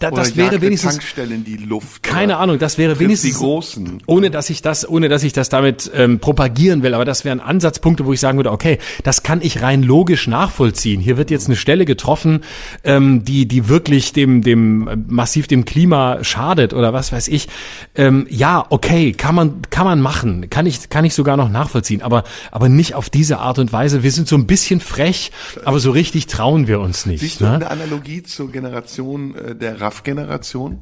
[0.00, 2.02] Da, das wäre wenigstens Tankstelle in die Luft.
[2.02, 4.02] keine Ahnung, das wäre wenigstens die Großen.
[4.06, 7.40] ohne dass ich das, ohne dass ich das damit ähm, propagieren will, aber das wären
[7.40, 11.02] Ansatzpunkte, wo ich sagen würde, okay, das kann ich rein logisch nachvollziehen.
[11.02, 12.40] Hier wird jetzt eine Stelle getroffen,
[12.84, 17.48] ähm, die die wirklich dem dem äh, massiv dem Klima schadet oder was weiß ich.
[17.94, 22.00] Ähm, ja, okay, kann man kann man machen, kann ich kann ich sogar noch nachvollziehen,
[22.00, 24.02] aber aber nicht auf diese Art und Weise.
[24.02, 25.32] Wir sind so ein bisschen frech,
[25.64, 27.20] aber so richtig trauen wir uns nicht.
[27.20, 27.56] Siehst du ne?
[27.56, 30.78] eine Analogie zur Generation äh, der RAF-Generation?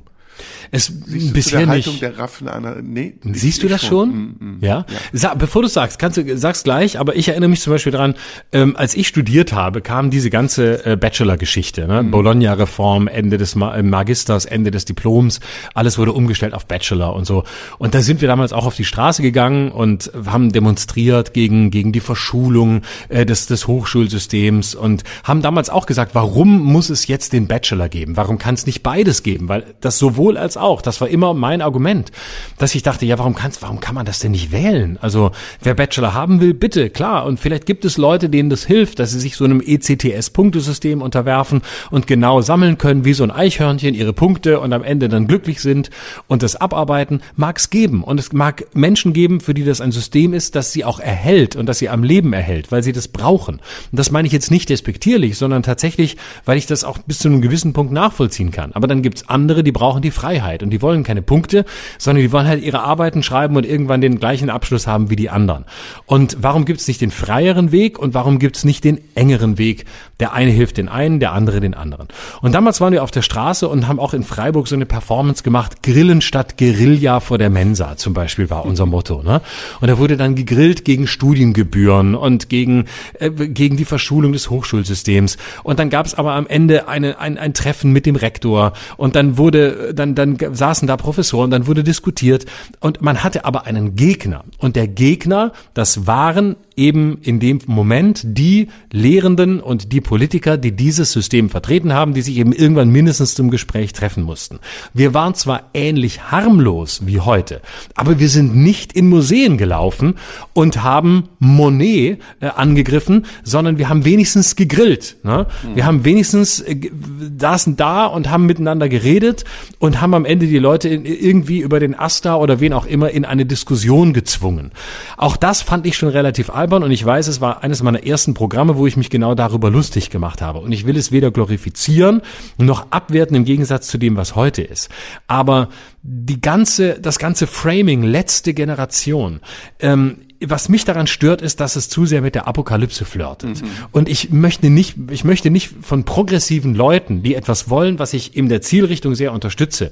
[0.71, 2.03] Es Siehst bisher der Haltung nicht.
[2.03, 4.11] der Raff eine, nee, Siehst ich- du das schon?
[4.11, 4.59] Mm, mm.
[4.65, 4.87] Ja.
[5.12, 8.15] Sag, bevor du sagst, kannst du sag's gleich, aber ich erinnere mich zum Beispiel dran,
[8.53, 12.03] ähm, als ich studiert habe, kam diese ganze äh, Bachelor-Geschichte, ne?
[12.03, 12.11] Mhm.
[12.11, 15.41] Bologna-Reform, Ende des Ma äh, Magisters, Ende des Diploms,
[15.75, 17.45] alles wurde umgestellt auf Bachelor und so.
[17.79, 21.93] Und da sind wir damals auch auf die Straße gegangen und haben demonstriert gegen gegen
[21.93, 27.33] die Verschulung äh, des des Hochschulsystems und haben damals auch gesagt, warum muss es jetzt
[27.33, 28.17] den Bachelor geben?
[28.17, 29.49] Warum kann es nicht beides geben?
[29.49, 32.11] Weil das sowohl als auch, das war immer mein Argument,
[32.59, 34.98] dass ich dachte, ja, warum kann's, warum kann man das denn nicht wählen?
[35.01, 35.31] Also,
[35.62, 37.27] wer Bachelor haben will, bitte, klar.
[37.27, 41.62] Und vielleicht gibt es Leute, denen das hilft, dass sie sich so einem ECTS-Punktesystem unterwerfen
[41.90, 45.61] und genau sammeln können, wie so ein Eichhörnchen, ihre Punkte und am Ende dann glücklich
[45.61, 45.90] sind
[46.28, 48.02] und das abarbeiten, mag es geben.
[48.05, 51.57] Und es mag Menschen geben, für die das ein System ist, das sie auch erhält
[51.57, 53.57] und das sie am Leben erhält, weil sie das brauchen.
[53.57, 57.28] Und das meine ich jetzt nicht despektierlich, sondern tatsächlich, weil ich das auch bis zu
[57.28, 58.73] einem gewissen Punkt nachvollziehen kann.
[58.73, 61.65] Aber dann gibt's andere, die brauchen die Freiheit und die wollen keine Punkte,
[61.99, 65.31] sondern die wollen halt ihre Arbeiten schreiben und irgendwann den gleichen Abschluss haben wie die
[65.31, 65.65] anderen.
[66.07, 69.85] Und warum gibt's nicht den freieren Weg und warum gibt's nicht den engeren Weg?
[70.19, 72.09] Der eine hilft den einen, der andere den anderen.
[72.43, 75.43] Und damals waren wir auf der Straße und haben auch in Freiburg so eine Performance
[75.43, 79.23] gemacht, Grillen statt Guerilla vor der Mensa zum Beispiel war unser Motto.
[79.23, 79.41] Ne?
[79.81, 82.87] Und da wurde dann gegrillt gegen Studiengebühren und gegen,
[83.19, 85.39] äh, gegen die Verschulung des Hochschulsystems.
[85.63, 89.39] Und dann gab's aber am Ende eine, ein, ein Treffen mit dem Rektor und dann
[89.39, 92.47] wurde, dann, dann saßen da Professoren, dann wurde diskutiert
[92.81, 94.45] und man hatte aber einen Gegner.
[94.59, 100.73] Und der Gegner, das waren eben in dem Moment die Lehrenden und die Politiker, die
[100.73, 104.59] dieses System vertreten haben, die sich eben irgendwann mindestens zum Gespräch treffen mussten.
[104.94, 107.61] Wir waren zwar ähnlich harmlos wie heute,
[107.94, 110.15] aber wir sind nicht in Museen gelaufen
[110.55, 115.16] und haben Monet äh, angegriffen, sondern wir haben wenigstens gegrillt.
[115.23, 115.47] Ne?
[115.74, 116.90] Wir haben wenigstens äh,
[117.39, 119.44] da und haben miteinander geredet
[119.78, 123.11] und haben am Ende die Leute in, irgendwie über den Asta oder wen auch immer
[123.11, 124.70] in eine Diskussion gezwungen.
[125.19, 128.35] Auch das fand ich schon relativ albern und ich weiß, es war eines meiner ersten
[128.35, 130.61] Programme, wo ich mich genau darüber lustig gemacht habe.
[130.61, 132.23] Und ich will es weder glorifizieren
[132.59, 134.89] noch abwerten im Gegensatz zu dem, was heute ist.
[135.27, 135.69] Aber
[136.03, 139.41] die ganze, das ganze Framing, letzte Generation,
[139.81, 143.63] ähm, was mich daran stört, ist, dass es zu sehr mit der Apokalypse flirtet.
[143.93, 148.37] Und ich möchte nicht, ich möchte nicht von progressiven Leuten, die etwas wollen, was ich
[148.37, 149.91] in der Zielrichtung sehr unterstütze,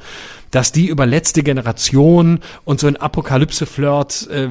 [0.50, 4.48] dass die über letzte Generation und so ein Apokalypse-Flirt äh,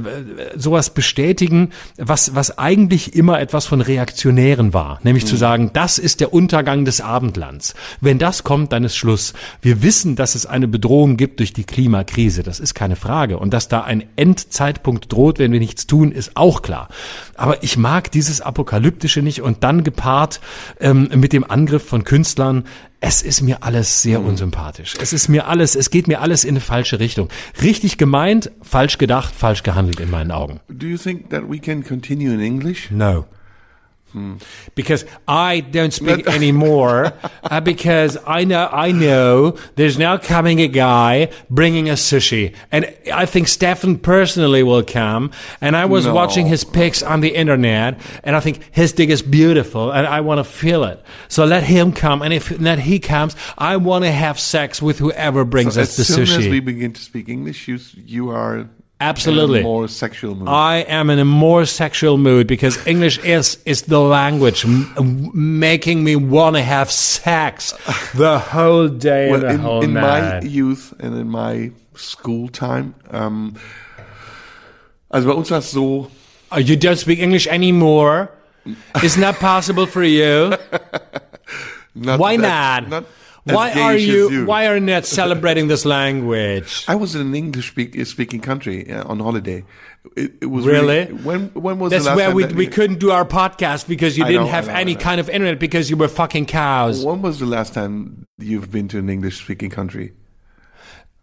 [0.56, 5.00] sowas bestätigen, was, was eigentlich immer etwas von Reaktionären war.
[5.04, 7.76] Nämlich zu sagen, das ist der Untergang des Abendlands.
[8.02, 9.34] Wenn das kommt, dann ist Schluss.
[9.62, 12.44] Wir wissen, dass es eine Bedrohung gibt durch die Klimakrise.
[12.44, 13.38] Das ist keine Frage.
[13.40, 16.90] Und dass da ein Endzeitpunkt droht, wenn wir nichts tun, ist auch klar.
[17.38, 20.42] Aber ich mag dieses Apokalyptische nicht und dann gepaart
[20.80, 22.66] ähm, mit dem Angriff von Künstlern.
[23.00, 24.96] Es ist mir alles sehr unsympathisch.
[25.00, 27.30] Es ist mir alles, es geht mir alles in eine falsche Richtung.
[27.62, 30.60] Richtig gemeint, falsch gedacht, falsch gehandelt in meinen Augen.
[30.68, 32.90] Do you think that we can continue in English?
[32.90, 33.26] No.
[34.76, 37.14] Because I don't speak anymore,
[37.44, 42.92] uh, because I know I know there's now coming a guy bringing a sushi, and
[43.14, 45.32] I think Stefan personally will come.
[45.62, 46.14] And I was No.
[46.16, 50.22] watching his pics on the internet, and I think his dig is beautiful, and I
[50.22, 51.00] want to feel it.
[51.28, 54.98] So let him come, and if that he comes, I want to have sex with
[55.00, 56.22] whoever brings So us the sushi.
[56.24, 58.68] as soon as we begin to speak English, you you are
[59.00, 59.62] Absolutely.
[59.62, 60.48] more sexual mood.
[60.48, 64.66] I am in a more sexual mood because English is is the language
[65.34, 67.74] making me want to have sex
[68.16, 72.96] the whole day well, the in, whole in my youth and in my school time,
[73.12, 73.56] um,
[75.12, 76.10] also bei uns war es so,
[76.52, 78.30] Oh, you don't speak English anymore.
[79.04, 80.54] Isn't that possible for you?
[81.96, 83.06] not Why that- not?
[83.56, 86.86] Why are as you, Why are you not celebrating this language?
[86.88, 89.64] I was in an English speak, speaking country uh, on holiday.
[90.16, 91.06] It, it was Really?
[91.06, 93.88] when when was That's the last where time we, that- we couldn't do our podcast
[93.88, 96.46] because you I didn't know, have know, any kind of internet because you were fucking
[96.46, 97.04] cows.
[97.04, 100.14] When was the last time you've been to an English speaking country?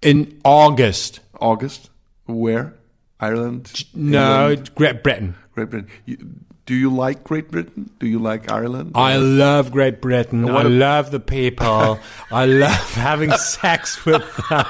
[0.02, 1.20] In August.
[1.40, 1.90] August?
[2.26, 2.74] Where?
[3.20, 3.84] Ireland?
[3.94, 4.74] No, England?
[4.74, 5.34] Great Britain.
[5.54, 5.88] Great Britain.
[6.04, 6.18] You,
[6.66, 7.90] do you like Great Britain?
[7.98, 8.92] Do you like Ireland?
[8.94, 10.48] I love Great Britain.
[10.48, 11.98] I love the people.
[12.32, 14.64] I love having sex with them.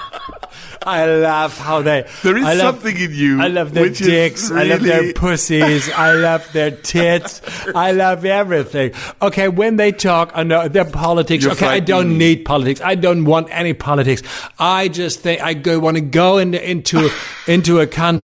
[0.83, 2.05] I love how they.
[2.25, 4.51] There is love, something in you I love their dicks.
[4.51, 5.89] I love their pussies.
[5.91, 7.41] I love their tits.
[7.75, 8.93] I love everything.
[9.23, 11.45] Okay, when they talk, I know their politics.
[11.45, 12.81] You're okay, I don't need politics.
[12.81, 14.23] I don't want any politics.
[14.59, 17.09] I just think I go want to go in, into
[17.47, 18.21] into a country.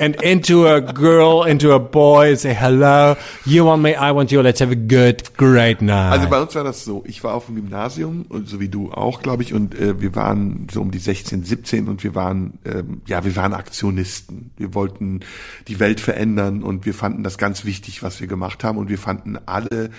[0.00, 3.16] And into a girl, into a boy, say hello.
[3.44, 4.42] You want me, I want you.
[4.42, 6.12] Let's have a good, great night.
[6.12, 8.92] Also bei uns war das so, ich war auf dem Gymnasium und so wie du
[8.92, 12.58] auch, glaube ich, und äh, wir waren so um die 16, 17 und wir waren,
[12.64, 14.50] ähm, ja, wir waren Aktionisten.
[14.56, 15.20] Wir wollten
[15.68, 18.98] die Welt verändern und wir fanden das ganz wichtig, was wir gemacht haben und wir
[18.98, 19.90] fanden alle,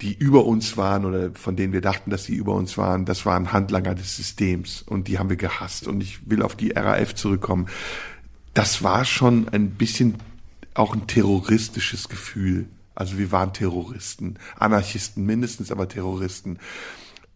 [0.00, 3.24] die über uns waren oder von denen wir dachten, dass sie über uns waren, das
[3.24, 7.14] waren Handlanger des Systems und die haben wir gehasst und ich will auf die RAF
[7.14, 7.66] zurückkommen.
[8.56, 10.14] Das war schon ein bisschen
[10.72, 12.64] auch ein terroristisches Gefühl.
[12.94, 16.58] Also wir waren Terroristen, Anarchisten mindestens, aber Terroristen.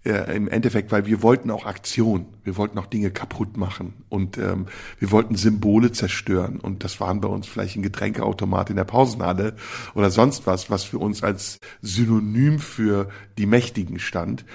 [0.02, 4.38] Äh, Im Endeffekt, weil wir wollten auch Aktion, wir wollten auch Dinge kaputt machen und
[4.38, 4.64] ähm,
[4.98, 9.56] wir wollten Symbole zerstören und das waren bei uns vielleicht ein Getränkeautomat in der Pausenhalle
[9.92, 14.46] oder sonst was, was für uns als Synonym für die Mächtigen stand.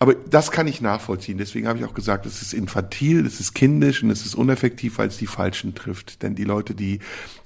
[0.00, 1.38] Aber das kann ich nachvollziehen.
[1.38, 4.98] Deswegen habe ich auch gesagt, es ist infantil, es ist kindisch und es ist uneffektiv,
[4.98, 6.22] weil es die Falschen trifft.
[6.22, 7.00] Denn die Leute, die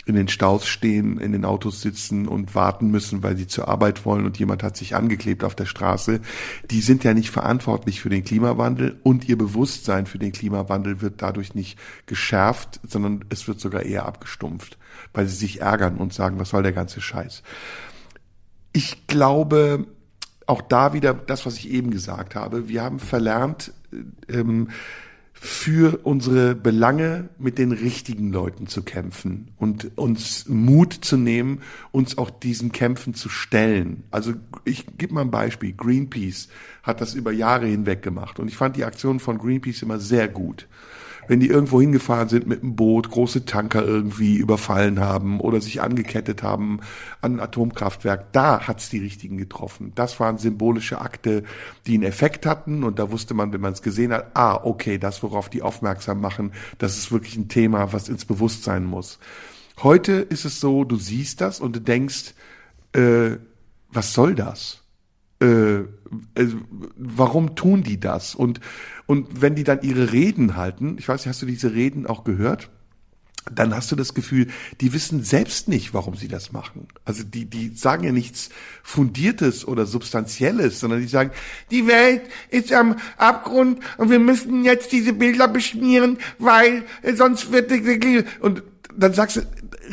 [0.04, 4.04] in den Staus stehen, in den Autos sitzen und warten müssen, weil sie zur Arbeit
[4.04, 6.20] wollen und jemand hat sich angeklebt auf der Straße,
[6.70, 11.22] die sind ja nicht verantwortlich für den Klimawandel und ihr Bewusstsein für den Klimawandel wird
[11.22, 14.76] dadurch nicht geschärft, sondern es wird sogar eher abgestumpft,
[15.14, 17.42] weil sie sich ärgern und sagen, was soll der ganze Scheiß.
[18.72, 19.86] Ich glaube,
[20.46, 22.68] auch da wieder das, was ich eben gesagt habe.
[22.68, 23.72] Wir haben verlernt,
[24.28, 24.68] ähm,
[25.44, 32.16] für unsere Belange mit den richtigen Leuten zu kämpfen und uns Mut zu nehmen, uns
[32.16, 34.04] auch diesen Kämpfen zu stellen.
[34.12, 35.72] Also ich gebe mal ein Beispiel.
[35.72, 36.48] Greenpeace
[36.84, 40.28] hat das über Jahre hinweg gemacht und ich fand die Aktion von Greenpeace immer sehr
[40.28, 40.68] gut.
[41.28, 45.80] Wenn die irgendwo hingefahren sind mit einem Boot, große Tanker irgendwie überfallen haben oder sich
[45.80, 46.80] angekettet haben
[47.20, 49.92] an ein Atomkraftwerk, da hat's die richtigen getroffen.
[49.94, 51.44] Das waren symbolische Akte,
[51.86, 54.98] die einen Effekt hatten und da wusste man, wenn man es gesehen hat, ah, okay,
[54.98, 59.18] das, worauf die aufmerksam machen, das ist wirklich ein Thema, was ins Bewusstsein muss.
[59.82, 62.34] Heute ist es so, du siehst das und du denkst,
[62.94, 63.36] äh,
[63.90, 64.82] was soll das?
[65.40, 65.86] Äh, äh,
[66.96, 68.34] warum tun die das?
[68.34, 68.60] Und,
[69.12, 72.24] und wenn die dann ihre Reden halten, ich weiß nicht, hast du diese Reden auch
[72.24, 72.70] gehört?
[73.54, 74.46] Dann hast du das Gefühl,
[74.80, 76.88] die wissen selbst nicht, warum sie das machen.
[77.04, 78.48] Also die, die sagen ja nichts
[78.82, 81.30] Fundiertes oder Substanzielles, sondern die sagen,
[81.70, 86.82] die Welt ist am Abgrund und wir müssen jetzt diese Bilder beschmieren, weil
[87.14, 87.70] sonst wird
[88.40, 88.62] und
[88.96, 89.40] dann sagst du,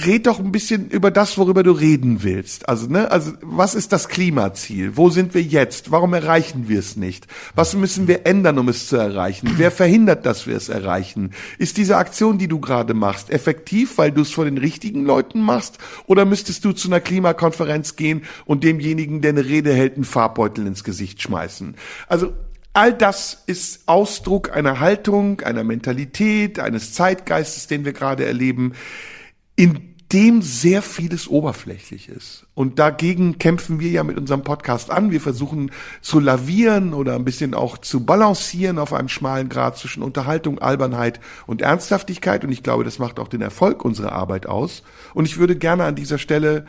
[0.05, 2.67] red doch ein bisschen über das, worüber du reden willst.
[2.69, 4.97] Also, ne, also was ist das Klimaziel?
[4.97, 5.91] Wo sind wir jetzt?
[5.91, 7.27] Warum erreichen wir es nicht?
[7.55, 9.53] Was müssen wir ändern, um es zu erreichen?
[9.57, 11.31] Wer verhindert, dass wir es erreichen?
[11.57, 15.41] Ist diese Aktion, die du gerade machst, effektiv, weil du es vor den richtigen Leuten
[15.41, 15.77] machst?
[16.05, 20.67] Oder müsstest du zu einer Klimakonferenz gehen und demjenigen, der eine Rede hält, einen Farbbeutel
[20.67, 21.75] ins Gesicht schmeißen?
[22.07, 22.33] Also
[22.73, 28.73] All das ist Ausdruck einer Haltung, einer Mentalität, eines Zeitgeistes, den wir gerade erleben,
[29.55, 32.47] in dem sehr vieles oberflächlich ist.
[32.55, 35.11] Und dagegen kämpfen wir ja mit unserem Podcast an.
[35.11, 35.71] Wir versuchen
[36.01, 41.19] zu lavieren oder ein bisschen auch zu balancieren auf einem schmalen Grad zwischen Unterhaltung, Albernheit
[41.45, 42.43] und Ernsthaftigkeit.
[42.43, 44.81] Und ich glaube, das macht auch den Erfolg unserer Arbeit aus.
[45.13, 46.65] Und ich würde gerne an dieser Stelle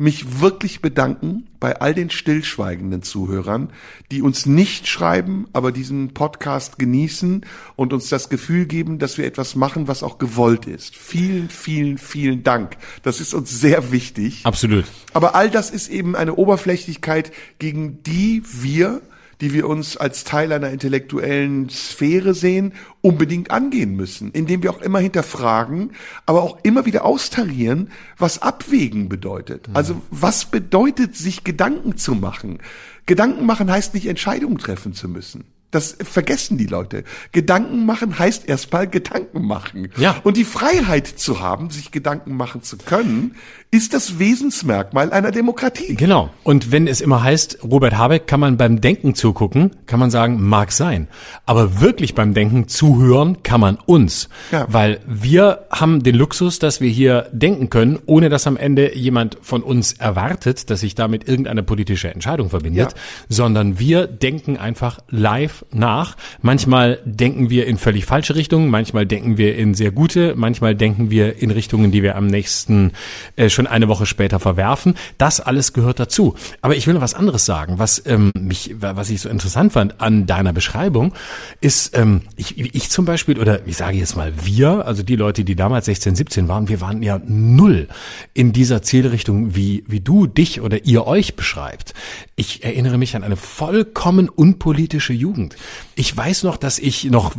[0.00, 3.70] mich wirklich bedanken bei all den stillschweigenden Zuhörern,
[4.10, 7.44] die uns nicht schreiben, aber diesen Podcast genießen
[7.76, 10.96] und uns das Gefühl geben, dass wir etwas machen, was auch gewollt ist.
[10.96, 12.78] Vielen, vielen, vielen Dank.
[13.02, 14.40] Das ist uns sehr wichtig.
[14.44, 14.86] Absolut.
[15.12, 19.02] Aber all das ist eben eine Oberflächlichkeit, gegen die wir
[19.40, 24.82] die wir uns als Teil einer intellektuellen Sphäre sehen, unbedingt angehen müssen, indem wir auch
[24.82, 25.92] immer hinterfragen,
[26.26, 29.68] aber auch immer wieder austarieren, was Abwägen bedeutet.
[29.68, 29.76] Mhm.
[29.76, 32.58] Also was bedeutet, sich Gedanken zu machen?
[33.06, 35.44] Gedanken machen heißt nicht Entscheidungen treffen zu müssen.
[35.70, 37.04] Das vergessen die Leute.
[37.32, 39.90] Gedanken machen heißt erstmal Gedanken machen.
[39.96, 40.16] Ja.
[40.24, 43.36] Und die Freiheit zu haben, sich Gedanken machen zu können,
[43.70, 45.94] ist das Wesensmerkmal einer Demokratie.
[45.94, 46.30] Genau.
[46.42, 50.42] Und wenn es immer heißt, Robert Habeck kann man beim Denken zugucken, kann man sagen,
[50.42, 51.06] mag sein.
[51.46, 54.28] Aber wirklich beim Denken zuhören kann man uns.
[54.50, 54.66] Ja.
[54.68, 59.38] Weil wir haben den Luxus, dass wir hier denken können, ohne dass am Ende jemand
[59.40, 62.98] von uns erwartet, dass sich damit irgendeine politische Entscheidung verbindet, Ja.
[63.28, 66.16] sondern wir denken einfach live nach.
[66.42, 71.10] Manchmal denken wir in völlig falsche Richtungen, manchmal denken wir in sehr gute, manchmal denken
[71.10, 72.92] wir in Richtungen, die wir am nächsten
[73.36, 74.94] äh, schon eine Woche später verwerfen.
[75.18, 76.34] Das alles gehört dazu.
[76.62, 80.00] Aber ich will noch was anderes sagen, was ähm, mich, was ich so interessant fand
[80.00, 81.12] an deiner Beschreibung,
[81.60, 85.44] ist ähm, ich, ich zum Beispiel oder ich sage jetzt mal wir, also die Leute,
[85.44, 87.88] die damals 16, 17 waren, wir waren ja null
[88.34, 91.94] in dieser Zielrichtung, wie wie du dich oder ihr euch beschreibt.
[92.40, 95.56] Ich erinnere mich an eine vollkommen unpolitische Jugend.
[95.94, 97.32] Ich weiß noch, dass ich noch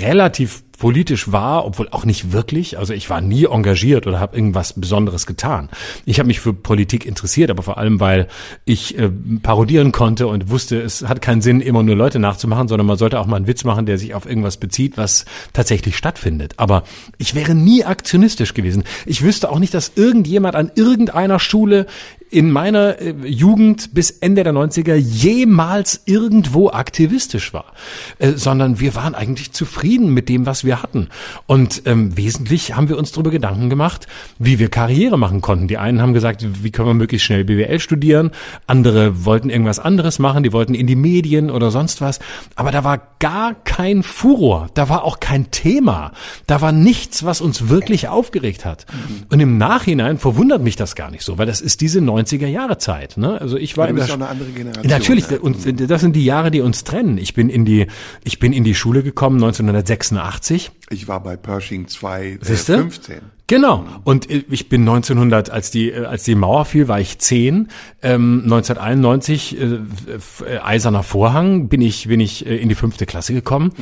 [0.00, 2.78] relativ politisch war, obwohl auch nicht wirklich.
[2.78, 5.68] Also ich war nie engagiert oder habe irgendwas Besonderes getan.
[6.06, 8.28] Ich habe mich für Politik interessiert, aber vor allem, weil
[8.64, 9.10] ich äh,
[9.42, 13.18] parodieren konnte und wusste, es hat keinen Sinn, immer nur Leute nachzumachen, sondern man sollte
[13.18, 16.54] auch mal einen Witz machen, der sich auf irgendwas bezieht, was tatsächlich stattfindet.
[16.56, 16.84] Aber
[17.18, 18.84] ich wäre nie aktionistisch gewesen.
[19.06, 21.86] Ich wüsste auch nicht, dass irgendjemand an irgendeiner Schule
[22.30, 27.72] in meiner äh, Jugend bis Ende der 90er jemals irgendwo aktivistisch war,
[28.18, 31.08] äh, sondern wir waren eigentlich zufrieden mit dem, was wir hatten.
[31.46, 34.06] Und ähm, wesentlich haben wir uns darüber Gedanken gemacht,
[34.38, 35.66] wie wir Karriere machen konnten.
[35.66, 38.30] Die einen haben gesagt, wie können wir möglichst schnell BWL studieren,
[38.66, 42.20] andere wollten irgendwas anderes machen, die wollten in die Medien oder sonst was.
[42.54, 46.12] Aber da war gar kein Furor, da war auch kein Thema,
[46.46, 48.86] da war nichts, was uns wirklich aufgeregt hat.
[49.30, 52.78] Und im Nachhinein verwundert mich das gar nicht so, weil das ist diese 90er Jahre
[52.78, 53.16] Zeit.
[53.16, 53.40] Ne?
[53.40, 54.90] Also ich war Du in bist auch eine andere Generation.
[54.90, 55.40] Natürlich, ja.
[55.40, 57.18] und das sind die Jahre, die uns trennen.
[57.18, 57.86] Ich bin in die,
[58.24, 60.70] ich bin in die Schule gekommen 1986.
[60.90, 62.40] Ich war bei Pershing Siehste?
[62.40, 63.20] 2015.
[63.50, 63.84] Genau.
[64.04, 67.66] Und äh, ich bin 1900, als die, äh, als die Mauer fiel, war ich zehn.
[68.00, 73.72] Ähm, 1991, äh, äh, eiserner Vorhang, bin ich, bin ich in die fünfte Klasse gekommen.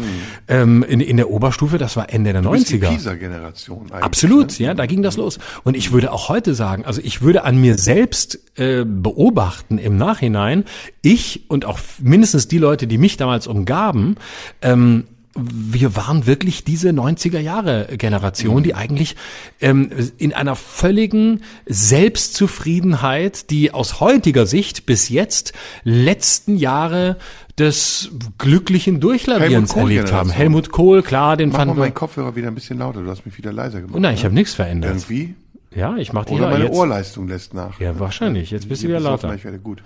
[0.49, 2.89] Ähm, in, in der Oberstufe, das war Ende der Du bist die 90er.
[2.89, 4.05] Pisa-Generation eigentlich.
[4.05, 4.67] Absolut, Ne?
[4.67, 5.39] ja, da ging das los.
[5.65, 9.99] Und ich würde auch heute sagen, also ich würde an mir selbst äh, beobachten im
[9.99, 10.65] Nachhinein,
[11.03, 14.17] ich und auch mindestens die Leute, die mich damals umgaben,
[14.63, 15.05] ähm,
[15.39, 19.17] wir waren wirklich diese 90er Jahre Generation, die eigentlich
[19.61, 25.53] ähm, in einer völligen Selbstzufriedenheit, die aus heutiger Sicht bis jetzt
[25.85, 27.17] letzten Jahre
[27.59, 30.31] des glücklichen Durchlavierens erlebt haben.
[30.31, 31.95] Helmut Kohl, klar, den Mach mal fanden meinen wir.
[31.95, 34.01] Kopfhörer wieder ein bisschen lauter, du hast mich wieder leiser gemacht.
[34.01, 34.25] Nein, ich ne?
[34.25, 34.91] habe nichts verändert.
[34.91, 35.35] Irgendwie?
[35.77, 36.75] Ja, ich mach die Oder ja meine jetzt.
[36.77, 37.79] Ohrleistung lässt nach.
[37.79, 38.51] Ja, wahrscheinlich.
[38.51, 39.35] Jetzt bist du wieder lauter.
[39.35, 39.83] Ich werde gut.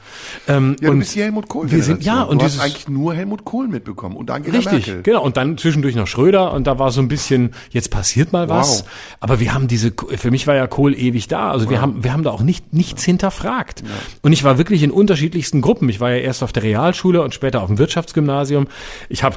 [0.46, 1.70] Ähm, Ja, du und bist die Helmut Kohl.
[1.70, 5.02] wir sind- ja, und du hast eigentlich nur Helmut Kohl mitbekommen und Angela Richtig, Merkel.
[5.02, 5.22] genau.
[5.24, 8.82] Und dann zwischendurch noch Schröder und da war so ein bisschen, jetzt passiert mal was.
[8.84, 8.90] Wow.
[9.20, 11.50] Aber wir haben diese, für mich war ja Kohl ewig da.
[11.50, 13.82] Also wir haben, wir haben da auch nicht, nichts hinterfragt.
[14.22, 15.88] Und ich war wirklich in unterschiedlichsten Gruppen.
[15.88, 18.68] Ich war ja erst auf der Realschule und später auf dem Wirtschaftsgymnasium.
[19.08, 19.36] Ich habe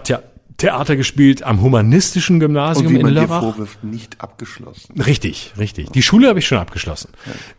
[0.57, 3.41] Theater gespielt am humanistischen Und Gymnasium wie in man dir Lörrach.
[3.41, 4.99] vorwirft, nicht abgeschlossen.
[5.01, 5.91] Richtig, richtig.
[5.91, 7.09] Die Schule habe ich schon abgeschlossen.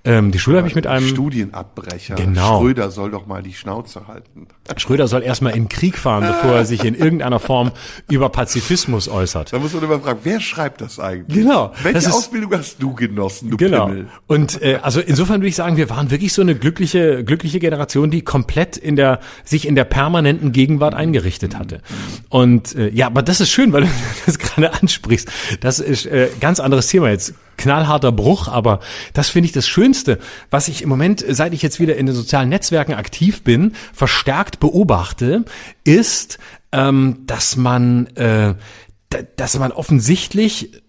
[0.05, 2.15] Ähm, die Schule habe ich mit einem Studienabbrecher.
[2.15, 2.61] Genau.
[2.61, 4.47] Schröder soll doch mal die Schnauze halten.
[4.79, 7.73] Schröder soll erstmal in Krieg fahren, bevor er sich in irgendeiner Form
[8.11, 9.53] über Pazifismus äußert.
[9.53, 11.37] Da muss man immer fragen, wer schreibt das eigentlich?
[11.43, 11.73] Genau.
[11.83, 13.87] Welche ist- Ausbildung hast du genossen, du Genau.
[13.89, 14.09] Pimmel?
[14.27, 18.11] Und äh, also insofern würde ich sagen, wir waren wirklich so eine glückliche, glückliche Generation,
[18.11, 21.83] die komplett in der sich in der permanenten Gegenwart eingerichtet hatte.
[22.31, 23.89] Und äh, ja, aber das ist schön, weil du
[24.27, 25.29] das gerade ansprichst.
[25.61, 27.35] Das ist äh, ganz anderes Thema jetzt.
[27.57, 28.81] Knallharter Bruch, aber
[29.15, 30.19] das finde ich das Schönste,
[30.51, 34.61] was ich im Moment, seit ich jetzt wieder in den sozialen Netzwerken aktiv bin, verstärkt
[34.61, 35.45] beobachte,
[35.83, 36.39] ist,
[36.73, 38.55] ähm, dass man, äh,
[39.09, 40.83] da- dass man offensichtlich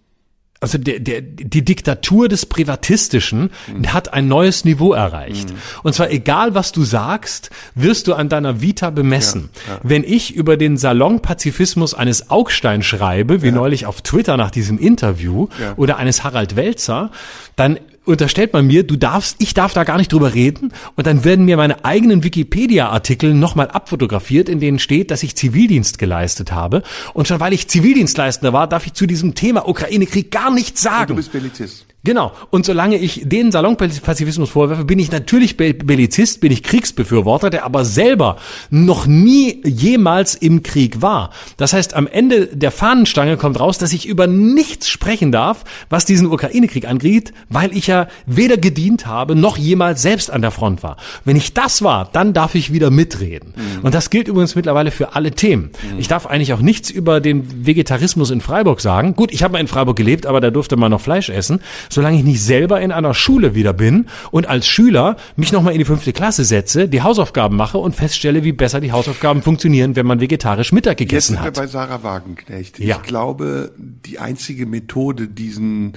[0.59, 3.51] also der, der, die Diktatur des Privatistischen
[3.87, 5.53] hat ein neues Niveau erreicht.
[5.83, 9.49] Und zwar egal, was du sagst, wirst du an deiner Vita bemessen.
[9.83, 15.47] Wenn ich über den Salonpazifismus eines Augstein schreibe, wie neulich auf Twitter nach diesem Interview,
[15.75, 17.11] oder eines Harald Welzer,
[17.55, 21.23] dann unterstellt man mir, du darfst, ich darf da gar nicht drüber reden und dann
[21.23, 26.83] werden mir meine eigenen Wikipedia-Artikel nochmal abfotografiert, in denen steht, dass ich Zivildienst geleistet habe
[27.13, 30.89] und schon weil ich Zivildienstleistender war, darf ich zu diesem Thema Ukraine-Krieg gar nichts Du
[30.89, 31.15] sagen.
[31.15, 31.86] bist Bellizist.
[32.07, 32.31] Genau.
[32.51, 37.65] Und solange ich den Salonpazifismus vorwerfe, bin ich natürlich Be- Bellizist, bin ich Kriegsbefürworter, der
[37.65, 38.37] aber selber
[38.69, 41.31] noch nie jemals im Krieg war.
[41.57, 46.05] Das heißt, am Ende der Fahnenstange kommt raus, dass ich über nichts sprechen darf, was
[46.05, 50.83] diesen Ukraine-Krieg angeht, weil ich ja weder gedient habe, noch jemals selbst an der Front
[50.83, 50.95] war.
[51.25, 53.53] Wenn ich das war, dann darf ich wieder mitreden.
[53.83, 55.71] Und das gilt übrigens mittlerweile für alle Themen.
[55.97, 59.13] Ich darf eigentlich auch nichts über den Vegetarismus in Freiburg sagen.
[59.13, 61.59] Gut, ich habe mal in Freiburg gelebt, aber da durfte man noch Fleisch essen.
[61.97, 65.79] Solange ich nicht selber in einer Schule wieder bin und als Schüler mich nochmal in
[65.79, 70.05] die fünfte Klasse setze, die Hausaufgaben mache und feststelle, wie besser die Hausaufgaben funktionieren, wenn
[70.05, 71.55] man vegetarisch Mittag Jetzt gegessen sind wir hat.
[71.55, 72.77] bei Sarah Wagenknecht.
[72.77, 72.97] Ja.
[72.97, 75.93] Ich glaube, die einzige Methode, diesen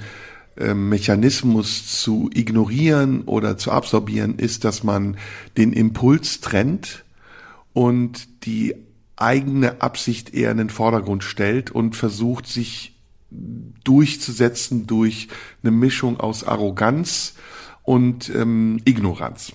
[0.57, 5.17] ähm, Mechanismus zu ignorieren oder zu absorbieren, ist, dass man
[5.55, 7.03] den Impuls trennt
[7.73, 8.73] und die
[9.17, 12.90] eigene Absicht eher in den Vordergrund stellt und versucht, sich
[13.83, 15.27] durchzusetzen durch
[15.63, 17.33] eine Mischung aus Arroganz
[17.83, 19.53] und ähm, Ignoranz.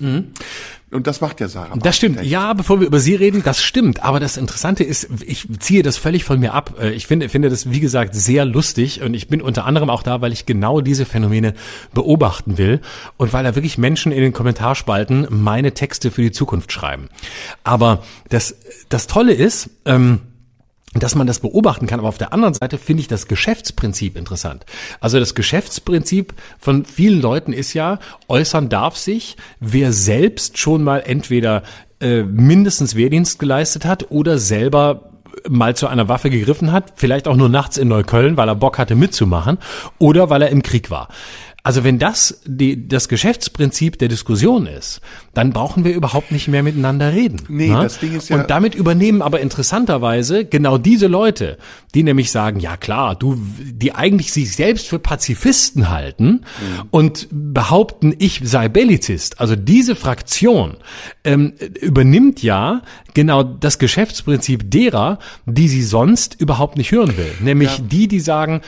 [0.91, 1.77] Und das macht ja Sarah.
[1.77, 1.81] Mhm.
[1.81, 2.17] Das stimmt.
[2.17, 2.33] Wagenknecht.
[2.33, 4.03] Ja, bevor wir über sie reden, das stimmt.
[4.03, 6.75] Aber das Interessante ist, ich ziehe das völlig von mir ab.
[6.81, 9.03] Äh, Ich finde, finde das, wie gesagt, sehr lustig.
[9.03, 11.55] Und ich bin unter anderem auch da, weil ich genau diese Phänomene
[11.95, 12.81] beobachten will.
[13.17, 17.09] Und weil da wirklich Menschen in den Kommentarspalten meine Texte für die Zukunft schreiben.
[17.63, 18.57] Aber das,
[18.89, 20.21] das Tolle ist, ähm,
[21.01, 21.99] dass man das beobachten kann.
[21.99, 24.65] Aber auf der anderen Seite finde ich das Geschäftsprinzip interessant.
[25.01, 27.99] Also das Geschäftsprinzip von vielen Leuten ist ja,
[28.29, 31.63] äußern darf sich, wer selbst schon mal entweder
[32.01, 35.13] äh, mindestens Wehrdienst geleistet hat oder selber
[35.49, 38.79] mal zu einer Waffe gegriffen hat, vielleicht auch nur nachts in Neukölln, weil er Bock
[38.79, 39.59] hatte mitzumachen
[39.99, 41.09] oder weil er im Krieg war.
[41.67, 45.01] Also wenn das die, das Geschäftsprinzip der Diskussion ist,
[45.35, 47.43] dann brauchen wir überhaupt nicht mehr miteinander reden.
[47.49, 47.83] Nee, ne?
[47.83, 51.59] das Ding ist ja- Und damit übernehmen aber interessanterweise genau diese Leute,
[51.93, 56.43] die nämlich sagen, ja klar, du, die eigentlich sich selbst für Pazifisten halten
[56.93, 59.41] und behaupten, ich sei Bellizist.
[59.41, 60.77] Also diese Fraktion
[61.25, 62.83] ähm, übernimmt ja
[63.13, 67.33] genau das Geschäftsprinzip derer, die sie sonst überhaupt nicht hören will.
[67.41, 68.61] Nämlich die, die sagen,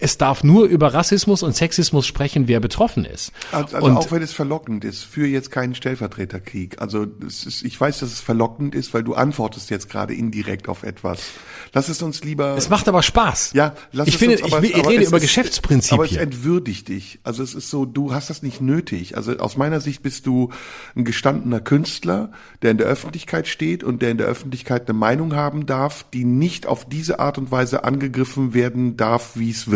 [0.00, 3.32] es darf nur über Rassismus und Sexismus sprechen, wer betroffen ist.
[3.52, 6.80] Also, also und auch wenn es verlockend ist, für jetzt keinen Stellvertreterkrieg.
[6.80, 10.82] Also ist, ich weiß, dass es verlockend ist, weil du antwortest jetzt gerade indirekt auf
[10.82, 11.20] etwas.
[11.72, 12.56] Lass es uns lieber.
[12.56, 13.52] es macht aber Spaß.
[13.54, 16.00] ja, lass ich es finde, uns, ich, aber- ich aber rede über ist- Geschäftsprinzipien.
[16.00, 17.18] Aber es entwürdigt dich.
[17.22, 19.16] Also es ist so, du hast das nicht nötig.
[19.16, 20.50] Also aus meiner Sicht bist du
[20.96, 22.30] ein gestandener Künstler,
[22.62, 26.24] der in der Öffentlichkeit steht und der in der Öffentlichkeit eine Meinung haben darf, die
[26.24, 29.73] nicht auf diese Art und Weise angegriffen werden darf, wie es wird.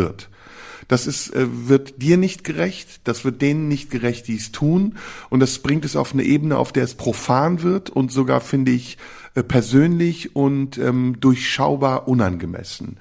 [0.89, 4.97] Das ist, äh, wird dir nicht gerecht, das wird denen nicht gerecht, die es tun.
[5.29, 8.73] Und das bringt es auf eine Ebene, auf der es profan wird und sogar, finde
[8.73, 8.97] ich,
[9.35, 12.97] äh, persönlich und ähm, durchschaubar unangemessen.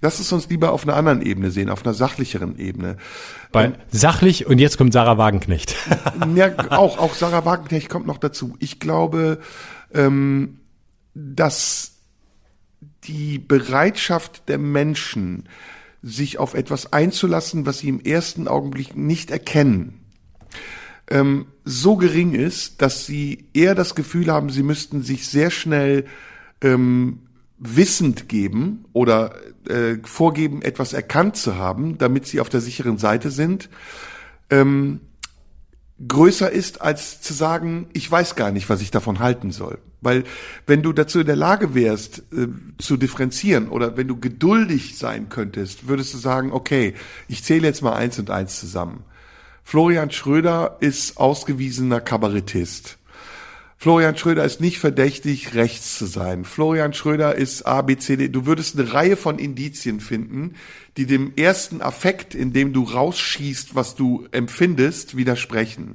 [0.00, 2.98] Lass es uns lieber auf einer anderen Ebene sehen, auf einer sachlicheren Ebene.
[3.50, 5.74] Bei sachlich und jetzt kommt Sarah Wagenknecht.
[6.34, 8.56] Ja, auch, auch Sarah Wagenknecht kommt noch dazu.
[8.60, 9.40] Ich glaube,
[9.92, 10.60] ähm,
[11.14, 11.96] dass
[13.04, 15.48] die Bereitschaft der Menschen,
[16.02, 20.00] sich auf etwas einzulassen, was sie im ersten Augenblick nicht erkennen,
[21.10, 26.04] ähm, so gering ist, dass sie eher das Gefühl haben, sie müssten sich sehr schnell
[26.60, 27.20] ähm,
[27.58, 29.34] wissend geben oder
[29.68, 33.68] äh, vorgeben, etwas erkannt zu haben, damit sie auf der sicheren Seite sind,
[34.50, 35.00] ähm,
[36.06, 39.78] größer ist, als zu sagen, ich weiß gar nicht, was ich davon halten soll.
[40.00, 40.24] Weil
[40.66, 42.48] wenn du dazu in der Lage wärst, äh,
[42.78, 46.94] zu differenzieren oder wenn du geduldig sein könntest, würdest du sagen, okay,
[47.26, 49.04] ich zähle jetzt mal eins und eins zusammen.
[49.64, 52.98] Florian Schröder ist ausgewiesener Kabarettist.
[53.80, 56.44] Florian Schröder ist nicht verdächtig, rechts zu sein.
[56.44, 58.28] Florian Schröder ist A, B, C, D.
[58.28, 60.54] Du würdest eine Reihe von Indizien finden,
[60.96, 65.94] die dem ersten Affekt, in dem du rausschießt, was du empfindest, widersprechen.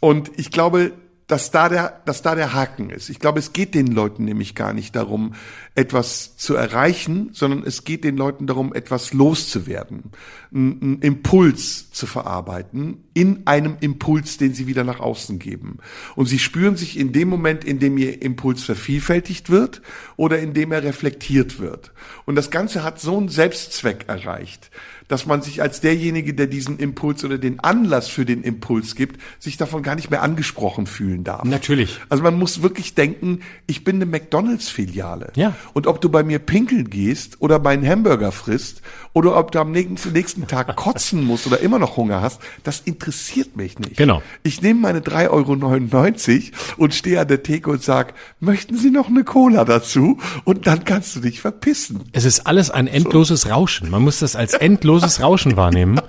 [0.00, 0.92] Und ich glaube,
[1.30, 3.08] dass da der, dass da der Haken ist.
[3.08, 5.34] Ich glaube, es geht den Leuten nämlich gar nicht darum,
[5.76, 10.10] etwas zu erreichen, sondern es geht den Leuten darum, etwas loszuwerden,
[10.52, 15.78] einen, Impuls zu verarbeiten in einem Impuls, den sie wieder nach außen geben.
[16.16, 19.82] Und sie spüren sich in dem Moment, in dem ihr Impuls vervielfältigt wird
[20.16, 21.92] oder in dem er reflektiert wird.
[22.24, 24.70] Und das Ganze hat so einen Selbstzweck erreicht,
[25.10, 29.20] dass man sich als derjenige, der diesen Impuls oder den Anlass für den Impuls gibt,
[29.40, 31.42] sich davon gar nicht mehr angesprochen fühlen darf.
[31.42, 31.98] Natürlich.
[32.08, 35.32] Also man muss wirklich denken, ich bin eine McDonalds-Filiale.
[35.34, 35.56] Ja.
[35.72, 38.82] Und ob du bei mir pinkeln gehst oder meinen Hamburger frisst
[39.12, 42.80] oder ob du am nächsten, nächsten Tag kotzen musst oder immer noch Hunger hast, das
[42.84, 43.96] interessiert mich nicht.
[43.96, 44.22] Genau.
[44.42, 49.08] Ich nehme meine 3,99 Euro und stehe an der Theke und sag, möchten Sie noch
[49.08, 50.18] eine Cola dazu?
[50.44, 52.04] Und dann kannst du dich verpissen.
[52.12, 53.90] Es ist alles ein endloses Rauschen.
[53.90, 56.00] Man muss das als endloses Rauschen wahrnehmen,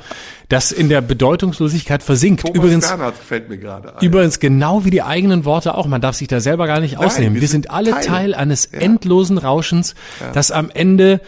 [0.49, 2.41] das in der Bedeutungslosigkeit versinkt.
[2.41, 4.06] Thomas übrigens, Bernhard fällt mir gerade ein.
[4.06, 5.88] übrigens genau wie die eigenen Worte auch.
[5.88, 7.36] Man darf sich da selber gar nicht ausnehmen.
[7.36, 8.03] wir Wir sind sind alle Teil.
[8.06, 8.80] Teil eines Ja.
[8.80, 9.95] endlosen Rauschens,
[10.34, 11.22] das am Ende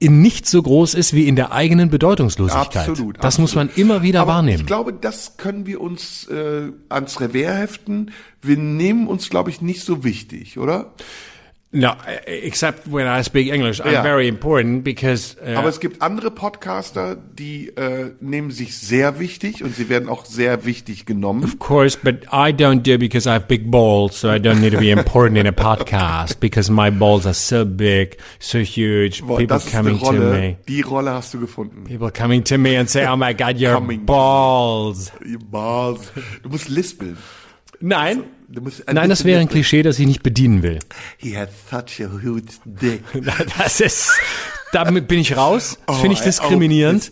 [0.00, 2.88] nicht so groß ist wie in der eigenen Bedeutungslosigkeit.
[2.88, 3.16] Absolut.
[3.18, 3.40] Das absolut.
[3.40, 4.60] muss man immer wieder Aber wahrnehmen.
[4.60, 8.12] Ich glaube, das können wir uns äh, ans Revers heften.
[8.40, 10.92] Wir nehmen uns, glaube ich, nicht so wichtig, oder?
[11.70, 11.92] No,
[12.24, 14.02] except when I speak English, I'm Ja.
[14.02, 19.62] very important because uh, Aber es gibt andere Podcaster, die äh, nehmen sich sehr wichtig
[19.62, 21.44] und sie werden auch sehr wichtig genommen.
[21.44, 24.72] Of course, but I don't do because I have big balls, so I don't need
[24.72, 29.22] to be important in a podcast because my balls are so big, so huge.
[29.22, 30.56] Boah, People coming to me.
[30.66, 31.84] die Rolle hast du gefunden.
[31.84, 34.06] People coming to me and say, "Oh my God, your Coming.
[34.06, 36.12] balls." Ihr Balls.
[36.42, 37.18] Du musst lispeln.
[37.80, 38.24] Nein, ein
[38.92, 39.48] nein, das wäre ein.
[39.48, 40.78] Klischee, das ich nicht bedienen will.
[41.18, 43.02] He had such a huge dick.
[43.58, 44.10] Das ist,
[44.72, 45.78] damit bin ich raus.
[45.86, 47.10] Das Oh, finde ich diskriminierend.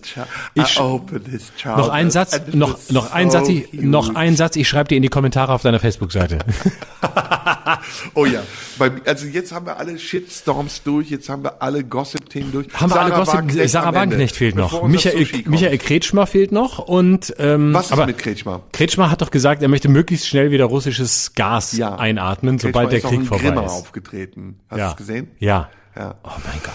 [0.54, 4.56] Ich, noch ein Satz, noch, noch ein Satz, ich, noch ein Satz.
[4.56, 6.38] Ich schreibe dir in die Kommentare auf deiner Facebook-Seite.
[8.14, 8.42] Oh ja,
[9.04, 12.68] also jetzt haben wir alle Shitstorms durch, jetzt haben wir alle Gossip-Themen durch.
[12.72, 14.82] Haben wir alle Gossip, Wagenknecht Sarah Wagenknecht fehlt noch.
[14.86, 15.26] Michael.
[15.46, 18.62] Michael Kretschmer fehlt noch und ähm, Was ist aber mit Kretschmer?
[18.72, 21.96] Kretschmer hat doch gesagt, er möchte möglichst schnell wieder russisches Gas Ja.
[21.96, 23.56] einatmen, Kretschmer sobald der Krieg in vorbei ist.
[23.72, 24.60] aufgetreten.
[24.70, 24.84] Hast ja.
[24.86, 25.30] du es gesehen?
[25.38, 25.68] Ja.
[25.96, 26.14] Ja.
[26.24, 26.74] Oh mein Gott.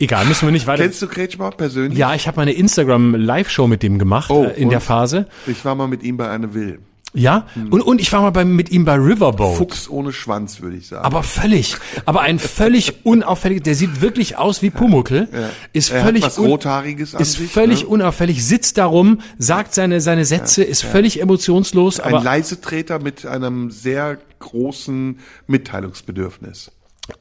[0.00, 0.84] Egal, müssen wir nicht weiter.
[0.84, 1.98] Kennst du Kretschmer persönlich?
[1.98, 5.26] ja, ich habe meine Instagram Live-Show mit dem gemacht Oh, äh, in der Phase.
[5.46, 6.78] Ich war mal mit ihm bei Anne Will.
[7.14, 9.56] Ja, und, und ich war mal bei, mit ihm bei Riverboat.
[9.56, 11.04] Fuchs ohne Schwanz, würde ich sagen.
[11.06, 15.26] Aber völlig, aber ein völlig unauffällig, der sieht wirklich aus wie Pumuckel,
[15.72, 17.88] ist er völlig was Rothaariges ist sich, völlig ne?
[17.88, 23.70] unauffällig, sitzt darum, sagt seine, seine Sätze, ist völlig emotionslos, Ein aber Leisetreter mit einem
[23.70, 26.70] sehr großen Mitteilungsbedürfnis.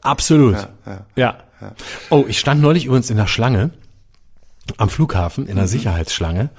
[0.01, 0.55] absolut.
[0.85, 1.37] ja, Ja.
[2.09, 3.71] Oh, ich stand neulich übrigens in der Schlange
[4.77, 5.69] am Flughafen, in der Mhm.
[5.69, 6.49] Sicherheitsschlange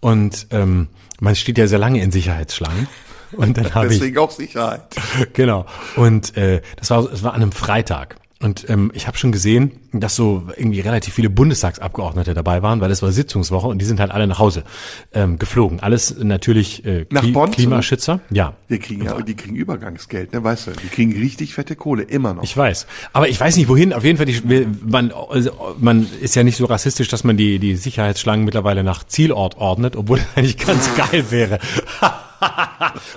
[0.00, 0.88] und ähm,
[1.20, 2.88] man steht ja sehr lange in Sicherheitsschlangen.
[3.32, 4.82] Und dann habe ich Deswegen auch Sicherheit.
[5.32, 5.66] genau.
[5.96, 8.16] Und äh, das war es war an einem Freitag.
[8.40, 12.90] Und ähm, ich habe schon gesehen, dass so irgendwie relativ viele Bundestagsabgeordnete dabei waren, weil
[12.90, 14.64] es war Sitzungswoche und die sind halt alle nach Hause
[15.12, 15.80] ähm, geflogen.
[15.80, 18.20] Alles natürlich äh, Nach Kli- Bonn Klimaschützer.
[18.30, 18.54] Ja.
[18.68, 20.70] Die kriegen ja, die kriegen Übergangsgeld, ne, weißt du?
[20.72, 22.42] Die kriegen richtig fette Kohle, immer noch.
[22.42, 22.86] Ich weiß.
[23.12, 23.92] Aber ich weiß nicht wohin.
[23.92, 27.58] Auf jeden Fall, die, man, also, man ist ja nicht so rassistisch, dass man die,
[27.58, 31.58] die Sicherheitsschlangen mittlerweile nach Zielort ordnet, obwohl das eigentlich ganz geil wäre.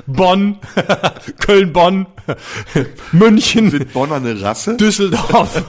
[0.08, 0.58] Bonn,
[1.40, 2.06] Köln-Bonn,
[3.12, 3.70] München.
[3.72, 4.78] Sind Bonner eine Rasse?
[4.78, 5.64] Düsseldorf.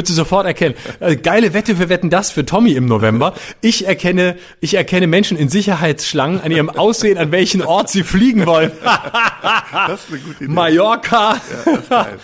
[0.00, 0.74] Würdest du sofort erkennen.
[1.00, 3.34] Äh, geile Wette für Wetten das für Tommy im November.
[3.60, 8.46] Ich erkenne, ich erkenne Menschen in Sicherheitsschlangen an ihrem Aussehen, an welchen Ort sie fliegen
[8.46, 8.72] wollen.
[9.86, 10.52] Das ist eine gute Idee.
[10.52, 12.18] Mallorca, ist geil,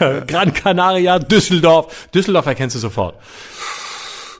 [0.00, 0.20] ja.
[0.20, 2.08] Gran Canaria, Düsseldorf.
[2.12, 3.14] Düsseldorf erkennst du sofort.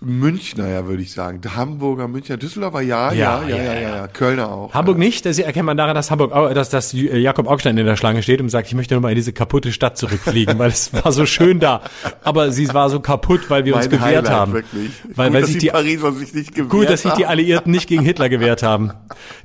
[0.03, 1.43] Münchner, ja, würde ich sagen.
[1.55, 4.09] Hamburger, Münchner, Düsseldorfer, ja, ja, ja, ja, ja, ja.
[4.09, 4.73] Kölner auch.
[4.73, 8.23] Hamburg nicht, das erkennt man daran, dass Hamburg, dass, dass Jakob Augstein in der Schlange
[8.23, 11.13] steht und sagt, ich möchte nur mal in diese kaputte Stadt zurückfliegen, weil es war
[11.13, 11.83] so schön da.
[12.25, 14.53] Aber sie war so kaputt, weil wir uns Mein gewehrt Highlight, haben.
[14.55, 14.91] Wirklich.
[15.15, 17.27] Weil, Gut, weil dass sich die Pariser sich nicht gewehrt gut, dass sich die.
[17.27, 18.93] Alliierten nicht gegen Hitler gewehrt haben.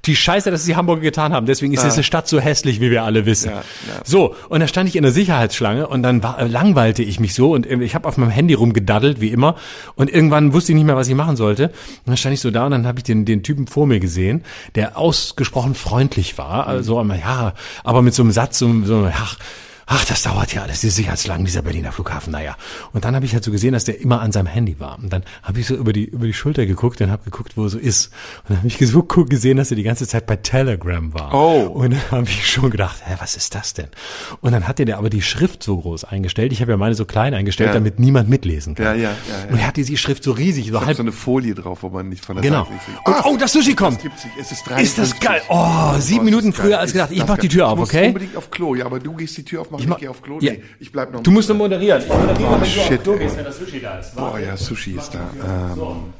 [0.05, 1.45] Die Scheiße, dass sie Hamburger getan haben.
[1.45, 3.49] Deswegen ist diese Stadt so hässlich, wie wir alle wissen.
[3.49, 3.63] Ja, ja.
[4.03, 7.53] So, und da stand ich in der Sicherheitsschlange und dann war, langweilte ich mich so
[7.53, 9.55] und ich habe auf meinem Handy rumgedaddelt, wie immer.
[9.95, 11.67] Und irgendwann wusste ich nicht mehr, was ich machen sollte.
[11.67, 13.99] Und dann stand ich so da und dann habe ich den, den Typen vor mir
[13.99, 14.43] gesehen,
[14.75, 16.67] der ausgesprochen freundlich war.
[16.67, 17.53] Also, ja,
[17.83, 19.37] aber mit so einem Satz, so, so ach,
[19.87, 22.55] Ach, das dauert ja alles, die Sicherheitsschlangen, dieser Berliner Flughafen, naja.
[22.93, 24.97] Und dann habe ich halt so gesehen, dass der immer an seinem Handy war.
[24.99, 27.63] Und dann habe ich so über die, über die Schulter geguckt und habe geguckt, wo
[27.65, 28.07] er so ist.
[28.43, 31.33] Und dann habe ich so gesehen, dass er die ganze Zeit bei Telegram war.
[31.33, 31.67] Oh.
[31.67, 33.87] Und dann habe ich schon gedacht, hä, was ist das denn?
[34.41, 36.51] Und dann hat der aber die Schrift so groß eingestellt.
[36.51, 37.73] Ich habe ja meine so klein eingestellt, Ja.
[37.73, 38.85] damit niemand mitlesen kann.
[38.85, 39.09] Ja, ja, ja,
[39.45, 39.51] ja.
[39.51, 42.09] Und er hatte die Schrift so riesig, so halb so eine Folie drauf, wo man
[42.09, 42.67] nicht von der Genau.
[43.05, 43.99] Und, oh, das Sushi kommt.
[44.39, 45.19] Es ist Ist das 53.
[45.19, 45.41] geil?
[45.49, 46.79] Oh, sieben Minuten früher geil.
[46.79, 47.11] als gedacht.
[47.11, 47.49] Ich mach die.
[47.49, 48.07] Tür auf, ich muss okay?
[48.07, 48.75] unbedingt auf Klo.
[48.75, 50.39] Ja, aber du gehst die Tür aufmachen, ich, mach- gehe auf Klo.
[50.41, 50.53] Ja.
[50.53, 51.21] Nee, ich bleib noch.
[51.23, 52.01] Du musst nur moderieren.
[52.01, 54.15] Ich moderiere, Oh, wenn du shit, auf Klo gehst, wenn das Sushi da ist.
[54.15, 55.73] Boah, ja, Sushi ist da.
[55.73, 56.13] Ähm,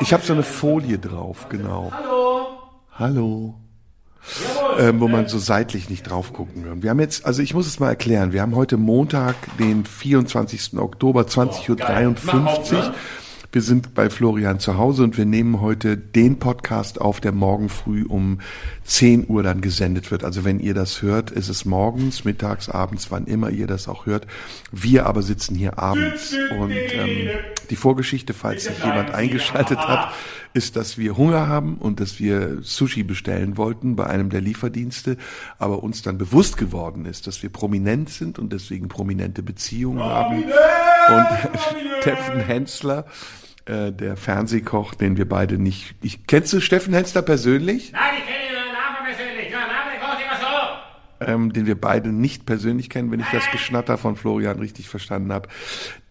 [0.00, 1.92] ich habe so eine Folie drauf, genau.
[1.92, 2.46] Hallo.
[2.92, 3.54] Hallo.
[4.78, 6.82] Ähm, wo man so seitlich nicht drauf gucken kann.
[6.82, 10.78] Wir haben jetzt, also ich muss es mal erklären, wir haben heute Montag, den 24.
[10.78, 12.94] Oktober, 20.53 Uhr.
[13.54, 17.68] Wir sind bei Florian zu Hause und wir nehmen heute den Podcast auf, der morgen
[17.68, 18.40] früh um
[18.82, 20.24] 10 Uhr dann gesendet wird.
[20.24, 24.06] Also wenn ihr das hört, ist es morgens, mittags, abends, wann immer ihr das auch
[24.06, 24.26] hört.
[24.72, 26.34] Wir aber sitzen hier abends.
[26.58, 27.28] Und ähm,
[27.70, 30.12] die Vorgeschichte, falls sich jemand eingeschaltet hat,
[30.52, 35.16] ist, dass wir Hunger haben und dass wir Sushi bestellen wollten bei einem der Lieferdienste,
[35.60, 40.42] aber uns dann bewusst geworden ist, dass wir prominent sind und deswegen prominente Beziehungen haben.
[40.42, 41.26] Und
[42.00, 43.06] Steffen Hensler,
[43.66, 45.94] äh, der Fernsehkoch, den wir beide nicht.
[46.02, 47.92] Ich kennst du Steffen Hensler persönlich?
[47.92, 49.50] Nein, ich kenne ihn Namen persönlich.
[49.50, 50.46] Ja, Name kommt immer so.
[51.26, 55.32] Ähm, den wir beide nicht persönlich kennen, wenn ich das Geschnatter von Florian richtig verstanden
[55.32, 55.48] habe.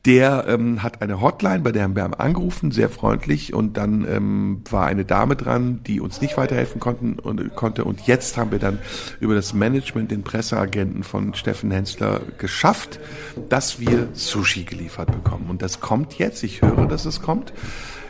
[0.06, 4.62] Der ähm, hat eine Hotline, bei der haben wir angerufen, sehr freundlich, und dann ähm,
[4.70, 7.86] war eine Dame dran, die uns nicht weiterhelfen konnten und konnte.
[7.86, 8.80] Und jetzt haben wir dann
[9.22, 13.00] über das Management, den Presseagenten von Steffen Hensler geschafft,
[13.48, 15.46] dass wir Sushi geliefert bekommen.
[15.50, 16.44] Und das kommt jetzt.
[16.44, 17.54] Ich höre, dass es kommt.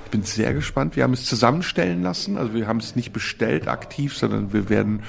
[0.05, 0.95] Ich bin sehr gespannt.
[0.95, 2.39] Wir haben es zusammenstellen lassen.
[2.39, 5.03] Also wir haben es nicht bestellt aktiv, sondern wir werden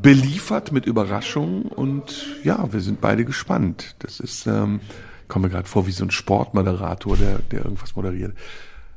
[0.00, 3.96] beliefert mit Überraschungen und ja, wir sind beide gespannt.
[4.00, 4.80] Das ist, ähm,
[5.22, 8.34] ich komme mir gerade vor wie so ein Sportmoderator, der, der irgendwas moderiert.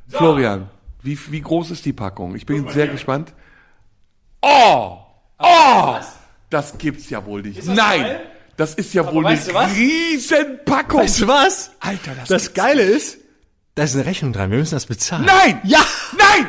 [0.08, 0.68] Florian,
[1.02, 2.34] wie, wie groß ist die Packung?
[2.34, 3.32] Ich bin sehr gespannt.
[4.42, 4.98] Oh!
[5.38, 5.96] Oh!
[6.50, 7.64] Das gibt's ja wohl nicht.
[7.66, 8.20] Nein!
[8.56, 9.72] Das ist ja wohl eine weißt was?
[9.76, 11.00] Riesenpackung.
[11.02, 11.70] Weißt du was?
[11.78, 13.18] Alter, das, Das Geile ist,
[13.76, 14.50] da ist eine Rechnung dran.
[14.50, 15.26] Wir müssen das bezahlen.
[15.26, 15.60] Nein!
[15.62, 15.78] Ja!
[16.16, 16.46] Nein!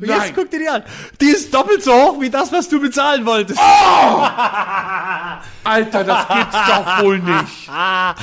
[0.00, 0.20] Und Nein.
[0.24, 0.82] jetzt guck dir die an.
[1.20, 3.60] Die ist doppelt so hoch wie das, was du bezahlen wolltest.
[5.64, 7.70] Alter, das gibt's doch wohl nicht.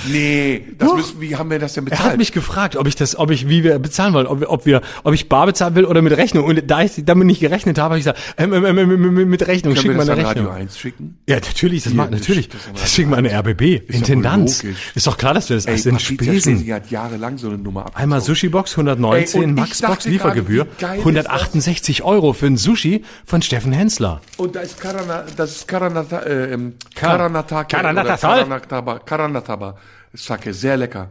[0.09, 2.17] Nee, das müssen, wie haben wir das denn Er hat bezahlt?
[2.17, 4.81] mich gefragt, ob ich das, ob ich, wie wir bezahlen wollen, ob wir, ob wir,
[5.03, 6.45] ob ich bar bezahlen will oder mit Rechnung.
[6.45, 8.77] Und da ich damit nicht gerechnet habe, habe ich gesagt, ähm, ähm, ähm,
[9.17, 10.61] ähm, mit Rechnung, schick wir mal das eine an Radio Rechnung.
[10.61, 11.17] 1 schicken?
[11.27, 12.49] Ja, natürlich, das Hier, macht, das- natürlich.
[12.49, 13.61] das Das, ist schicken wir an eine RBB.
[13.61, 14.63] wohl Intendanz.
[14.93, 16.71] Ist doch klar, dass wir das Ey, sind Spesen.
[16.71, 17.85] Hat jahrelang so eine Nummer.
[17.95, 21.01] Einmal Sushi-Box 119, Ey, und ich Max-Box Liefergebühr, gerade,
[21.65, 24.21] wie geil ist 168 Euro für ein Sushi von Steffen Hensler.
[24.37, 27.75] Und da ist Karana, das ist Karanata, äh, ähm, Ka- Karanatake.
[27.77, 29.75] Karanataba, Karanataba.
[30.13, 31.09] Sake, sehr lecker.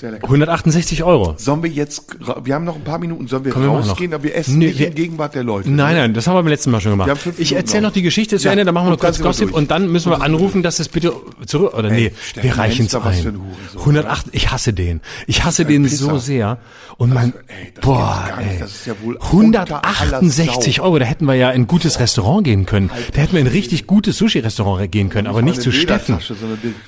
[0.00, 0.24] Sehr lecker.
[0.24, 1.34] 168 Euro.
[1.36, 2.04] Sollen wir jetzt,
[2.42, 4.78] wir haben noch ein paar Minuten, sollen wir machen rausgehen, aber wir essen Nee, nicht
[4.78, 5.70] wir- in Gegenwart der Leute.
[5.70, 6.00] Nein, ne?
[6.00, 7.10] nein, das haben wir beim letzten Mal schon gemacht.
[7.36, 7.92] Ich erzähle noch.
[7.92, 10.22] die Geschichte zu Ja, Ende, dann machen wir noch kurz Gossip und dann müssen wir
[10.22, 11.12] anrufen, dass es bitte
[11.44, 13.02] zurück, oder nee, Steffen wir reichen es ein.
[13.02, 15.00] ein Hurensohn, 108, ich hasse den.
[15.26, 15.96] Ich hasse den Pisser.
[16.06, 16.56] so sehr.
[16.96, 20.82] Und mein, ey, das boah, ey, Das ist ja wohl unter aller 168 Sau.
[20.84, 22.90] Euro, da hätten wir ja in ein gutes Restaurant gehen können.
[23.14, 26.18] Da hätten wir in ein richtig gutes Sushi-Restaurant gehen können, aber nicht zu Steffen.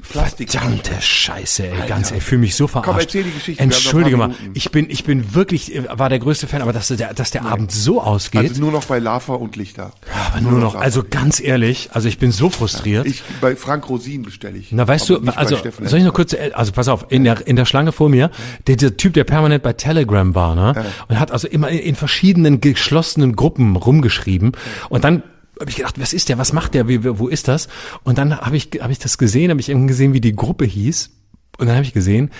[0.03, 3.02] Verdammte Scheiße, ey, ganz, ey, fühle mich so verarscht.
[3.03, 6.47] Komm, erzähl die Geschichte, Entschuldige mal, ich bin, ich bin wirklich, äh, war der größte
[6.47, 8.49] Fan, aber dass der, dass der Abend so ausgeht.
[8.49, 9.93] Also nur noch bei Lava und Lichter.
[10.31, 13.07] Aber nur noch, also ganz ehrlich, also ich bin so frustriert.
[13.07, 14.73] Ich, bei Frank Rosin bestelle ich.
[14.73, 17.57] Na, weißt aber du, also soll ich noch kurz, also pass auf, in der in
[17.57, 18.31] der Schlange vor mir,
[18.66, 21.95] der, der Typ, der permanent bei Telegram war, ne, und hat also immer in, in
[21.95, 24.53] verschiedenen geschlossenen Gruppen rumgeschrieben
[24.89, 25.23] und dann
[25.61, 27.69] habe ich gedacht, was ist der, was macht der, wie, wo ist das?
[28.03, 30.65] Und dann habe ich habe ich das gesehen, habe ich eben gesehen, wie die Gruppe
[30.65, 31.11] hieß
[31.59, 32.31] Und dann habe ich gesehen,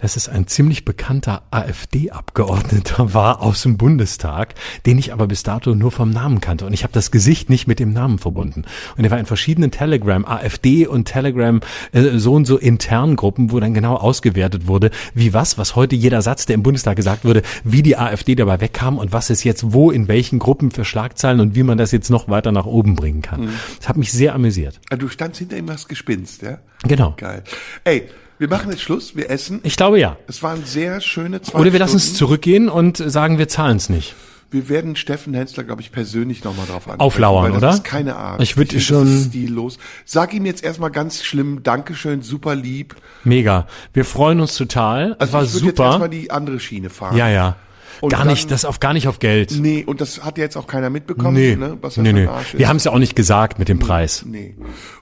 [0.00, 4.54] dass es ein ziemlich bekannter AfD-Abgeordneter war aus dem Bundestag,
[4.86, 6.66] den ich aber bis dato nur vom Namen kannte.
[6.66, 8.64] Und ich habe das Gesicht nicht mit dem Namen verbunden.
[8.96, 11.60] Und er war in verschiedenen Telegram, AfD und Telegram,
[11.92, 15.96] äh, so und so internen Gruppen, wo dann genau ausgewertet wurde, wie was, was heute
[15.96, 19.44] jeder Satz, der im Bundestag gesagt wurde, wie die AfD dabei wegkam und was es
[19.44, 22.66] jetzt wo, in welchen Gruppen für Schlagzeilen und wie man das jetzt noch weiter nach
[22.66, 23.48] oben bringen kann.
[23.78, 24.80] Das hat mich sehr amüsiert.
[24.90, 26.58] Ah, Du standst hinter ihm das Gespinst, ja?
[26.84, 27.14] Genau.
[27.16, 27.42] Geil.
[27.84, 28.08] Ey,
[28.38, 29.60] wir machen jetzt Schluss, wir essen.
[29.62, 30.16] Ich glaube ja.
[30.26, 32.18] Es waren sehr schöne zwei Oder wir lassen es Stunden.
[32.18, 34.14] zurückgehen und sagen, wir zahlen es nicht.
[34.50, 37.00] Wir werden Steffen Hensler, glaube ich, persönlich nochmal drauf ansprechen.
[37.00, 37.70] Auflauern, das oder?
[37.70, 38.40] ist keine Art.
[38.42, 39.78] Ich würd finde, schon- stillos.
[40.06, 42.96] Sag ihm jetzt erstmal ganz schlimm, Dankeschön, super lieb.
[43.24, 43.66] Mega.
[43.92, 45.12] Wir freuen uns total.
[45.18, 46.08] Es Also war ich würde jetzt erstmal super.
[46.08, 47.14] die andere Schiene fahren.
[47.18, 47.56] Ja, ja.
[48.00, 49.52] Und gar dann- nicht, das auf gar nicht auf Geld.
[49.58, 52.22] Nee, und das hat jetzt auch keiner mitbekommen, Nee, ne, was nee, nee.
[52.22, 52.58] ein Arsch ist.
[52.58, 54.24] Wir haben es ja auch nicht gesagt mit dem Preis.
[54.26, 54.54] Nee.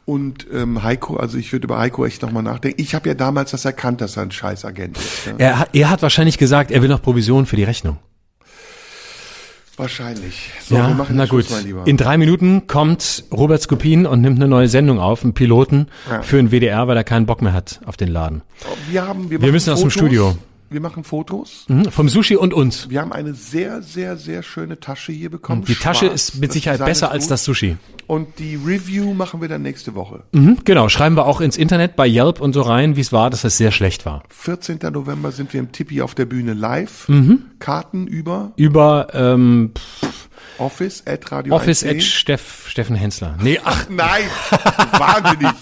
[0.05, 2.81] Und ähm, Heiko, also ich würde über Heiko echt nochmal nachdenken.
[2.81, 5.27] Ich habe ja damals das erkannt, dass er ein Scheißagent ist.
[5.27, 5.35] Ne?
[5.39, 7.99] Er, hat- er hat wahrscheinlich gesagt, er will noch Provision für die Rechnung.
[9.77, 10.51] Wahrscheinlich.
[10.67, 11.45] So, wir ja, machen na gut.
[11.85, 16.23] In drei Minuten kommt Robert Skopin und nimmt eine neue Sendung auf, einen Piloten Ja.
[16.23, 18.41] für den WDR, weil er keinen Bock mehr hat auf den Laden.
[18.91, 20.07] wir haben, wir, Wir müssen aus dem Fotos.
[20.09, 20.39] Studio.
[20.69, 21.65] Wir machen Fotos.
[21.69, 22.91] Mhm, vom Sushi und uns.
[22.91, 25.65] Wir haben eine sehr, sehr, sehr schöne Tasche hier bekommen.
[25.65, 26.29] Die Tasche Schwarz.
[26.31, 27.77] ist mit Das Sicherheit Design besser als das Sushi.
[28.09, 30.23] Und die Review machen wir dann nächste Woche.
[30.33, 33.31] Mhm, genau, schreiben wir auch ins Internet bei Yelp und so rein, wie es war,
[33.31, 34.23] dass es sehr schlecht war.
[34.29, 34.79] 14.
[34.93, 37.09] November sind wir im Tippi auf der Bühne live.
[37.09, 37.43] Mhm.
[37.59, 39.73] Karten über Über ähm,
[40.59, 41.97] Office at Radio Office 1D.
[41.97, 43.37] at Steff, Steffen Hensler.
[43.41, 44.25] Nee, ach, Nein,
[44.99, 45.53] wahnsinnig.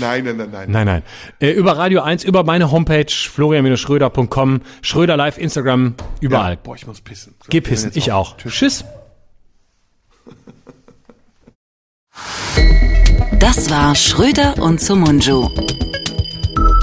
[0.00, 0.70] Nein, nein, nein, nein.
[0.70, 1.02] nein, nein.
[1.40, 6.52] Äh, über Radio 1, über meine Homepage florian-schröder.com, Schröder live, Instagram, überall.
[6.52, 7.34] Ja, boah, ich muss pissen.
[7.42, 8.32] So, Geh pissen, ich auf.
[8.32, 8.36] auch.
[8.36, 8.54] Tschüss.
[8.54, 8.84] Tschüss.
[13.38, 15.48] Das war Schröder und Sumunju.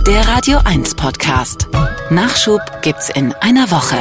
[0.05, 1.67] Der Radio 1 Podcast.
[2.09, 3.97] Nachschub gibt's in einer Woche.